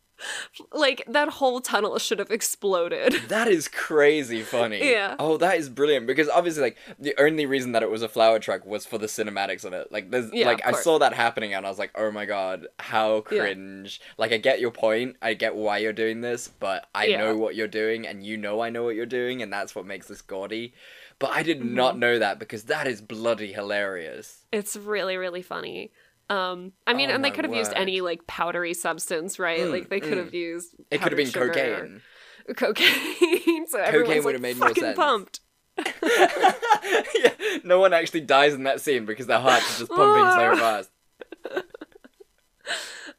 Like, 0.72 1.02
that 1.08 1.28
whole 1.28 1.60
tunnel 1.60 1.98
should 1.98 2.18
have 2.18 2.30
exploded. 2.30 3.14
That 3.28 3.48
is 3.48 3.66
crazy 3.68 4.42
funny. 4.42 4.90
Yeah. 4.90 5.16
Oh, 5.18 5.36
that 5.38 5.56
is 5.58 5.68
brilliant 5.70 6.06
because 6.06 6.28
obviously, 6.28 6.62
like, 6.62 6.76
the 6.98 7.14
only 7.18 7.46
reason 7.46 7.72
that 7.72 7.82
it 7.82 7.90
was 7.90 8.02
a 8.02 8.08
flour 8.08 8.38
truck 8.38 8.66
was 8.66 8.84
for 8.84 8.98
the 8.98 9.06
cinematics 9.06 9.64
of 9.64 9.72
it. 9.72 9.90
Like, 9.90 10.10
there's 10.10 10.30
Yeah, 10.32 10.46
like 10.48 10.66
I 10.66 10.72
saw 10.72 10.98
that 10.98 11.14
happening 11.14 11.54
and 11.54 11.64
I 11.64 11.68
was 11.70 11.78
like, 11.78 11.92
oh 11.94 12.10
my 12.10 12.26
god, 12.26 12.66
how 12.78 13.24
Yeah. 13.30 13.38
cringe. 13.38 14.00
Like, 14.18 14.32
I 14.32 14.36
get 14.36 14.60
your 14.60 14.70
point, 14.70 15.16
I 15.22 15.34
get 15.34 15.54
why 15.54 15.78
you're 15.78 15.92
doing 15.94 16.20
this, 16.20 16.48
but 16.48 16.88
I 16.94 17.06
Yeah. 17.06 17.18
know 17.18 17.36
what 17.36 17.54
you're 17.54 17.68
doing, 17.68 18.06
and 18.06 18.24
you 18.26 18.36
know 18.36 18.60
I 18.60 18.68
know 18.70 18.82
what 18.84 18.96
you're 18.96 19.06
doing, 19.06 19.40
and 19.40 19.52
that's 19.52 19.74
what 19.74 19.86
makes 19.86 20.08
this 20.08 20.20
gaudy. 20.22 20.74
But 21.18 21.30
I 21.30 21.42
did 21.42 21.58
Mm-hmm. 21.60 21.74
not 21.74 21.98
know 21.98 22.18
that 22.18 22.38
because 22.38 22.64
that 22.64 22.86
is 22.86 23.00
bloody 23.00 23.52
hilarious. 23.52 24.44
It's 24.52 24.76
really, 24.76 25.16
really 25.16 25.42
funny. 25.42 25.92
Um, 26.32 26.72
I 26.86 26.94
mean, 26.94 27.10
Oh 27.10 27.14
and 27.14 27.24
they 27.24 27.30
could 27.30 27.44
have 27.44 27.54
used 27.54 27.72
any 27.76 28.00
like 28.00 28.26
powdery 28.26 28.72
substance, 28.72 29.38
right? 29.38 29.60
Mm, 29.60 29.70
like 29.70 29.88
they 29.90 30.00
could 30.00 30.14
mm. 30.14 30.24
have 30.24 30.34
used. 30.34 30.74
It 30.90 31.02
could 31.02 31.12
have 31.12 31.16
been 31.16 31.30
cocaine. 31.30 32.00
Cocaine. 32.56 33.68
so 33.68 33.78
everyone's 33.78 34.24
would've 34.24 34.40
like 34.40 34.56
made 34.56 34.58
more 34.58 34.74
sense. 34.74 34.96
pumped. 34.96 35.40
yeah, 36.02 37.34
no 37.62 37.78
one 37.78 37.92
actually 37.92 38.22
dies 38.22 38.52
in 38.52 38.64
that 38.64 38.80
scene 38.80 39.04
because 39.04 39.26
their 39.26 39.38
hearts 39.38 39.76
are 39.76 39.78
just 39.80 39.90
pumping 39.92 40.24
so 40.24 40.56
fast. 40.56 40.90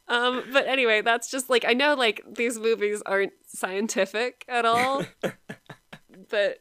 Um, 0.07 0.43
but 0.51 0.67
anyway, 0.67 1.01
that's 1.01 1.31
just 1.31 1.49
like 1.49 1.65
I 1.65 1.73
know 1.73 1.93
like 1.93 2.23
these 2.35 2.59
movies 2.59 3.01
aren't 3.05 3.33
scientific 3.47 4.43
at 4.47 4.65
all, 4.65 5.05
but 6.29 6.59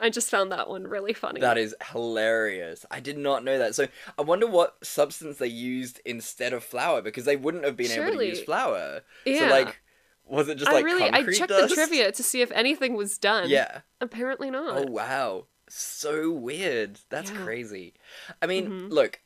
I 0.00 0.10
just 0.10 0.30
found 0.30 0.50
that 0.52 0.68
one 0.68 0.84
really 0.86 1.12
funny. 1.12 1.40
That 1.40 1.58
is 1.58 1.74
hilarious. 1.92 2.86
I 2.90 3.00
did 3.00 3.18
not 3.18 3.44
know 3.44 3.58
that. 3.58 3.74
So 3.74 3.86
I 4.18 4.22
wonder 4.22 4.46
what 4.46 4.84
substance 4.84 5.38
they 5.38 5.46
used 5.46 6.00
instead 6.04 6.52
of 6.52 6.64
flour 6.64 7.02
because 7.02 7.24
they 7.24 7.36
wouldn't 7.36 7.64
have 7.64 7.76
been 7.76 7.90
able 7.90 8.18
to 8.18 8.26
use 8.26 8.40
flour. 8.42 9.02
Yeah. 9.24 9.40
So 9.40 9.46
like, 9.48 9.80
was 10.24 10.48
it 10.48 10.56
just 10.58 10.70
I 10.70 10.74
like 10.74 10.84
really 10.84 11.02
I 11.10 11.22
checked 11.24 11.48
dust? 11.50 11.68
the 11.70 11.74
trivia 11.74 12.12
to 12.12 12.22
see 12.22 12.40
if 12.40 12.50
anything 12.52 12.94
was 12.94 13.18
done. 13.18 13.48
Yeah. 13.50 13.80
Apparently 14.00 14.50
not. 14.50 14.78
Oh 14.78 14.90
wow, 14.90 15.46
so 15.68 16.30
weird. 16.30 17.00
That's 17.10 17.30
Yeah. 17.30 17.44
crazy. 17.44 17.94
I 18.40 18.46
mean, 18.46 18.68
Mhm. 18.70 18.90
look, 18.90 19.20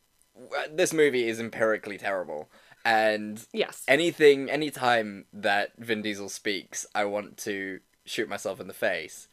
this 0.70 0.92
movie 0.92 1.28
is 1.28 1.38
empirically 1.40 1.98
terrible, 1.98 2.50
and 2.84 3.46
Yes. 3.52 3.84
anything, 3.86 4.50
anytime 4.50 5.26
that 5.32 5.72
Vin 5.78 6.02
Diesel 6.02 6.28
speaks, 6.28 6.86
I 6.94 7.04
want 7.04 7.36
to 7.38 7.80
shoot 8.04 8.28
myself 8.28 8.60
in 8.60 8.66
the 8.66 8.74
face. 8.74 9.28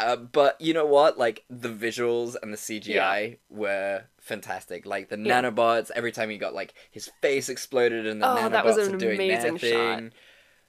Uh, 0.00 0.16
but 0.16 0.60
you 0.60 0.74
know 0.74 0.86
what? 0.86 1.18
Like 1.18 1.44
the 1.48 1.68
visuals 1.68 2.34
and 2.42 2.52
the 2.52 2.56
CGI 2.56 3.38
were 3.48 4.04
fantastic. 4.20 4.86
Like 4.86 5.08
the 5.08 5.16
Yeah. 5.16 5.42
nanobots, 5.42 5.90
every 5.94 6.10
time 6.12 6.30
he 6.30 6.38
got 6.38 6.54
like 6.54 6.74
his 6.90 7.08
face 7.22 7.48
exploded 7.48 8.06
and 8.06 8.20
the 8.20 8.26
Oh, 8.26 8.36
nanobots 8.36 8.50
that 8.50 8.64
was 8.64 8.76
are 8.78 8.96
doing 8.96 9.18
their 9.28 9.52
amazing 9.52 9.58
shot. 9.58 9.98
thing. 9.98 10.12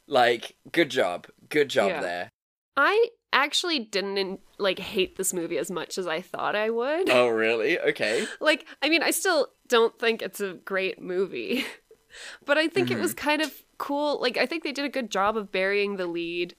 Like, 0.07 0.55
good 0.71 0.89
job, 0.89 1.27
good 1.49 1.69
job 1.69 1.89
Yeah. 1.89 2.01
there. 2.01 2.29
I 2.77 3.09
actually 3.33 3.79
didn't 3.79 4.39
like 4.59 4.79
hate 4.79 5.17
this 5.17 5.33
movie 5.33 5.57
as 5.57 5.71
much 5.71 5.97
as 5.97 6.07
I 6.07 6.21
thought 6.21 6.55
I 6.55 6.69
would. 6.69 7.09
Oh 7.09 7.27
really? 7.45 7.79
Okay. 7.79 8.27
like 8.39 8.65
i 8.81 8.89
mean 8.89 9.03
i 9.03 9.11
still 9.11 9.47
don't 9.67 9.97
think 9.99 10.21
it's 10.21 10.39
a 10.39 10.53
great 10.53 11.01
movie 11.01 11.65
but 12.45 12.57
i 12.57 12.67
think 12.67 12.91
it 12.91 12.99
was 12.99 13.13
Mm-hmm. 13.13 13.25
kind 13.27 13.41
of 13.41 13.51
cool 13.77 14.21
like 14.21 14.37
i 14.37 14.45
think 14.45 14.63
they 14.63 14.71
did 14.71 14.85
a 14.85 14.89
good 14.89 15.09
job 15.11 15.35
of 15.35 15.51
burying 15.51 15.97
the 15.97 16.05
lead 16.05 16.55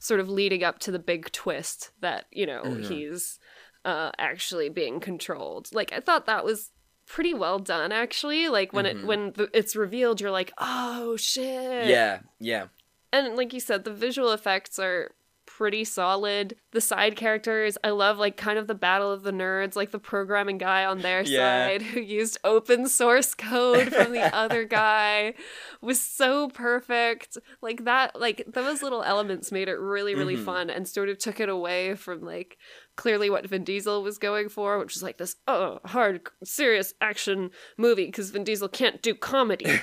sort 0.00 0.18
of 0.18 0.28
leading 0.28 0.64
up 0.64 0.80
to 0.80 0.90
the 0.90 0.98
big 0.98 1.30
twist 1.30 1.92
that 2.00 2.24
you 2.32 2.46
know 2.46 2.62
Mhm. 2.64 2.84
he's 2.84 3.38
uh 3.84 4.10
actually 4.18 4.68
being 4.68 4.98
controlled 5.00 5.68
like 5.72 5.92
i 5.92 6.00
thought 6.00 6.26
that 6.26 6.44
was 6.44 6.70
pretty 7.06 7.32
well 7.34 7.58
done 7.58 7.92
actually 7.92 8.48
like 8.48 8.72
when 8.72 8.84
Mhm. 8.86 8.88
it 8.90 9.04
when 9.06 9.32
the, 9.32 9.48
it's 9.54 9.76
revealed 9.76 10.20
you're 10.20 10.30
like 10.30 10.52
oh 10.58 11.16
shit 11.16 11.86
Yeah, 11.88 12.20
yeah. 12.38 12.66
and 13.12 13.36
like 13.36 13.52
you 13.52 13.60
said 13.60 13.84
the 13.84 13.92
visual 13.94 14.32
effects 14.32 14.78
are 14.78 15.12
pretty 15.60 15.84
solid 15.84 16.56
the 16.72 16.80
side 16.80 17.16
characters 17.16 17.76
i 17.84 17.90
love 17.90 18.16
like 18.16 18.34
kind 18.38 18.58
of 18.58 18.66
the 18.66 18.74
battle 18.74 19.12
of 19.12 19.22
the 19.24 19.30
nerds 19.30 19.76
like 19.76 19.90
the 19.90 19.98
programming 19.98 20.56
guy 20.56 20.86
on 20.86 21.00
their 21.00 21.20
Yeah. 21.20 21.66
side 21.66 21.82
who 21.82 22.00
used 22.00 22.38
open 22.44 22.88
source 22.88 23.34
code 23.34 23.92
from 23.92 24.12
the 24.12 24.34
other 24.34 24.64
guy 24.80 25.34
was 25.82 26.00
so 26.00 26.48
perfect 26.48 27.36
like 27.60 27.84
that 27.84 28.18
like 28.18 28.42
those 28.50 28.82
little 28.82 29.02
elements 29.02 29.52
made 29.52 29.68
it 29.68 29.78
really 29.78 30.14
really 30.14 30.36
Mhm. 30.38 30.46
fun 30.46 30.70
and 30.70 30.88
sort 30.88 31.10
of 31.10 31.18
took 31.18 31.40
it 31.40 31.50
away 31.50 31.94
from 31.94 32.22
like 32.22 32.56
clearly 32.96 33.28
what 33.28 33.46
Vin 33.46 33.62
Diesel 33.62 34.02
was 34.02 34.16
going 34.16 34.48
for 34.48 34.78
which 34.78 34.94
was 34.94 35.02
like 35.02 35.18
this 35.18 35.36
oh 35.46 35.78
hard 35.84 36.22
serious 36.42 36.94
action 37.02 37.50
movie 37.76 38.06
because 38.06 38.30
Vin 38.30 38.44
Diesel 38.44 38.68
can't 38.70 39.02
do 39.02 39.14
comedy 39.14 39.66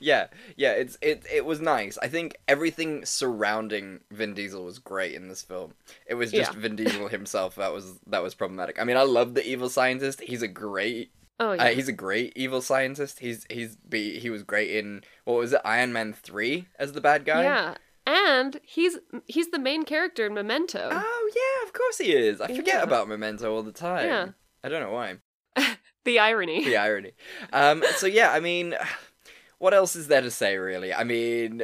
yeah, 0.00 0.26
yeah, 0.56 0.72
it's 0.72 0.96
it 1.02 1.24
it 1.32 1.44
was 1.44 1.60
nice. 1.60 1.98
I 1.98 2.08
think 2.08 2.36
everything 2.48 3.04
surrounding 3.04 4.00
Vin 4.10 4.34
Diesel 4.34 4.64
was 4.64 4.78
great 4.78 5.14
in 5.14 5.28
this 5.28 5.42
film. 5.42 5.74
It 6.06 6.14
was 6.14 6.30
just 6.32 6.54
Yeah. 6.54 6.60
Vin 6.60 6.76
Diesel 6.76 7.08
himself 7.18 7.56
that 7.56 7.72
was 7.72 7.98
that 8.06 8.22
was 8.22 8.34
problematic. 8.34 8.80
I 8.80 8.84
mean, 8.84 8.96
I 8.96 9.02
love 9.02 9.34
the 9.34 9.46
evil 9.46 9.68
scientist. 9.68 10.20
He's 10.20 10.42
a 10.42 10.48
great 10.48 11.10
oh 11.38 11.50
uh, 11.50 11.54
yeah 11.54 11.68
he's 11.70 11.88
a 11.88 11.92
great 11.92 12.32
evil 12.36 12.60
scientist. 12.62 13.18
He's 13.20 13.46
he's 13.50 13.76
be 13.76 14.18
he 14.18 14.30
was 14.30 14.42
great 14.42 14.70
in 14.76 15.02
what 15.24 15.36
was 15.38 15.52
it 15.52 15.60
Iron 15.64 15.92
Man 15.92 16.12
3 16.14 16.66
as 16.78 16.92
the 16.92 17.00
bad 17.00 17.24
guy? 17.24 17.42
Yeah. 17.42 17.74
And 18.06 18.60
he's 18.62 18.98
he's 19.26 19.50
the 19.50 19.58
main 19.58 19.84
character 19.84 20.26
in 20.26 20.34
Memento. 20.34 20.88
Oh 20.92 21.30
yeah, 21.36 21.66
of 21.66 21.72
course 21.72 21.98
he 21.98 22.12
is. 22.14 22.40
I 22.40 22.46
forget 22.48 22.66
Yeah. 22.76 22.82
about 22.82 23.08
Memento 23.08 23.52
all 23.54 23.62
the 23.64 23.72
time. 23.72 24.06
Yeah. 24.06 24.28
I 24.62 24.68
don't 24.68 24.80
know 24.82 24.92
why. 24.92 25.16
The 26.06 26.20
irony. 26.20 26.64
the 26.64 26.76
irony. 26.76 27.14
Um, 27.52 27.82
so 27.96 28.06
yeah, 28.06 28.30
I 28.30 28.38
mean, 28.38 28.76
what 29.58 29.74
else 29.74 29.96
is 29.96 30.08
there 30.08 30.22
to 30.22 30.30
say 30.30 30.56
really? 30.56 30.92
I 30.92 31.04
mean, 31.04 31.62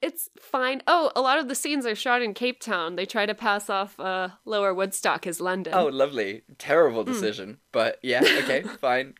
It's 0.00 0.28
fine. 0.40 0.82
Oh, 0.88 1.12
a 1.14 1.20
lot 1.20 1.38
of 1.38 1.46
the 1.48 1.54
scenes 1.54 1.86
are 1.86 1.94
shot 1.94 2.22
in 2.22 2.34
Cape 2.34 2.58
Town. 2.60 2.96
They 2.96 3.06
try 3.06 3.24
to 3.24 3.34
pass 3.34 3.70
off 3.70 3.98
uh, 4.00 4.30
Lower 4.44 4.74
Woodstock 4.74 5.26
as 5.28 5.40
London. 5.40 5.72
oh, 5.72 5.86
lovely, 5.86 6.42
terrible 6.58 7.04
Hmm. 7.04 7.12
decision, 7.12 7.58
but 7.70 7.98
yeah, 8.02 8.20
okay, 8.38 8.62
fine. 8.80 9.14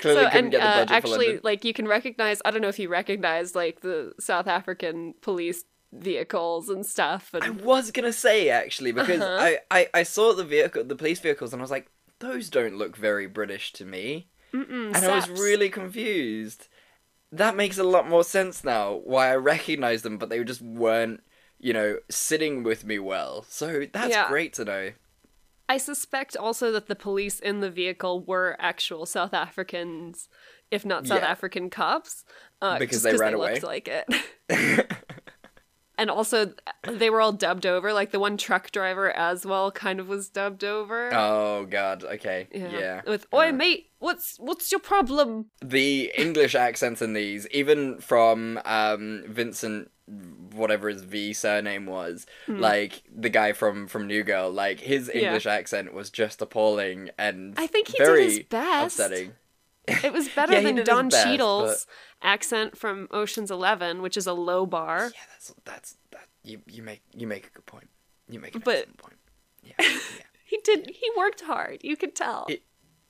Clearly 0.00 0.24
so 0.24 0.30
couldn't 0.30 0.44
and 0.44 0.50
get 0.52 0.58
the 0.60 0.68
uh, 0.68 0.74
budget 0.86 0.88
for 0.90 0.94
actually, 0.94 1.26
London. 1.26 1.40
like 1.44 1.64
you 1.64 1.72
can 1.72 1.88
recognize. 1.88 2.42
I 2.44 2.50
don't 2.50 2.60
know 2.60 2.68
if 2.68 2.78
you 2.78 2.88
recognize 2.90 3.54
like 3.54 3.80
the 3.80 4.12
South 4.20 4.46
African 4.46 5.14
police 5.22 5.64
vehicles 5.92 6.68
and 6.68 6.84
stuff. 6.84 7.32
And 7.32 7.42
I 7.42 7.50
was 7.50 7.90
gonna 7.90 8.12
say 8.12 8.50
actually 8.50 8.92
because 8.92 9.20
Uh-huh. 9.22 9.36
I, 9.38 9.58
I 9.70 9.88
I 9.94 10.02
saw 10.02 10.34
the 10.34 10.44
vehicle, 10.44 10.84
the 10.84 10.96
police 10.96 11.20
vehicles, 11.20 11.54
and 11.54 11.62
I 11.62 11.64
was 11.64 11.70
like, 11.70 11.88
those 12.18 12.50
don't 12.50 12.76
look 12.76 12.96
very 12.98 13.26
British 13.26 13.72
to 13.74 13.86
me, 13.86 14.28
Mm-mm, 14.54 14.94
and 14.94 15.04
I 15.04 15.08
was 15.16 15.28
really 15.30 15.70
confused. 15.70 16.68
That 17.32 17.56
makes 17.56 17.78
a 17.78 17.84
lot 17.84 18.08
more 18.08 18.24
sense 18.24 18.62
now. 18.62 19.00
Why 19.04 19.30
I 19.32 19.36
recognized 19.36 20.04
them, 20.04 20.18
but 20.18 20.28
they 20.28 20.44
just 20.44 20.60
weren't, 20.60 21.22
you 21.58 21.72
know, 21.72 21.96
sitting 22.10 22.62
with 22.62 22.84
me 22.84 22.98
well. 22.98 23.44
So 23.48 23.86
that's 23.92 24.10
Yeah. 24.10 24.28
great 24.28 24.52
to 24.54 24.64
know. 24.64 24.92
I 25.68 25.78
suspect 25.78 26.36
also 26.36 26.70
that 26.72 26.88
the 26.88 26.94
police 26.94 27.40
in 27.40 27.60
the 27.60 27.70
vehicle 27.70 28.22
were 28.22 28.56
actual 28.58 29.06
South 29.06 29.32
Africans, 29.32 30.28
if 30.70 30.84
not 30.84 31.06
South 31.06 31.22
Yeah. 31.22 31.28
African 31.30 31.70
cops, 31.70 32.24
uh, 32.60 32.78
Because 32.78 33.02
they 33.02 33.12
they 33.12 33.16
ran 33.16 33.36
looked 33.36 33.62
away? 33.62 33.86
like 33.86 33.88
it. 33.88 34.06
and 36.02 36.10
also 36.10 36.52
they 36.86 37.08
were 37.08 37.20
all 37.20 37.32
dubbed 37.32 37.64
over. 37.64 37.92
Like 37.92 38.10
the 38.10 38.18
one 38.20 38.36
truck 38.36 38.70
driver 38.72 39.10
as 39.10 39.46
well 39.46 39.70
kind 39.70 40.00
of 40.00 40.08
was 40.08 40.28
dubbed 40.28 40.64
over. 40.64 41.08
Oh 41.14 41.64
god. 41.70 42.04
Okay. 42.04 42.48
Yeah. 42.52 43.00
With 43.06 43.26
"Oi, 43.32 43.52
mate, 43.52 43.86
what's 44.00 44.36
what's 44.38 44.70
your 44.72 44.80
problem?" 44.80 45.46
the 45.64 46.12
English 46.18 46.54
accents 46.54 47.00
in 47.00 47.12
these, 47.14 47.46
even 47.48 47.98
from 48.00 48.60
um, 48.64 49.22
Vincent, 49.28 49.90
whatever 50.52 50.88
his 50.88 51.02
V 51.04 51.32
surname 51.32 51.86
was, 51.86 52.26
Hmm. 52.46 52.58
like 52.58 53.02
the 53.14 53.30
guy 53.30 53.52
from 53.52 53.86
from 53.86 54.06
New 54.06 54.22
Girl, 54.24 54.50
like 54.50 54.80
his 54.80 55.10
Yeah. 55.14 55.22
English 55.28 55.46
accent 55.46 55.94
was 55.94 56.10
just 56.10 56.42
appalling 56.42 57.10
and 57.18 57.54
I 57.56 57.66
think 57.68 57.88
he 57.88 57.98
did 57.98 58.06
very 58.06 58.24
his 58.24 58.38
best. 58.40 58.98
upsetting. 58.98 59.32
It 59.88 60.12
was 60.12 60.28
better 60.36 60.52
Yeah, 60.54 60.60
than 60.60 60.84
Don 60.84 61.10
Cheadle's 61.10 61.86
accent 62.22 62.76
from 62.76 63.08
Ocean's 63.10 63.50
Eleven, 63.50 64.02
which 64.02 64.16
is 64.16 64.26
a 64.26 64.32
low 64.32 64.66
bar. 64.66 65.10
Yeah, 65.14 65.20
that's 65.32 65.54
that's 65.64 65.96
that. 66.10 66.28
You 66.44 66.60
you 66.68 66.82
make 66.82 67.02
you 67.14 67.26
make 67.26 67.46
a 67.46 67.50
good 67.50 67.66
point. 67.66 67.88
You 68.28 68.40
make 68.40 68.52
But- 68.64 68.88
excellent 68.88 68.96
point. 68.98 69.16
He 70.44 70.58
did. 70.64 70.90
He 70.90 71.10
worked 71.16 71.40
hard. 71.40 71.78
You 71.82 71.96
could 71.96 72.14
tell. 72.14 72.46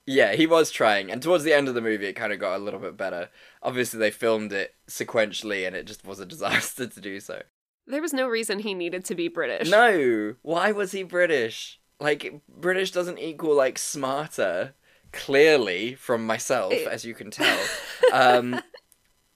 Yeah, 0.07 0.35
he 0.35 0.47
was 0.47 0.71
trying, 0.71 1.11
and 1.11 1.21
towards 1.21 1.43
the 1.43 1.53
end 1.53 1.67
of 1.69 1.75
the 1.75 1.81
movie, 1.81 2.07
it 2.07 2.13
kind 2.13 2.33
of 2.33 2.39
got 2.39 2.55
a 2.57 2.63
little 2.63 2.79
bit 2.79 2.97
better. 2.97 3.31
Obviously, 3.65 3.99
they 3.99 4.13
filmed 4.13 4.53
it 4.53 4.77
sequentially, 4.89 5.67
and 5.67 5.75
it 5.75 5.85
just 5.87 6.05
was 6.07 6.21
a 6.21 6.27
disaster 6.35 6.87
to 6.87 7.01
do 7.01 7.19
so. 7.19 7.43
there 7.89 8.01
was 8.01 8.13
no 8.13 8.29
reason 8.29 8.61
he 8.61 8.75
needed 8.75 9.05
to 9.07 9.17
be 9.17 9.27
British. 9.27 9.69
No, 9.69 10.37
why 10.43 10.71
was 10.71 10.93
he 10.93 11.03
British? 11.03 11.81
Like 11.99 12.41
British 12.49 12.93
doesn't 12.93 13.19
equal 13.19 13.57
like 13.57 13.77
smarter. 13.77 14.75
Clearly, 15.13 15.95
from 15.95 16.25
myself, 16.27 16.73
as 16.73 17.05
you 17.05 17.15
can 17.15 17.31
tell. 17.33 17.59
Um, 18.13 18.61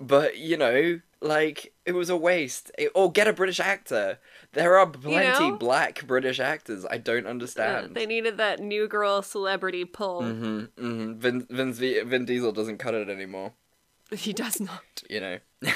but 0.01 0.37
you 0.39 0.57
know, 0.57 1.01
like 1.21 1.73
it 1.85 1.93
was 1.93 2.11
a 2.11 2.17
waste. 2.17 2.71
It- 2.79 2.93
or 2.95 3.11
get 3.11 3.29
a 3.29 3.33
British 3.33 3.61
actor. 3.61 4.19
There 4.53 4.79
are 4.79 4.87
plenty 4.87 5.51
know? 5.51 5.57
black 5.57 6.07
British 6.07 6.41
actors. 6.41 6.87
I 6.91 6.99
don't 6.99 7.27
Uh, 7.27 7.31
understand. 7.31 7.95
they 7.95 8.07
needed 8.07 8.37
that 8.39 8.61
new 8.61 8.89
girl 8.89 9.23
celebrity 9.23 9.85
pull. 9.85 10.23
hmm 10.23 10.65
hmm 10.79 11.15
Vin, 11.19 11.47
Vin, 11.51 11.73
Vin 11.73 12.25
Diesel 12.25 12.53
doesn't 12.53 12.79
cut 12.79 12.95
it 12.95 13.09
anymore. 13.09 13.53
He 14.13 14.33
does 14.33 14.61
not. 14.61 15.03
you 15.11 15.21
know. 15.21 15.39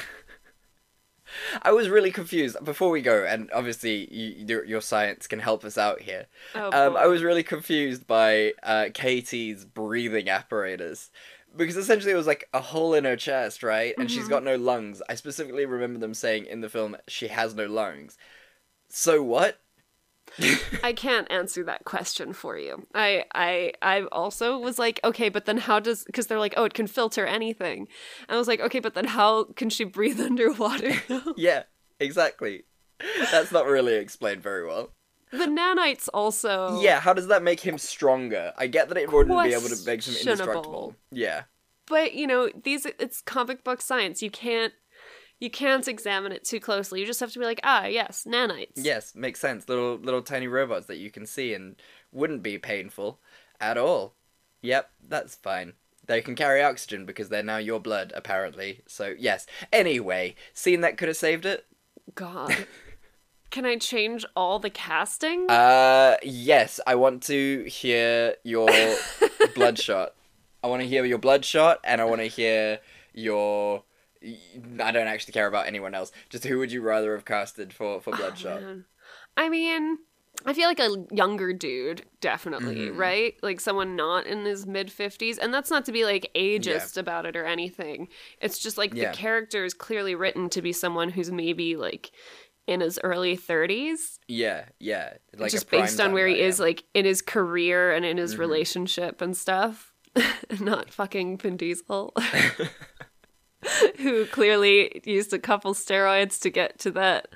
I 1.61 1.71
was 1.71 1.87
really 1.87 2.11
confused 2.11 2.57
before 2.63 2.89
we 2.89 3.01
go, 3.01 3.23
and 3.25 3.49
obviously 3.53 4.13
you, 4.13 4.45
your, 4.47 4.65
your 4.65 4.81
science 4.81 5.27
can 5.27 5.39
help 5.39 5.63
us 5.63 5.77
out 5.77 6.01
here. 6.01 6.25
Oh, 6.55 6.71
um. 6.71 6.97
I 6.97 7.07
was 7.07 7.23
really 7.23 7.43
confused 7.43 8.05
by 8.05 8.53
uh, 8.63 8.87
Katie's 8.93 9.63
breathing 9.63 10.29
apparatus 10.29 11.09
because 11.55 11.77
essentially 11.77 12.13
it 12.13 12.17
was 12.17 12.27
like 12.27 12.47
a 12.53 12.61
hole 12.61 12.93
in 12.93 13.03
her 13.05 13.15
chest, 13.15 13.63
right? 13.63 13.93
And 13.99 14.09
she's 14.09 14.27
Mhm. 14.27 14.29
got 14.29 14.43
no 14.43 14.55
lungs. 14.55 15.01
I 15.09 15.15
specifically 15.15 15.65
remember 15.65 15.99
them 15.99 16.13
saying 16.13 16.45
in 16.45 16.61
the 16.61 16.69
film 16.69 16.97
she 17.07 17.27
has 17.27 17.53
no 17.55 17.65
lungs. 17.65 18.17
So 18.89 19.21
what? 19.23 19.61
I 20.83 20.93
can't 20.93 21.29
answer 21.31 21.63
that 21.65 21.83
question 21.85 22.33
for 22.33 22.57
you. 22.57 22.87
I 22.95 23.25
I 23.33 23.73
I 23.81 24.03
also 24.11 24.57
was 24.57 24.79
like, 24.79 24.99
okay, 25.03 25.29
but 25.29 25.45
then 25.45 25.57
how 25.57 25.79
does 25.79 26.03
because 26.05 26.27
they're 26.27 26.39
like, 26.39 26.53
oh, 26.57 26.63
it 26.63 26.73
can 26.73 26.87
filter 26.87 27.25
anything. 27.25 27.87
And 28.27 28.35
I 28.35 28.37
was 28.37 28.47
like, 28.47 28.61
okay, 28.61 28.79
but 28.79 28.93
then 28.93 29.05
how 29.05 29.45
can 29.55 29.69
she 29.69 29.83
breathe 29.83 30.19
underwater? 30.29 30.93
yeah, 31.37 31.63
exactly. 31.99 32.63
That's 33.31 33.51
not 33.51 33.65
really 33.65 33.95
explained 33.95 34.41
very 34.43 34.65
well. 34.65 34.93
The 35.31 35.45
nanites 35.45 36.09
also. 36.13 36.79
Yeah, 36.81 36.99
how 36.99 37.13
does 37.13 37.27
that 37.27 37.43
make 37.43 37.59
him 37.59 37.77
stronger? 37.77 38.53
I 38.57 38.67
get 38.67 38.89
that 38.89 38.97
it 38.97 39.11
wouldn't 39.11 39.43
be 39.43 39.53
able 39.53 39.69
to 39.69 39.85
make 39.85 40.03
him 40.03 40.15
indestructible. 40.15 40.95
Yeah. 41.11 41.43
But 41.87 42.13
you 42.13 42.27
know, 42.27 42.49
these 42.63 42.85
it's 42.85 43.21
comic 43.21 43.63
book 43.63 43.81
science. 43.81 44.21
You 44.21 44.31
can't 44.31 44.73
you 45.39 45.49
can't 45.49 45.87
examine 45.87 46.31
it 46.31 46.43
too 46.43 46.59
closely. 46.59 46.99
You 46.99 47.05
just 47.05 47.19
have 47.19 47.31
to 47.33 47.39
be 47.39 47.45
like, 47.45 47.59
ah, 47.63 47.85
yes, 47.85 48.25
nanites. 48.29 48.73
Yes, 48.75 49.15
makes 49.15 49.39
sense. 49.39 49.67
Little 49.67 49.95
little 49.95 50.21
tiny 50.21 50.47
robots 50.47 50.85
that 50.85 50.97
you 50.97 51.09
can 51.09 51.25
see 51.25 51.53
and 51.53 51.75
wouldn't 52.11 52.43
be 52.43 52.57
painful 52.57 53.19
at 53.59 53.77
all. 53.77 54.15
Yep, 54.61 54.91
that's 55.07 55.35
fine. 55.35 55.73
They 56.05 56.21
can 56.21 56.35
carry 56.35 56.61
oxygen 56.61 57.05
because 57.05 57.29
they're 57.29 57.43
now 57.43 57.57
your 57.57 57.79
blood, 57.79 58.13
apparently. 58.15 58.81
So 58.87 59.15
yes. 59.17 59.47
Anyway, 59.73 60.35
scene 60.53 60.81
that 60.81 60.97
could 60.97 61.07
have 61.07 61.17
saved 61.17 61.45
it. 61.45 61.65
God. 62.13 62.55
Can 63.51 63.65
I 63.65 63.75
change 63.77 64.25
all 64.35 64.59
the 64.59 64.69
casting? 64.69 65.49
Uh, 65.49 66.15
yes. 66.23 66.79
I 66.87 66.95
want 66.95 67.21
to 67.23 67.63
hear 67.65 68.35
your 68.43 68.69
bloodshot. 69.55 70.13
I 70.63 70.67
want 70.67 70.81
to 70.81 70.87
hear 70.87 71.03
your 71.05 71.17
bloodshot, 71.17 71.79
and 71.83 71.99
I 72.01 72.05
want 72.05 72.21
to 72.21 72.27
hear 72.27 72.79
your. 73.13 73.83
I 74.23 74.91
don't 74.91 75.07
actually 75.07 75.33
care 75.33 75.47
about 75.47 75.65
anyone 75.67 75.95
else. 75.95 76.11
Just 76.29 76.45
who 76.45 76.59
would 76.59 76.71
you 76.71 76.81
rather 76.81 77.13
have 77.15 77.25
casted 77.25 77.73
for 77.73 77.99
for 78.01 78.15
bloodshot? 78.15 78.61
Man. 78.61 78.85
I 79.35 79.49
mean, 79.49 79.97
I 80.45 80.53
feel 80.53 80.67
like 80.67 80.79
a 80.79 81.05
younger 81.11 81.51
dude, 81.53 82.03
definitely, 82.21 82.89
Mhm. 82.89 82.97
right? 82.97 83.35
Like 83.41 83.59
someone 83.59 83.95
not 83.95 84.27
in 84.27 84.45
his 84.45 84.67
mid 84.67 84.89
50s. 84.89 85.37
And 85.39 85.51
that's 85.53 85.71
not 85.71 85.85
to 85.85 85.91
be 85.91 86.05
like 86.05 86.29
ageist 86.35 86.97
about 86.97 87.25
it 87.25 87.35
or 87.35 87.45
anything. 87.45 88.07
It's 88.39 88.59
just 88.59 88.77
like 88.77 88.93
Yeah. 88.93 89.11
the 89.11 89.17
character 89.17 89.65
is 89.65 89.73
clearly 89.73 90.13
written 90.15 90.49
to 90.51 90.61
be 90.61 90.71
someone 90.73 91.09
who's 91.09 91.31
maybe 91.31 91.75
like 91.75 92.11
in 92.67 92.79
his 92.81 92.99
early 93.03 93.35
30s. 93.37 94.17
Yeah, 94.27 94.65
yeah. 94.79 95.13
Like 95.37 95.51
just 95.51 95.69
based 95.69 95.99
on 95.99 96.13
where 96.13 96.27
he 96.27 96.39
is, 96.39 96.59
like 96.59 96.83
in 96.93 97.05
his 97.05 97.21
career 97.21 97.91
and 97.91 98.05
in 98.05 98.17
his 98.17 98.35
Mhm. 98.35 98.39
relationship 98.39 99.21
and 99.21 99.35
stuff. 99.35 99.93
not 100.59 100.89
fucking 100.91 101.37
Vin 101.37 101.57
Diesel. 101.57 102.13
who 103.99 104.25
clearly 104.25 105.01
used 105.05 105.33
a 105.33 105.39
couple 105.39 105.73
steroids 105.75 106.39
to 106.41 106.49
get 106.49 106.79
to 106.79 106.89
that 106.91 107.27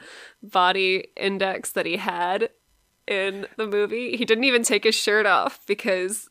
body 0.41 1.07
index 1.15 1.71
that 1.73 1.85
he 1.85 1.97
had 1.97 2.49
in 3.07 3.45
the 3.57 3.67
movie. 3.67 4.17
He 4.17 4.25
didn't 4.25 4.43
even 4.45 4.63
take 4.63 4.83
his 4.85 4.95
shirt 4.95 5.27
off 5.27 5.63
because 5.67 6.27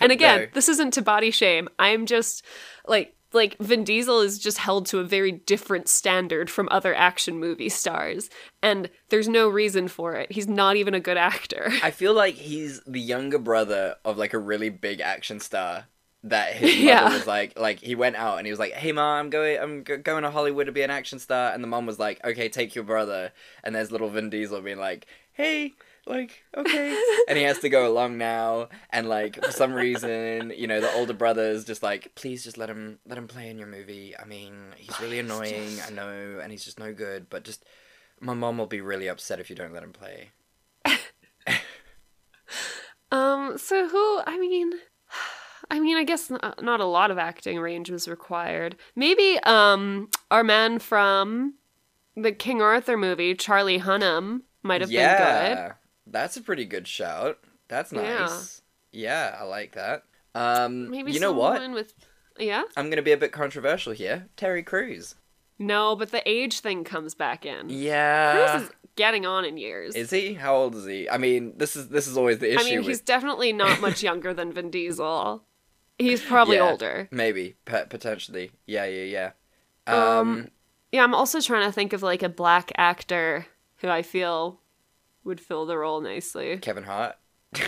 and 0.00 0.10
again, 0.12 0.40
No. 0.40 0.46
this 0.52 0.68
isn't 0.68 0.92
to 0.94 1.02
body 1.02 1.30
shame. 1.30 1.68
I'm 1.78 2.06
just 2.06 2.44
like 2.88 3.14
like 3.32 3.56
Vin 3.58 3.84
Diesel 3.84 4.20
is 4.20 4.38
just 4.38 4.58
held 4.58 4.86
to 4.86 4.98
a 5.00 5.04
very 5.04 5.32
different 5.32 5.88
standard 5.88 6.50
from 6.50 6.68
other 6.70 6.94
action 6.94 7.38
movie 7.38 7.68
stars 7.68 8.30
and 8.62 8.88
there's 9.10 9.28
no 9.28 9.48
reason 9.48 9.88
for 9.88 10.14
it. 10.14 10.32
He's 10.32 10.48
not 10.48 10.76
even 10.76 10.94
a 10.94 11.00
good 11.00 11.16
actor. 11.18 11.70
I 11.82 11.90
feel 11.90 12.14
like 12.14 12.34
he's 12.34 12.80
the 12.86 13.00
younger 13.00 13.38
brother 13.38 13.96
of 14.04 14.16
like 14.18 14.32
a 14.34 14.38
really 14.38 14.70
big 14.70 15.00
action 15.00 15.40
star 15.40 15.86
that 16.24 16.54
his 16.54 16.72
mother 16.74 16.84
Yeah. 16.84 17.12
was 17.14 17.26
like 17.28 17.56
like 17.58 17.78
he 17.78 17.94
went 17.94 18.16
out 18.16 18.38
and 18.38 18.46
he 18.46 18.50
was 18.50 18.58
like 18.58 18.72
hey 18.72 18.90
mom 18.90 19.20
i'm 19.20 19.30
going 19.30 19.56
i'm 19.60 19.82
go- 19.84 19.98
going 19.98 20.24
to 20.24 20.30
hollywood 20.32 20.66
to 20.66 20.72
be 20.72 20.82
an 20.82 20.90
action 20.90 21.20
star 21.20 21.52
and 21.52 21.62
the 21.62 21.68
mom 21.68 21.86
was 21.86 22.00
like 22.00 22.18
okay 22.24 22.48
take 22.48 22.74
your 22.74 22.82
brother 22.82 23.30
and 23.62 23.72
there's 23.72 23.92
little 23.92 24.08
vin 24.08 24.28
diesel 24.28 24.60
being 24.60 24.80
like 24.80 25.06
hey 25.32 25.74
like 26.08 26.42
okay 26.56 26.96
and 27.28 27.36
he 27.38 27.44
has 27.44 27.58
to 27.58 27.68
go 27.68 27.90
along 27.90 28.16
now 28.18 28.68
and 28.90 29.08
like 29.08 29.42
for 29.44 29.52
some 29.52 29.72
reason 29.72 30.52
you 30.56 30.66
know 30.66 30.80
the 30.80 30.92
older 30.94 31.12
brother's 31.12 31.64
just 31.64 31.82
like 31.82 32.14
please 32.14 32.42
just 32.44 32.56
let 32.58 32.68
him 32.70 32.98
let 33.06 33.18
him 33.18 33.28
play 33.28 33.48
in 33.50 33.58
your 33.58 33.66
movie 33.68 34.14
i 34.18 34.24
mean 34.24 34.54
he's 34.76 34.98
really 35.00 35.18
annoying 35.18 35.78
i 35.86 35.90
know 35.90 36.40
and 36.42 36.50
he's 36.50 36.64
just 36.64 36.78
no 36.78 36.92
good 36.92 37.28
but 37.30 37.44
just 37.44 37.64
my 38.20 38.34
mom 38.34 38.58
will 38.58 38.66
be 38.66 38.80
really 38.80 39.08
upset 39.08 39.38
if 39.40 39.50
you 39.50 39.56
don't 39.56 39.72
let 39.72 39.82
him 39.82 39.92
play 39.92 40.30
Um, 43.10 43.56
so 43.58 43.88
who, 43.88 44.20
I 44.26 44.38
mean, 44.38 44.72
I 45.70 45.80
mean, 45.80 45.96
I 45.96 46.04
guess 46.04 46.30
n- 46.30 46.38
not 46.60 46.80
a 46.80 46.84
lot 46.84 47.10
of 47.10 47.18
acting 47.18 47.58
range 47.58 47.90
was 47.90 48.08
required. 48.08 48.76
Maybe, 48.94 49.38
um, 49.44 50.08
our 50.30 50.44
man 50.44 50.78
from 50.78 51.54
the 52.16 52.32
King 52.32 52.60
Arthur 52.60 52.96
movie, 52.96 53.34
Charlie 53.34 53.80
Hunnam, 53.80 54.42
might 54.62 54.80
have 54.80 54.90
been 54.90 54.96
good. 54.96 55.58
yeah, 55.58 55.72
that's 56.10 56.36
a 56.36 56.42
pretty 56.42 56.64
good 56.64 56.86
shout. 56.86 57.38
That's 57.68 57.92
nice. 57.92 58.62
Yeah, 58.92 59.36
I 59.38 59.44
like 59.44 59.72
that. 59.72 60.04
Um. 60.34 60.90
Maybe 60.90 61.12
you 61.12 61.20
know 61.20 61.32
what? 61.32 61.70
with, 61.72 61.94
yeah? 62.38 62.62
I'm 62.76 62.90
gonna 62.90 63.02
be 63.02 63.12
a 63.12 63.16
bit 63.16 63.32
controversial 63.32 63.92
here. 63.92 64.26
Terry 64.36 64.62
Crews. 64.62 65.14
No, 65.58 65.96
but 65.96 66.10
the 66.10 66.28
age 66.28 66.60
thing 66.60 66.84
comes 66.84 67.14
back 67.14 67.44
in. 67.44 67.68
Yeah. 67.68 68.48
Crews 68.54 68.62
is 68.62 68.70
getting 68.96 69.26
on 69.26 69.44
in 69.44 69.56
years. 69.56 69.94
Is 69.94 70.10
he? 70.10 70.34
How 70.34 70.54
old 70.54 70.74
is 70.76 70.86
he? 70.86 71.08
I 71.10 71.18
mean, 71.18 71.54
this 71.56 71.76
is 71.76 71.88
this 71.88 72.06
is 72.06 72.16
always 72.16 72.38
the 72.38 72.52
issue. 72.52 72.60
I 72.60 72.64
mean, 72.64 72.78
with... 72.78 72.88
he's 72.88 73.00
definitely 73.00 73.52
not 73.52 73.80
much 73.80 74.02
younger 74.02 74.32
than 74.32 74.52
Vin 74.52 74.70
Diesel. 74.70 75.42
He's 75.98 76.22
probably 76.22 76.56
Yeah, 76.56 76.70
older. 76.70 77.08
Maybe, 77.10 77.56
pe- 77.64 77.86
potentially. 77.86 78.52
Yeah, 78.66 78.84
yeah, 78.84 79.32
yeah. 79.86 79.92
Um, 79.92 80.28
Um, 80.28 80.48
yeah, 80.92 81.02
I'm 81.02 81.14
also 81.14 81.40
trying 81.40 81.66
to 81.66 81.72
think 81.72 81.92
of 81.92 82.02
like 82.02 82.22
a 82.22 82.28
black 82.28 82.70
actor 82.76 83.46
who 83.78 83.88
I 83.88 84.02
feel 84.02 84.60
would 85.24 85.40
fill 85.40 85.66
the 85.66 85.76
role 85.78 86.00
nicely. 86.00 86.58
Kevin 86.58 86.84
Hart. 86.84 87.16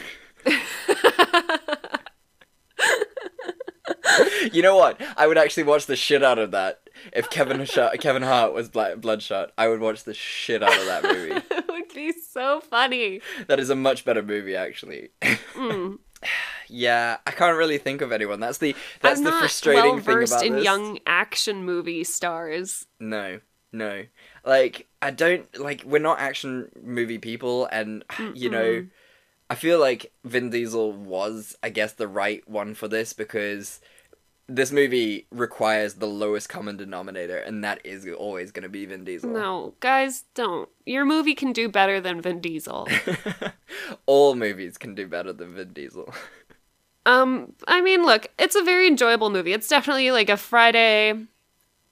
you 4.53 4.62
know 4.62 4.76
what? 4.76 5.01
I 5.16 5.26
would 5.26 5.38
actually 5.38 5.64
watch 5.64 5.86
the 5.86 5.96
shit 5.96 6.22
out 6.22 6.38
of 6.38 6.51
that. 6.53 6.80
If 7.12 7.30
Kevin 7.30 7.64
Sh- 7.64 7.78
Kevin 8.01 8.22
Hart 8.22 8.53
was 8.53 8.68
Black 8.68 9.01
Bloodshot, 9.01 9.53
I 9.57 9.68
would 9.68 9.80
watch 9.80 10.05
the 10.05 10.14
shit 10.14 10.62
out 10.62 10.76
of 10.76 10.86
that 10.86 11.03
movie. 11.03 11.32
it 11.51 11.64
would 11.68 11.94
be 11.94 12.12
so 12.12 12.61
funny. 12.61 13.20
that 13.46 13.59
is 13.61 13.70
a 13.70 13.76
much 13.76 14.05
better 14.05 14.22
movie, 14.22 14.57
actually. 14.57 15.11
Mm. 15.55 15.98
yeah, 16.68 17.18
I 17.26 17.30
can't 17.30 17.57
really 17.57 17.78
think 17.78 18.01
of 18.03 18.12
anyone. 18.12 18.40
That's 18.40 18.59
the 18.59 18.74
that's 19.01 19.18
I'm 19.18 19.24
the 19.24 19.32
frustrating 19.32 19.82
well 19.82 19.94
thing 19.96 20.14
versed 20.14 20.32
about 20.34 20.46
in 20.46 20.53
this. 20.57 20.64
young 20.64 20.98
action 21.07 21.64
movie 21.64 22.05
stars. 22.05 22.86
No, 22.98 23.40
no. 23.72 24.04
Like 24.44 24.88
I 25.02 25.10
don't 25.10 25.58
like 25.58 25.82
we're 25.84 25.98
not 25.98 26.20
action 26.20 26.70
movie 26.82 27.18
people, 27.18 27.66
and 27.66 28.04
you 28.34 28.50
know, 28.50 28.86
I 29.48 29.54
feel 29.54 29.78
like 29.78 30.12
Vin 30.24 30.50
Diesel 30.50 30.92
was, 30.92 31.56
I 31.62 31.70
guess, 31.70 31.92
the 31.92 32.08
right 32.08 32.48
one 32.48 32.74
for 32.74 32.88
this 32.88 33.12
because 33.12 33.80
this 34.50 34.72
movie 34.72 35.26
requires 35.30 35.94
the 35.94 36.06
lowest 36.06 36.48
common 36.48 36.76
denominator, 36.76 37.38
and 37.38 37.62
that 37.62 37.80
is 37.84 38.06
always 38.18 38.50
going 38.50 38.64
to 38.64 38.68
be 38.68 38.84
Vin 38.84 39.04
Diesel. 39.04 39.30
No, 39.30 39.74
guys, 39.80 40.24
don't. 40.34 40.68
Your 40.86 41.04
movie 41.04 41.34
can 41.34 41.52
do 41.52 41.68
better 41.68 42.00
than 42.00 42.20
Vin 42.20 42.40
Diesel. 42.40 42.88
All 44.06 44.34
movies 44.34 44.76
can 44.76 44.94
do 44.94 45.06
better 45.06 45.32
than 45.32 45.54
Vin 45.54 45.72
Diesel. 45.72 46.12
um, 47.06 47.52
I 47.68 47.80
mean, 47.80 48.02
look, 48.02 48.28
it's 48.38 48.56
a 48.56 48.64
very 48.64 48.88
enjoyable 48.88 49.30
movie. 49.30 49.52
It's 49.52 49.68
definitely 49.68 50.10
like 50.10 50.28
a 50.28 50.36
Friday 50.36 51.26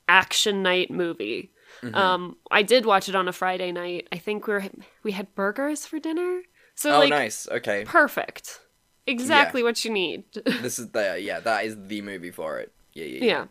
action 0.09 0.63
night 0.63 0.91
movie. 0.91 1.51
Mhm. 1.83 1.95
Um, 1.95 2.37
I 2.51 2.63
did 2.63 2.87
watch 2.87 3.09
it 3.09 3.15
on 3.15 3.29
a 3.29 3.33
Friday 3.33 3.73
night. 3.73 4.09
I 4.13 4.19
think 4.19 4.47
we 4.47 4.55
were 4.55 4.65
we 5.03 5.13
had 5.13 5.35
burgers 5.35 5.87
for 5.87 5.99
dinner. 5.99 6.43
So 6.75 6.95
oh, 6.95 6.99
like 7.01 7.11
nice. 7.11 7.49
Okay. 7.49 7.85
perfect. 7.85 8.61
Exactly 9.07 9.63
what 9.63 9.85
you 9.85 9.91
need. 9.91 10.25
this 10.45 10.79
is 10.79 10.91
the 10.91 11.19
yeah, 11.21 11.41
that 11.41 11.65
is 11.65 11.77
the 11.87 12.03
movie 12.03 12.31
for 12.31 12.59
it. 12.59 12.73
Yeah, 12.93 13.05
yeah, 13.05 13.25
yeah. 13.25 13.47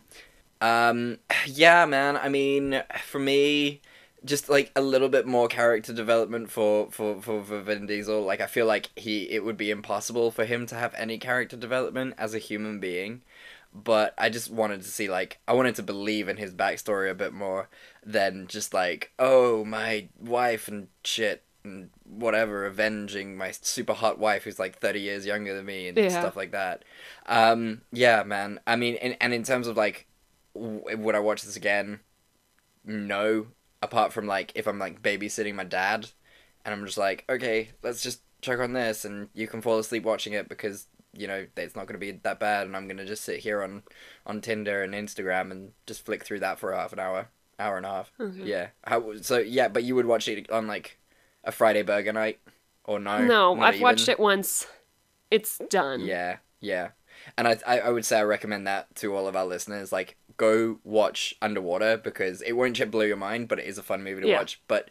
yeah. 0.60 0.88
Um, 0.88 1.18
yeah, 1.46 1.84
man. 1.86 2.16
I 2.16 2.28
mean, 2.28 2.82
for 3.04 3.18
me, 3.18 3.80
just 4.24 4.48
like 4.48 4.70
a 4.74 4.80
little 4.80 5.08
bit 5.08 5.26
more 5.26 5.48
character 5.48 5.92
development 5.92 6.50
for 6.50 6.90
for 6.90 7.20
for, 7.20 7.42
for 7.42 7.60
Vin 7.60 7.86
Diesel. 7.86 8.22
Like, 8.22 8.40
I 8.40 8.46
feel 8.46 8.66
like 8.66 8.90
he 8.96 9.30
it 9.30 9.44
would 9.44 9.56
be 9.56 9.70
impossible 9.70 10.30
for 10.30 10.44
him 10.44 10.66
to 10.66 10.74
have 10.74 10.94
any 10.96 11.18
character 11.18 11.56
development 11.56 12.14
as 12.18 12.34
a 12.34 12.38
human 12.38 12.80
being. 12.80 13.22
But 13.84 14.14
I 14.18 14.28
just 14.28 14.50
wanted 14.50 14.82
to 14.82 14.88
see 14.88 15.08
like 15.08 15.38
I 15.46 15.52
wanted 15.52 15.74
to 15.76 15.82
believe 15.82 16.28
in 16.28 16.36
his 16.36 16.52
backstory 16.54 17.10
a 17.10 17.14
bit 17.14 17.32
more 17.32 17.68
than 18.04 18.46
just 18.48 18.74
like 18.74 19.12
oh 19.18 19.64
my 19.64 20.08
wife 20.18 20.68
and 20.68 20.88
shit 21.04 21.42
and 21.64 21.90
whatever 22.04 22.64
avenging 22.66 23.36
my 23.36 23.50
super 23.50 23.92
hot 23.92 24.18
wife 24.18 24.44
who's 24.44 24.58
like 24.58 24.78
30 24.78 25.00
years 25.00 25.26
younger 25.26 25.54
than 25.54 25.66
me 25.66 25.88
and 25.88 25.98
Yeah. 25.98 26.08
stuff 26.08 26.36
like 26.36 26.52
that. 26.52 26.84
Um 27.26 27.82
yeah 27.92 28.22
man. 28.22 28.58
I 28.66 28.76
mean 28.76 28.96
and, 28.96 29.16
and 29.20 29.32
in 29.34 29.42
terms 29.44 29.66
of 29.66 29.76
like 29.76 30.06
w- 30.54 30.96
would 30.96 31.14
i 31.14 31.20
watch 31.20 31.42
this 31.42 31.56
again? 31.56 32.00
No. 32.84 33.48
Apart 33.80 34.12
from 34.12 34.26
like 34.26 34.50
if 34.56 34.66
i'm 34.66 34.78
like 34.80 35.02
babysitting 35.02 35.54
my 35.54 35.62
dad 35.62 36.08
and 36.64 36.74
i'm 36.74 36.84
just 36.84 36.98
like 36.98 37.24
okay 37.30 37.70
let's 37.82 38.02
just 38.02 38.22
check 38.40 38.58
on 38.58 38.72
this 38.72 39.04
and 39.04 39.28
you 39.34 39.46
can 39.46 39.60
fall 39.62 39.78
asleep 39.78 40.02
watching 40.02 40.32
it 40.32 40.48
because 40.48 40.88
you 41.12 41.26
know 41.26 41.46
it's 41.56 41.74
not 41.74 41.86
going 41.86 41.98
to 41.98 42.06
be 42.06 42.12
that 42.12 42.38
bad 42.38 42.66
and 42.66 42.76
i'm 42.76 42.86
going 42.86 42.96
to 42.98 43.04
just 43.06 43.24
sit 43.24 43.40
here 43.40 43.62
on 43.62 43.82
on 44.26 44.40
tinder 44.40 44.82
and 44.82 44.94
instagram 44.94 45.50
and 45.50 45.72
just 45.86 46.04
flick 46.04 46.24
through 46.24 46.40
that 46.40 46.58
for 46.58 46.72
half 46.72 46.92
an 46.92 46.98
hour 46.98 47.28
hour 47.58 47.76
and 47.76 47.86
a 47.86 47.88
half 47.88 48.12
Okay. 48.20 48.42
yeah 48.44 48.68
How, 48.84 49.16
so 49.22 49.38
yeah 49.38 49.68
but 49.68 49.84
you 49.84 49.94
would 49.94 50.06
watch 50.06 50.28
it 50.28 50.50
on 50.50 50.66
like 50.66 50.98
a 51.44 51.50
friday 51.52 51.82
burger 51.82 52.12
night 52.12 52.38
or 52.84 52.98
no 52.98 53.24
no, 53.24 53.60
I've 53.60 53.80
watched 53.80 54.08
it 54.08 54.18
once. 54.18 54.66
It's 55.30 55.58
done. 55.68 56.00
Yeah, 56.00 56.38
yeah. 56.60 56.88
And 57.36 57.46
I, 57.46 57.58
I, 57.66 57.80
I 57.80 57.90
would 57.90 58.06
say 58.06 58.18
I 58.18 58.22
recommend 58.22 58.66
that 58.66 58.94
to 58.96 59.14
all 59.14 59.28
of 59.28 59.36
our 59.36 59.44
listeners. 59.44 59.92
Like, 59.92 60.16
go 60.38 60.78
watch 60.84 61.34
Underwater 61.42 61.98
because 61.98 62.40
it 62.40 62.52
won't 62.52 62.90
blow 62.90 63.02
your 63.02 63.18
mind, 63.18 63.48
but 63.48 63.58
it 63.58 63.66
is 63.66 63.76
a 63.76 63.82
fun 63.82 64.02
movie 64.02 64.22
to 64.22 64.28
Yeah. 64.28 64.38
watch. 64.38 64.62
But 64.68 64.90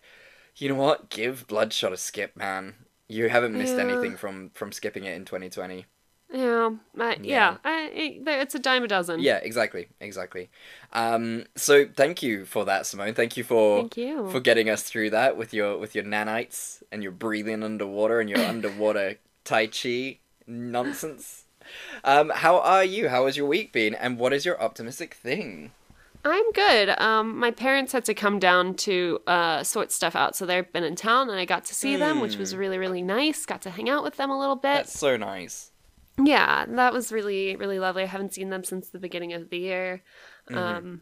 you 0.58 0.70
know 0.70 0.76
what? 0.76 1.10
Give 1.10 1.48
Bloodshot 1.48 1.92
a 1.92 1.98
skip, 1.98 2.38
man. 2.38 2.76
You 3.08 3.30
haven't 3.30 3.58
missed 3.58 3.78
Yeah. 3.78 3.86
anything 3.86 4.16
from 4.16 4.52
from 4.52 4.72
skipping 4.72 5.06
it 5.06 5.16
in 5.16 5.26
2020. 5.26 5.88
Yeah, 6.34 6.72
I, 7.00 7.12
yeah. 7.14 7.16
Yeah. 7.24 7.58
I, 7.64 7.82
it, 7.94 8.22
it's 8.28 8.54
a 8.56 8.60
dime 8.60 8.84
a 8.84 8.88
dozen. 8.88 9.22
Yeah, 9.22 9.38
exactly, 9.38 9.88
exactly. 10.02 10.50
Um, 10.92 11.46
so 11.56 11.86
thank 11.88 12.22
you 12.22 12.44
for 12.46 12.66
that, 12.66 12.86
Simone. 12.86 13.14
Thank 13.14 13.38
you 13.38 13.44
for 13.46 13.80
Thank 13.80 13.98
you. 13.98 14.30
for 14.30 14.40
getting 14.42 14.70
us 14.70 14.84
through 14.84 15.12
that 15.12 15.38
with 15.38 15.54
your 15.54 15.78
with 15.78 15.96
your 15.96 16.04
nanites 16.04 16.84
and 16.92 17.02
your 17.02 17.14
breathing 17.14 17.64
underwater 17.64 18.20
and 18.20 18.30
your 18.30 18.40
underwater 18.54 19.16
tai 19.46 19.68
chi 19.68 20.20
nonsense. 20.46 21.46
Um, 22.04 22.30
how 22.36 22.60
are 22.60 22.84
you? 22.84 23.10
How 23.10 23.26
has 23.26 23.38
your 23.38 23.48
week 23.48 23.72
been? 23.74 23.96
And 23.96 24.18
what 24.20 24.34
is 24.34 24.46
your 24.46 24.62
optimistic 24.62 25.14
thing? 25.14 25.72
I'm 26.26 26.52
good. 26.52 26.90
Um, 27.00 27.38
my 27.38 27.52
parents 27.52 27.94
had 27.94 28.04
to 28.06 28.14
come 28.14 28.38
down 28.40 28.74
to 28.76 29.20
uh, 29.28 29.64
sort 29.64 29.92
stuff 29.94 30.14
out, 30.16 30.36
so 30.36 30.46
they've 30.46 30.70
been 30.74 30.84
in 30.84 30.96
town, 30.96 31.30
and 31.30 31.40
I 31.40 31.46
got 31.46 31.64
to 31.66 31.76
see 31.76 31.96
them, 31.96 32.20
which 32.20 32.36
was 32.38 32.52
Hmm. 32.52 32.60
really, 32.60 32.78
really 32.78 33.02
nice. 33.02 33.46
Got 33.46 33.62
to 33.62 33.70
hang 33.70 33.90
out 33.90 34.04
with 34.04 34.18
them 34.18 34.30
a 34.30 34.38
little 34.38 34.56
bit. 34.58 34.74
That's 34.74 34.98
so 35.00 35.16
nice. 35.16 35.72
Yeah, 36.24 36.66
that 36.68 36.94
was 36.94 37.12
really, 37.12 37.56
really 37.56 37.80
lovely. 37.80 38.04
I 38.04 38.08
haven't 38.08 38.34
seen 38.34 38.50
them 38.50 38.64
since 38.64 38.90
the 38.90 39.00
beginning 39.00 39.34
of 39.34 39.50
the 39.50 39.58
year. 39.58 40.02
Mhm. 40.50 40.58
Um, 40.58 41.02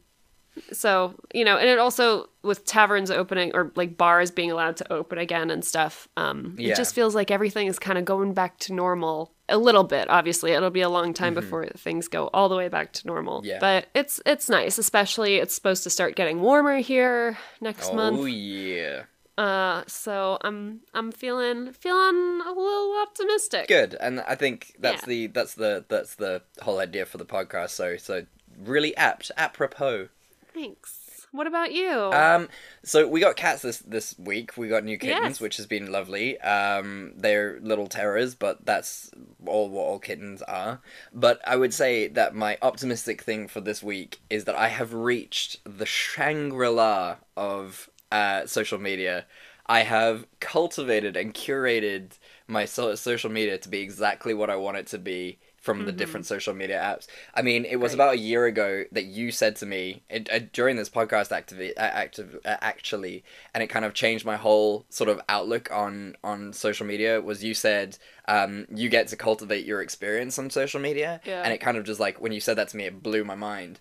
so 0.71 1.15
you 1.33 1.43
know, 1.43 1.57
and 1.57 1.67
it 1.69 1.79
also 1.79 2.29
with 2.41 2.65
taverns 2.65 3.11
opening 3.11 3.51
or 3.53 3.71
like 3.75 3.97
bars 3.97 4.31
being 4.31 4.51
allowed 4.51 4.77
to 4.77 4.93
open 4.93 5.17
again 5.17 5.49
and 5.49 5.63
stuff. 5.65 6.07
Um, 6.15 6.55
Yeah. 6.57 6.71
it 6.73 6.77
just 6.77 6.95
feels 6.95 7.13
like 7.15 7.29
everything 7.31 7.67
is 7.67 7.77
kind 7.79 7.97
of 7.97 8.05
going 8.05 8.33
back 8.33 8.57
to 8.59 8.73
normal 8.73 9.33
a 9.49 9.57
little 9.57 9.83
bit. 9.83 10.09
Obviously, 10.09 10.51
it'll 10.51 10.69
be 10.69 10.81
a 10.81 10.89
long 10.89 11.13
time 11.13 11.33
Mhm. 11.33 11.41
before 11.41 11.65
things 11.77 12.07
go 12.07 12.27
all 12.33 12.47
the 12.49 12.55
way 12.55 12.67
back 12.69 12.93
to 12.93 13.07
normal. 13.07 13.41
Yeah. 13.45 13.59
but 13.59 13.87
it's 13.93 14.21
it's 14.25 14.49
nice, 14.49 14.77
especially 14.77 15.35
it's 15.37 15.53
supposed 15.53 15.83
to 15.83 15.89
start 15.89 16.15
getting 16.15 16.41
warmer 16.41 16.77
here 16.77 17.37
next 17.61 17.89
oh 17.91 17.95
month. 17.95 18.19
Oh 18.21 18.25
yeah. 18.25 19.03
Uh, 19.37 19.83
so 19.87 20.37
I'm 20.41 20.81
I'm 20.93 21.11
feeling 21.11 21.73
feeling 21.73 22.41
a 22.45 22.49
little 22.49 22.97
optimistic. 23.01 23.67
Good, 23.67 23.95
and 23.99 24.21
I 24.21 24.35
think 24.35 24.75
that's 24.79 25.01
Yeah. 25.03 25.07
the 25.07 25.27
that's 25.27 25.53
the 25.55 25.85
that's 25.89 26.15
the 26.15 26.41
whole 26.61 26.79
idea 26.79 27.05
for 27.05 27.17
the 27.17 27.25
podcast. 27.25 27.71
So 27.71 27.97
so 27.97 28.25
really 28.57 28.95
apt, 28.95 29.31
apropos. 29.37 30.07
Thanks. 30.53 31.01
What 31.33 31.47
about 31.47 31.73
you? 31.73 31.91
Um, 31.91 32.47
so 32.85 33.05
we 33.09 33.19
got 33.19 33.35
cats 33.35 33.61
this 33.61 33.79
this 33.79 34.15
week. 34.17 34.55
We 34.55 34.69
got 34.69 34.85
new 34.85 34.97
kittens, 34.97 35.21
Yes. 35.31 35.41
which 35.41 35.57
has 35.57 35.65
been 35.65 35.91
lovely. 35.91 36.39
Um, 36.39 37.11
they're 37.17 37.59
little 37.61 37.87
terrors, 37.87 38.35
but 38.35 38.65
that's 38.65 39.11
all 39.45 39.67
what 39.67 39.81
all 39.81 39.99
kittens 39.99 40.41
are. 40.43 40.79
But 41.13 41.41
I 41.45 41.57
would 41.57 41.73
say 41.73 42.07
that 42.07 42.35
my 42.35 42.57
optimistic 42.61 43.21
thing 43.21 43.49
for 43.49 43.59
this 43.59 43.83
week 43.83 44.21
is 44.29 44.45
that 44.45 44.55
I 44.55 44.69
have 44.69 44.93
reached 44.93 45.57
the 45.65 45.85
Shangri 45.85 46.69
La 46.69 47.17
of 47.35 47.89
uh, 48.11 48.45
social 48.45 48.79
media. 48.79 49.25
I 49.67 49.81
have 49.81 50.25
cultivated 50.39 51.17
and 51.17 51.33
curated 51.33 52.11
my 52.47 52.65
so- 52.65 52.93
social 52.95 53.31
media 53.31 53.57
to 53.57 53.69
be 53.69 53.79
exactly 53.79 54.33
what 54.33 54.49
I 54.49 54.55
want 54.55 54.77
it 54.77 54.87
to 54.87 54.97
be 54.99 55.39
from 55.59 55.85
the 55.85 55.91
Mhm. 55.91 55.97
different 55.97 56.25
social 56.27 56.53
media 56.53 56.79
apps. 56.79 57.07
I 57.33 57.41
mean, 57.41 57.65
it 57.65 57.77
was 57.77 57.93
Great. 57.93 57.95
about 57.95 58.13
a 58.13 58.17
year 58.19 58.45
ago 58.45 58.83
that 58.91 59.05
you 59.05 59.31
said 59.31 59.55
to 59.55 59.65
me 59.65 60.03
it, 60.11 60.29
uh, 60.31 60.37
during 60.53 60.75
this 60.75 60.91
podcast 60.91 61.31
activi- 61.31 61.71
uh, 61.75 61.79
active 61.79 62.37
uh, 62.45 62.57
actually, 62.61 63.23
and 63.51 63.63
it 63.63 63.67
kind 63.67 63.83
of 63.83 63.95
changed 63.95 64.23
my 64.25 64.35
whole 64.35 64.85
sort 64.89 65.09
of 65.09 65.19
outlook 65.27 65.71
on 65.71 66.15
on 66.23 66.53
social 66.53 66.85
media. 66.85 67.19
Was 67.19 67.43
you 67.43 67.55
said 67.55 67.97
um, 68.27 68.67
you 68.73 68.89
get 68.89 69.07
to 69.07 69.15
cultivate 69.15 69.65
your 69.65 69.81
experience 69.81 70.37
on 70.37 70.51
social 70.51 70.79
media, 70.79 71.19
Yeah. 71.25 71.41
and 71.43 71.51
it 71.51 71.57
kind 71.57 71.77
of 71.77 71.83
just 71.83 71.99
like 71.99 72.21
when 72.21 72.31
you 72.31 72.39
said 72.39 72.57
that 72.59 72.67
to 72.69 72.77
me, 72.77 72.85
it 72.85 73.01
blew 73.01 73.23
my 73.23 73.35
mind. 73.35 73.79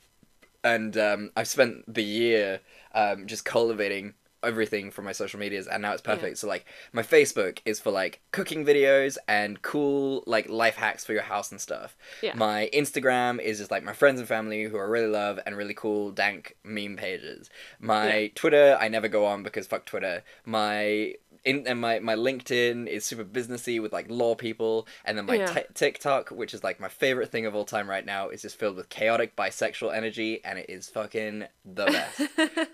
And 0.62 0.96
um, 0.96 1.30
I've 1.36 1.48
spent 1.48 1.92
the 1.92 2.02
year 2.02 2.60
um, 2.94 3.26
just 3.26 3.44
cultivating 3.44 4.14
everything 4.42 4.90
from 4.90 5.06
my 5.06 5.12
social 5.12 5.40
medias 5.40 5.66
and 5.66 5.80
now 5.80 5.92
it's 5.94 6.02
perfect. 6.02 6.36
So 6.36 6.46
like 6.46 6.66
my 6.92 7.02
facebook 7.02 7.60
is 7.64 7.80
for 7.80 7.90
like 7.90 8.20
cooking 8.30 8.62
videos 8.62 9.16
and 9.26 9.62
cool 9.62 10.22
like 10.26 10.50
life 10.50 10.74
hacks 10.74 11.02
for 11.02 11.14
your 11.14 11.22
house 11.22 11.50
and 11.50 11.58
stuff. 11.58 11.96
Yeah. 12.22 12.34
my 12.34 12.68
instagram 12.74 13.40
is 13.40 13.56
just 13.56 13.70
like 13.70 13.82
my 13.84 13.94
friends 13.94 14.20
and 14.20 14.28
family 14.28 14.64
who 14.64 14.76
I 14.76 14.82
really 14.82 15.06
love 15.06 15.40
and 15.46 15.56
really 15.56 15.72
cool 15.72 16.10
dank 16.10 16.56
meme 16.62 16.96
pages. 16.96 17.48
My 17.80 18.18
Yeah. 18.18 18.28
twitter 18.34 18.76
i 18.78 18.88
never 18.88 19.08
go 19.08 19.24
on 19.24 19.42
because 19.44 19.66
fuck 19.66 19.86
twitter. 19.86 20.22
My 20.44 21.14
in 21.44 21.66
and 21.66 21.80
my, 21.80 21.98
my 21.98 22.14
linkedin 22.14 22.86
is 22.86 23.04
super 23.04 23.24
businessy 23.24 23.80
with 23.80 23.92
like 23.92 24.06
law 24.08 24.34
people 24.34 24.86
and 25.04 25.18
then 25.18 25.26
my 25.26 25.34
Yeah. 25.36 25.52
ti- 25.52 25.72
tiktok 25.74 26.30
which 26.30 26.54
is 26.54 26.64
like 26.64 26.80
my 26.80 26.88
favorite 26.88 27.30
thing 27.30 27.44
of 27.46 27.54
all 27.54 27.64
time 27.64 27.88
right 27.88 28.04
now 28.04 28.28
is 28.30 28.42
just 28.42 28.58
filled 28.58 28.76
with 28.76 28.88
chaotic 28.88 29.36
bisexual 29.36 29.94
energy 29.94 30.42
and 30.44 30.58
it 30.58 30.70
is 30.70 30.88
fucking 30.88 31.44
the 31.64 31.86
best 31.86 32.20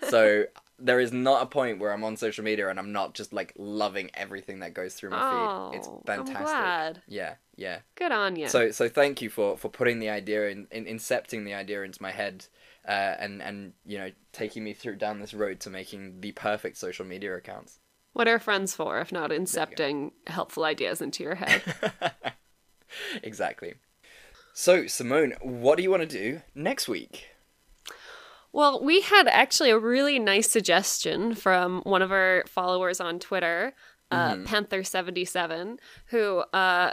so 0.09 0.45
there 0.79 0.99
is 0.99 1.11
not 1.13 1.43
a 1.43 1.45
point 1.45 1.77
where 1.77 1.91
I'm 1.93 2.03
on 2.03 2.17
social 2.17 2.43
media 2.43 2.67
and 2.69 2.79
I'm 2.79 2.91
not 2.91 3.13
just 3.13 3.31
like 3.33 3.53
loving 3.55 4.09
everything 4.15 4.59
that 4.61 4.73
goes 4.73 4.95
through 4.95 5.11
my 5.11 5.21
feed. 5.29 5.77
It's 5.77 5.87
Oh, 5.87 6.01
fantastic. 6.07 7.03
Yeah, 7.07 7.35
yeah. 7.55 7.79
Good 7.93 8.11
on 8.11 8.35
you. 8.35 8.47
So 8.47 8.71
so 8.71 8.89
thank 8.89 9.21
you 9.21 9.29
for 9.29 9.57
for 9.57 9.69
putting 9.69 9.99
the 9.99 10.09
idea 10.09 10.49
in, 10.49 10.65
in 10.71 10.85
incepting 10.85 11.45
the 11.45 11.53
idea 11.53 11.83
into 11.83 12.01
my 12.01 12.09
head, 12.09 12.45
uh, 12.87 12.91
and 13.19 13.43
and 13.43 13.73
you 13.85 13.99
know 13.99 14.09
taking 14.33 14.63
me 14.63 14.73
through 14.73 14.95
down 14.95 15.19
this 15.19 15.35
road 15.35 15.59
to 15.59 15.69
making 15.69 16.19
the 16.21 16.31
perfect 16.31 16.77
social 16.77 17.05
media 17.05 17.35
accounts. 17.35 17.77
What 18.13 18.27
are 18.27 18.39
friends 18.39 18.75
for 18.75 18.99
if 18.99 19.11
not 19.11 19.29
incepting 19.31 20.11
helpful 20.27 20.63
ideas 20.63 21.01
into 21.01 21.23
your 21.23 21.35
head? 21.35 21.61
exactly. 23.23 23.75
So 24.53 24.87
Simone, 24.87 25.33
what 25.41 25.77
do 25.77 25.83
you 25.83 25.89
want 25.91 26.01
to 26.01 26.07
do 26.07 26.41
next 26.53 26.87
week? 26.87 27.27
Well, 28.53 28.83
we 28.83 28.99
had 29.01 29.27
actually 29.27 29.69
a 29.69 29.79
really 29.79 30.19
nice 30.19 30.49
suggestion 30.51 31.35
from 31.35 31.81
one 31.83 32.01
of 32.01 32.11
our 32.11 32.43
followers 32.47 32.99
on 32.99 33.17
Twitter, 33.17 33.73
uh, 34.11 34.33
Mhm. 34.35 34.45
Panther77, 34.45 35.79
who 36.07 36.39
uh, 36.53 36.91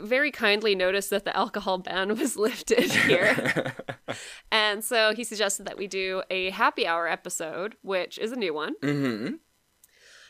very 0.00 0.30
kindly 0.30 0.76
noticed 0.76 1.10
that 1.10 1.24
the 1.24 1.36
alcohol 1.36 1.78
ban 1.78 2.16
was 2.16 2.36
lifted 2.48 2.92
here. 2.92 3.74
and 4.52 4.84
so 4.84 5.12
he 5.14 5.24
suggested 5.24 5.66
that 5.66 5.76
we 5.76 5.88
do 5.88 6.22
a 6.30 6.50
happy 6.50 6.86
hour 6.86 7.08
episode, 7.08 7.74
which 7.82 8.16
is 8.18 8.30
a 8.30 8.36
new 8.36 8.54
one. 8.54 8.76
Mm-hmm. 8.80 9.34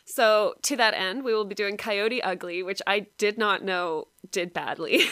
So, 0.05 0.55
to 0.62 0.76
that 0.76 0.94
end, 0.94 1.24
we 1.24 1.34
will 1.34 1.44
be 1.44 1.55
doing 1.55 1.76
Coyote 1.76 2.22
Ugly, 2.22 2.62
which 2.62 2.82
I 2.86 3.07
did 3.16 3.38
not 3.38 3.64
know 3.64 4.09
did 4.30 4.52
badly. 4.52 5.05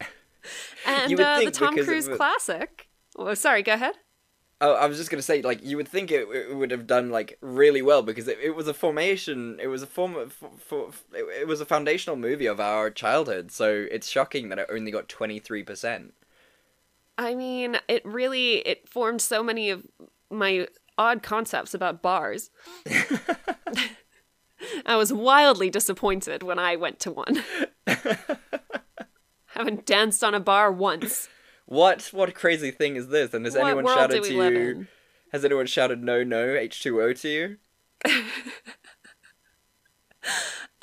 and 0.86 1.20
uh, 1.20 1.40
the 1.40 1.50
Tom 1.50 1.76
Cruise 1.76 2.08
classic. 2.08 2.88
Oh, 3.16 3.34
sorry, 3.34 3.62
go 3.62 3.74
ahead. 3.74 3.94
Oh, 4.62 4.74
I 4.74 4.86
was 4.86 4.96
just 4.96 5.10
gonna 5.10 5.22
say, 5.22 5.42
like, 5.42 5.62
you 5.64 5.76
would 5.76 5.88
think 5.88 6.12
it, 6.12 6.28
it 6.28 6.54
would 6.54 6.70
have 6.70 6.86
done 6.86 7.10
like 7.10 7.36
really 7.40 7.82
well 7.82 8.02
because 8.02 8.28
it, 8.28 8.38
it 8.40 8.54
was 8.54 8.68
a 8.68 8.74
formation. 8.74 9.58
It 9.60 9.66
was 9.66 9.82
a 9.82 9.88
form 9.88 10.14
of, 10.14 10.32
for, 10.32 10.50
for, 10.56 10.90
it, 11.12 11.24
it 11.40 11.46
was 11.48 11.60
a 11.60 11.66
foundational 11.66 12.16
movie 12.16 12.46
of 12.46 12.60
our 12.60 12.88
childhood. 12.88 13.50
So 13.50 13.86
it's 13.90 14.08
shocking 14.08 14.48
that 14.48 14.60
it 14.60 14.68
only 14.70 14.92
got 14.92 15.08
twenty 15.08 15.40
three 15.40 15.64
percent. 15.64 16.14
I 17.18 17.34
mean, 17.34 17.78
it 17.88 18.04
really 18.06 18.58
it 18.58 18.88
formed 18.88 19.20
so 19.20 19.42
many 19.42 19.68
of 19.68 19.84
my 20.30 20.68
odd 20.96 21.22
concepts 21.22 21.74
about 21.74 22.00
bars. 22.00 22.50
I 24.86 24.96
was 24.96 25.12
wildly 25.12 25.70
disappointed 25.70 26.42
when 26.42 26.58
I 26.58 26.76
went 26.76 27.00
to 27.00 27.10
one. 27.12 27.42
Haven't 29.46 29.84
danced 29.86 30.24
on 30.24 30.34
a 30.34 30.40
bar 30.40 30.72
once. 30.72 31.28
What 31.66 32.08
what 32.12 32.34
crazy 32.34 32.70
thing 32.70 32.96
is 32.96 33.08
this? 33.08 33.32
And 33.34 33.44
has 33.44 33.54
What 33.54 33.66
anyone 33.66 33.86
shouted 33.86 34.22
to 34.24 34.32
you? 34.34 34.86
Has 35.32 35.44
anyone 35.44 35.66
shouted 35.66 36.02
no 36.02 36.22
no 36.22 36.54
H 36.54 36.82
two 36.82 37.00
O 37.00 37.12
to 37.12 37.28
you? 37.28 37.56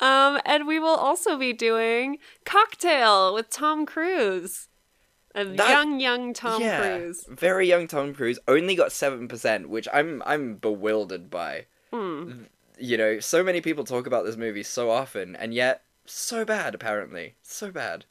Um, 0.00 0.40
and 0.46 0.66
we 0.66 0.78
will 0.78 0.96
also 0.96 1.36
be 1.36 1.52
doing 1.52 2.18
Cocktail 2.46 3.34
with 3.34 3.50
Tom 3.50 3.84
Cruise. 3.84 4.68
A 5.34 5.44
That- 5.44 5.68
young, 5.68 6.00
young 6.00 6.32
Tom 6.32 6.62
yeah, 6.62 6.80
Cruise. 6.80 7.26
very 7.28 7.68
young 7.68 7.86
Tom 7.86 8.14
Cruise 8.14 8.38
only 8.48 8.74
got 8.74 8.92
seven 8.92 9.28
percent, 9.28 9.68
which 9.68 9.86
I'm 9.92 10.22
I'm 10.24 10.54
bewildered 10.54 11.28
by. 11.30 11.66
Hmm. 11.92 12.44
You 12.80 12.96
know, 12.96 13.20
so 13.20 13.42
many 13.44 13.60
people 13.60 13.84
talk 13.84 14.06
about 14.06 14.24
this 14.24 14.36
movie 14.36 14.62
so 14.62 14.90
often, 14.90 15.36
and 15.36 15.52
yet 15.54 15.82
so 16.06 16.44
bad 16.44 16.74
apparently, 16.74 17.34
so 17.42 17.70
bad. 17.70 18.06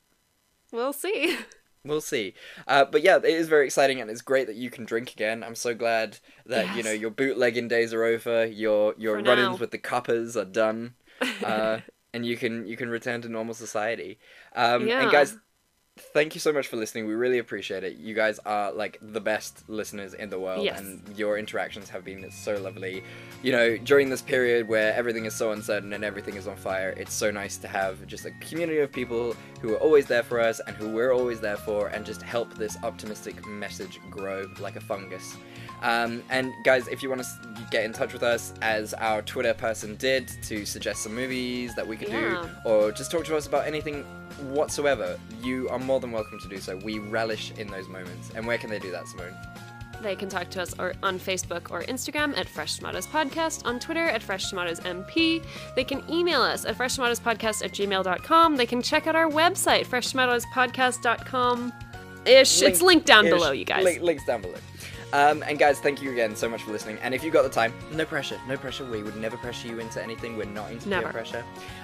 We'll 0.72 0.94
see. 0.94 1.38
We'll 1.86 2.02
see. 2.02 2.34
Uh, 2.68 2.84
but 2.84 3.04
yeah, 3.04 3.16
it 3.16 3.24
is 3.24 3.48
very 3.48 3.66
exciting, 3.66 4.02
and 4.02 4.12
it's 4.12 4.22
great 4.22 4.48
that 4.48 4.58
you 4.58 4.70
can 4.70 4.84
drink 4.84 5.14
again. 5.14 5.46
I'm 5.46 5.56
so 5.56 5.74
glad 5.74 6.18
that 6.46 6.76
you 6.76 6.84
know 6.84 6.92
your 6.92 7.10
bootlegging 7.10 7.70
days 7.70 7.94
are 7.94 8.04
over. 8.04 8.46
Your 8.46 8.94
your 8.98 9.18
For 9.18 9.24
run-ins 9.24 9.52
now. 9.52 9.56
with 9.56 9.72
the 9.72 9.78
coppers 9.78 10.36
are 10.36 10.44
done, 10.44 10.96
uh, 11.44 11.80
and 12.14 12.26
you 12.26 12.36
can 12.36 12.68
you 12.68 12.76
can 12.76 12.90
return 12.90 13.22
to 13.22 13.30
normal 13.30 13.54
society. 13.54 14.20
Um, 14.58 14.88
Yeah. 14.88 15.04
And 15.04 15.12
guys, 15.12 15.38
thank 16.00 16.36
you 16.36 16.40
so 16.42 16.52
much 16.52 16.68
for 16.68 16.78
listening. 16.78 17.06
We 17.08 17.14
really 17.14 17.38
appreciate 17.38 17.84
it. 17.84 17.98
You 17.98 18.16
guys 18.16 18.40
are 18.46 18.72
like 18.72 18.98
the 19.02 19.22
best 19.22 19.64
listeners 19.70 20.14
in 20.14 20.30
the 20.30 20.40
world, 20.40 20.64
Yes. 20.64 20.80
and 20.80 21.02
your 21.18 21.38
interactions 21.38 21.90
have 21.90 22.04
been 22.04 22.30
so 22.32 22.56
lovely. 22.58 23.04
You 23.44 23.52
know, 23.52 23.78
during 23.78 24.10
this 24.10 24.22
period 24.22 24.68
where 24.68 24.94
everything 24.94 25.26
is 25.26 25.34
so 25.36 25.52
uncertain 25.52 25.94
and 25.94 26.04
everything 26.04 26.36
is 26.36 26.48
on 26.48 26.56
fire, 26.56 26.92
it's 26.98 27.14
so 27.14 27.32
nice 27.32 27.58
to 27.58 27.68
have 27.68 28.06
just 28.08 28.26
a 28.26 28.32
community 28.42 28.80
of 28.80 28.92
people 28.92 29.36
who 29.62 29.74
are 29.74 29.78
always 29.78 30.06
there 30.06 30.24
for 30.24 30.40
us 30.40 30.60
and 30.68 30.76
who 30.76 30.90
we're 30.90 31.12
always 31.14 31.40
there 31.40 31.58
for, 31.58 31.88
and 31.88 32.06
just 32.06 32.22
help 32.22 32.54
this 32.56 32.78
optimistic 32.84 33.46
message 33.48 34.00
grow 34.10 34.50
like 34.60 34.76
a 34.76 34.82
fungus. 34.82 35.36
Um, 35.82 36.24
and 36.30 36.52
guys, 36.66 36.88
if 36.90 37.02
you 37.02 37.10
want 37.10 37.22
to 37.24 37.28
get 37.72 37.84
in 37.86 37.94
touch 37.94 38.12
with 38.14 38.24
us, 38.24 38.54
as 38.62 38.94
our 38.96 39.22
Twitter 39.22 39.54
person 39.54 39.96
did, 39.96 40.28
to 40.44 40.66
suggest 40.66 41.04
some 41.04 41.16
movies 41.16 41.74
that 41.76 41.88
we 41.88 41.96
could 41.96 42.10
Yeah. 42.10 42.46
do, 42.66 42.70
or 42.70 42.92
just 42.92 43.12
talk 43.12 43.24
to 43.26 43.38
us 43.38 43.48
about 43.48 43.66
anything 43.66 44.04
whatsoever, 44.52 45.18
you 45.42 45.70
are 45.70 45.80
more 45.80 46.00
than 46.00 46.12
welcome 46.12 46.40
to 46.42 46.48
do 46.50 46.60
so. 46.60 46.76
We 46.78 47.00
relish 47.00 47.52
in 47.58 47.68
those 47.70 47.88
moments. 47.88 48.30
And 48.36 48.46
where 48.46 48.58
can 48.58 48.70
they 48.70 48.80
do 48.80 48.92
that, 48.92 49.08
Simone? 49.08 49.36
They 50.02 50.16
can 50.16 50.30
talk 50.30 50.50
to 50.52 50.62
us 50.62 50.74
or 50.80 50.94
on 51.04 51.20
Facebook 51.20 51.72
or 51.72 51.82
Instagram 51.84 52.38
at 52.38 52.48
Fresh 52.48 52.78
Tomatoes 52.78 53.06
Podcast, 53.06 53.66
on 53.66 53.80
Twitter 53.82 54.06
at 54.08 54.24
Fresh 54.24 54.50
Tomatoes 54.50 54.80
MP. 54.82 55.44
They 55.76 55.84
can 55.84 56.02
email 56.10 56.42
us 56.42 56.64
at 56.64 56.78
freshtomatoespodcast 56.78 57.66
at 57.66 57.72
gmail.com. 57.74 58.56
They 58.56 58.66
can 58.66 58.82
check 58.82 59.08
out 59.08 59.16
our 59.18 59.28
website, 59.30 59.86
freshtomatoespodcast.com. 59.88 61.74
Ish. 62.26 62.62
it's 62.62 62.82
linked 62.82 63.06
down 63.08 63.26
Ish. 63.26 63.34
below, 63.34 63.52
you 63.52 63.66
guys. 63.66 63.84
Link- 63.84 64.02
links 64.02 64.26
down 64.26 64.42
below. 64.42 64.56
Um, 65.12 65.44
and 65.48 65.58
guys, 65.58 65.80
thank 65.80 66.02
you 66.04 66.12
again 66.12 66.36
so 66.36 66.48
much 66.48 66.64
for 66.64 66.72
listening. 66.72 67.00
And 67.02 67.16
if 67.16 67.24
you 67.24 67.32
got 67.32 67.42
the 67.42 67.50
time, 67.50 67.74
no 67.92 68.06
pressure, 68.06 68.40
no 68.48 68.58
pressure. 68.58 68.86
We 68.86 69.02
would 69.02 69.16
never 69.16 69.38
pressure 69.38 69.68
you 69.68 69.80
into 69.80 70.02
anything. 70.04 70.38
We're 70.38 70.46
not 70.46 70.72
into 70.72 70.88
peer 71.02 71.12
pressure. 71.12 71.44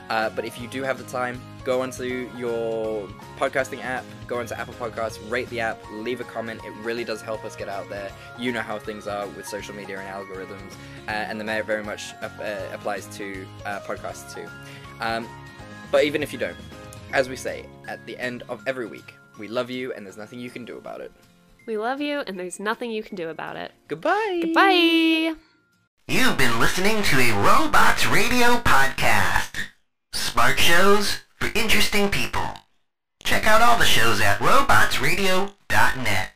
Uh, 0.09 0.30
but 0.30 0.45
if 0.45 0.61
you 0.61 0.67
do 0.67 0.84
have 0.84 0.99
the 0.99 1.05
time, 1.05 1.41
go 1.63 1.82
onto 1.82 2.30
your 2.38 3.07
podcasting 3.38 3.84
app, 3.84 4.05
go 4.28 4.39
onto 4.39 4.53
Apple 4.53 4.76
Podcasts, 4.76 5.17
rate 5.32 5.49
the 5.49 5.59
app, 5.59 5.80
leave 5.91 6.21
a 6.21 6.23
comment. 6.23 6.63
It 6.63 6.73
really 6.84 7.03
does 7.03 7.21
help 7.21 7.43
us 7.43 7.55
get 7.55 7.67
out 7.67 7.89
there. 7.89 8.11
You 8.38 8.51
know 8.51 8.61
how 8.61 8.78
things 8.78 9.07
are 9.07 9.26
with 9.30 9.47
social 9.47 9.73
media 9.73 9.99
and 9.99 10.07
algorithms, 10.07 10.73
uh, 11.07 11.11
and 11.11 11.39
the 11.39 11.43
merit 11.43 11.65
very 11.65 11.84
much 11.84 12.13
uh, 12.21 12.30
uh, 12.39 12.61
applies 12.73 13.07
to 13.17 13.47
uh, 13.65 13.80
podcasts 13.80 14.36
too. 14.36 14.47
Um, 15.01 15.28
but 15.91 16.03
even 16.03 16.21
if 16.21 16.32
you 16.32 16.38
don't, 16.38 16.57
as 17.11 17.28
we 17.28 17.36
say 17.36 17.65
at 17.88 18.05
the 18.05 18.17
end 18.19 18.43
of 18.49 18.61
every 18.67 18.86
week, 18.86 19.15
we 19.39 19.47
love 19.47 19.71
you, 19.71 19.93
and 19.93 20.05
there's 20.05 20.17
nothing 20.17 20.39
you 20.39 20.51
can 20.51 20.63
do 20.63 20.78
about 20.78 21.01
it. 21.01 21.11
We 21.66 21.78
love 21.78 21.99
you, 21.99 22.20
and 22.20 22.39
there's 22.39 22.59
nothing 22.59 22.91
you 22.91 23.01
can 23.01 23.16
do 23.16 23.30
about 23.30 23.55
it. 23.55 23.72
Goodbye. 23.88 24.41
Goodbye. 24.43 25.34
You've 26.07 26.38
been 26.38 26.59
listening 26.59 27.01
to 27.03 27.20
a 27.20 27.32
Robots 27.32 28.05
Radio 28.05 28.57
podcast. 28.57 29.55
Smart 30.13 30.59
shows 30.59 31.22
for 31.38 31.49
interesting 31.55 32.09
people. 32.09 32.47
Check 33.24 33.47
out 33.47 33.63
all 33.63 33.80
the 33.80 33.86
shows 33.86 34.22
at 34.22 34.38
robotsradio.net. 34.38 36.34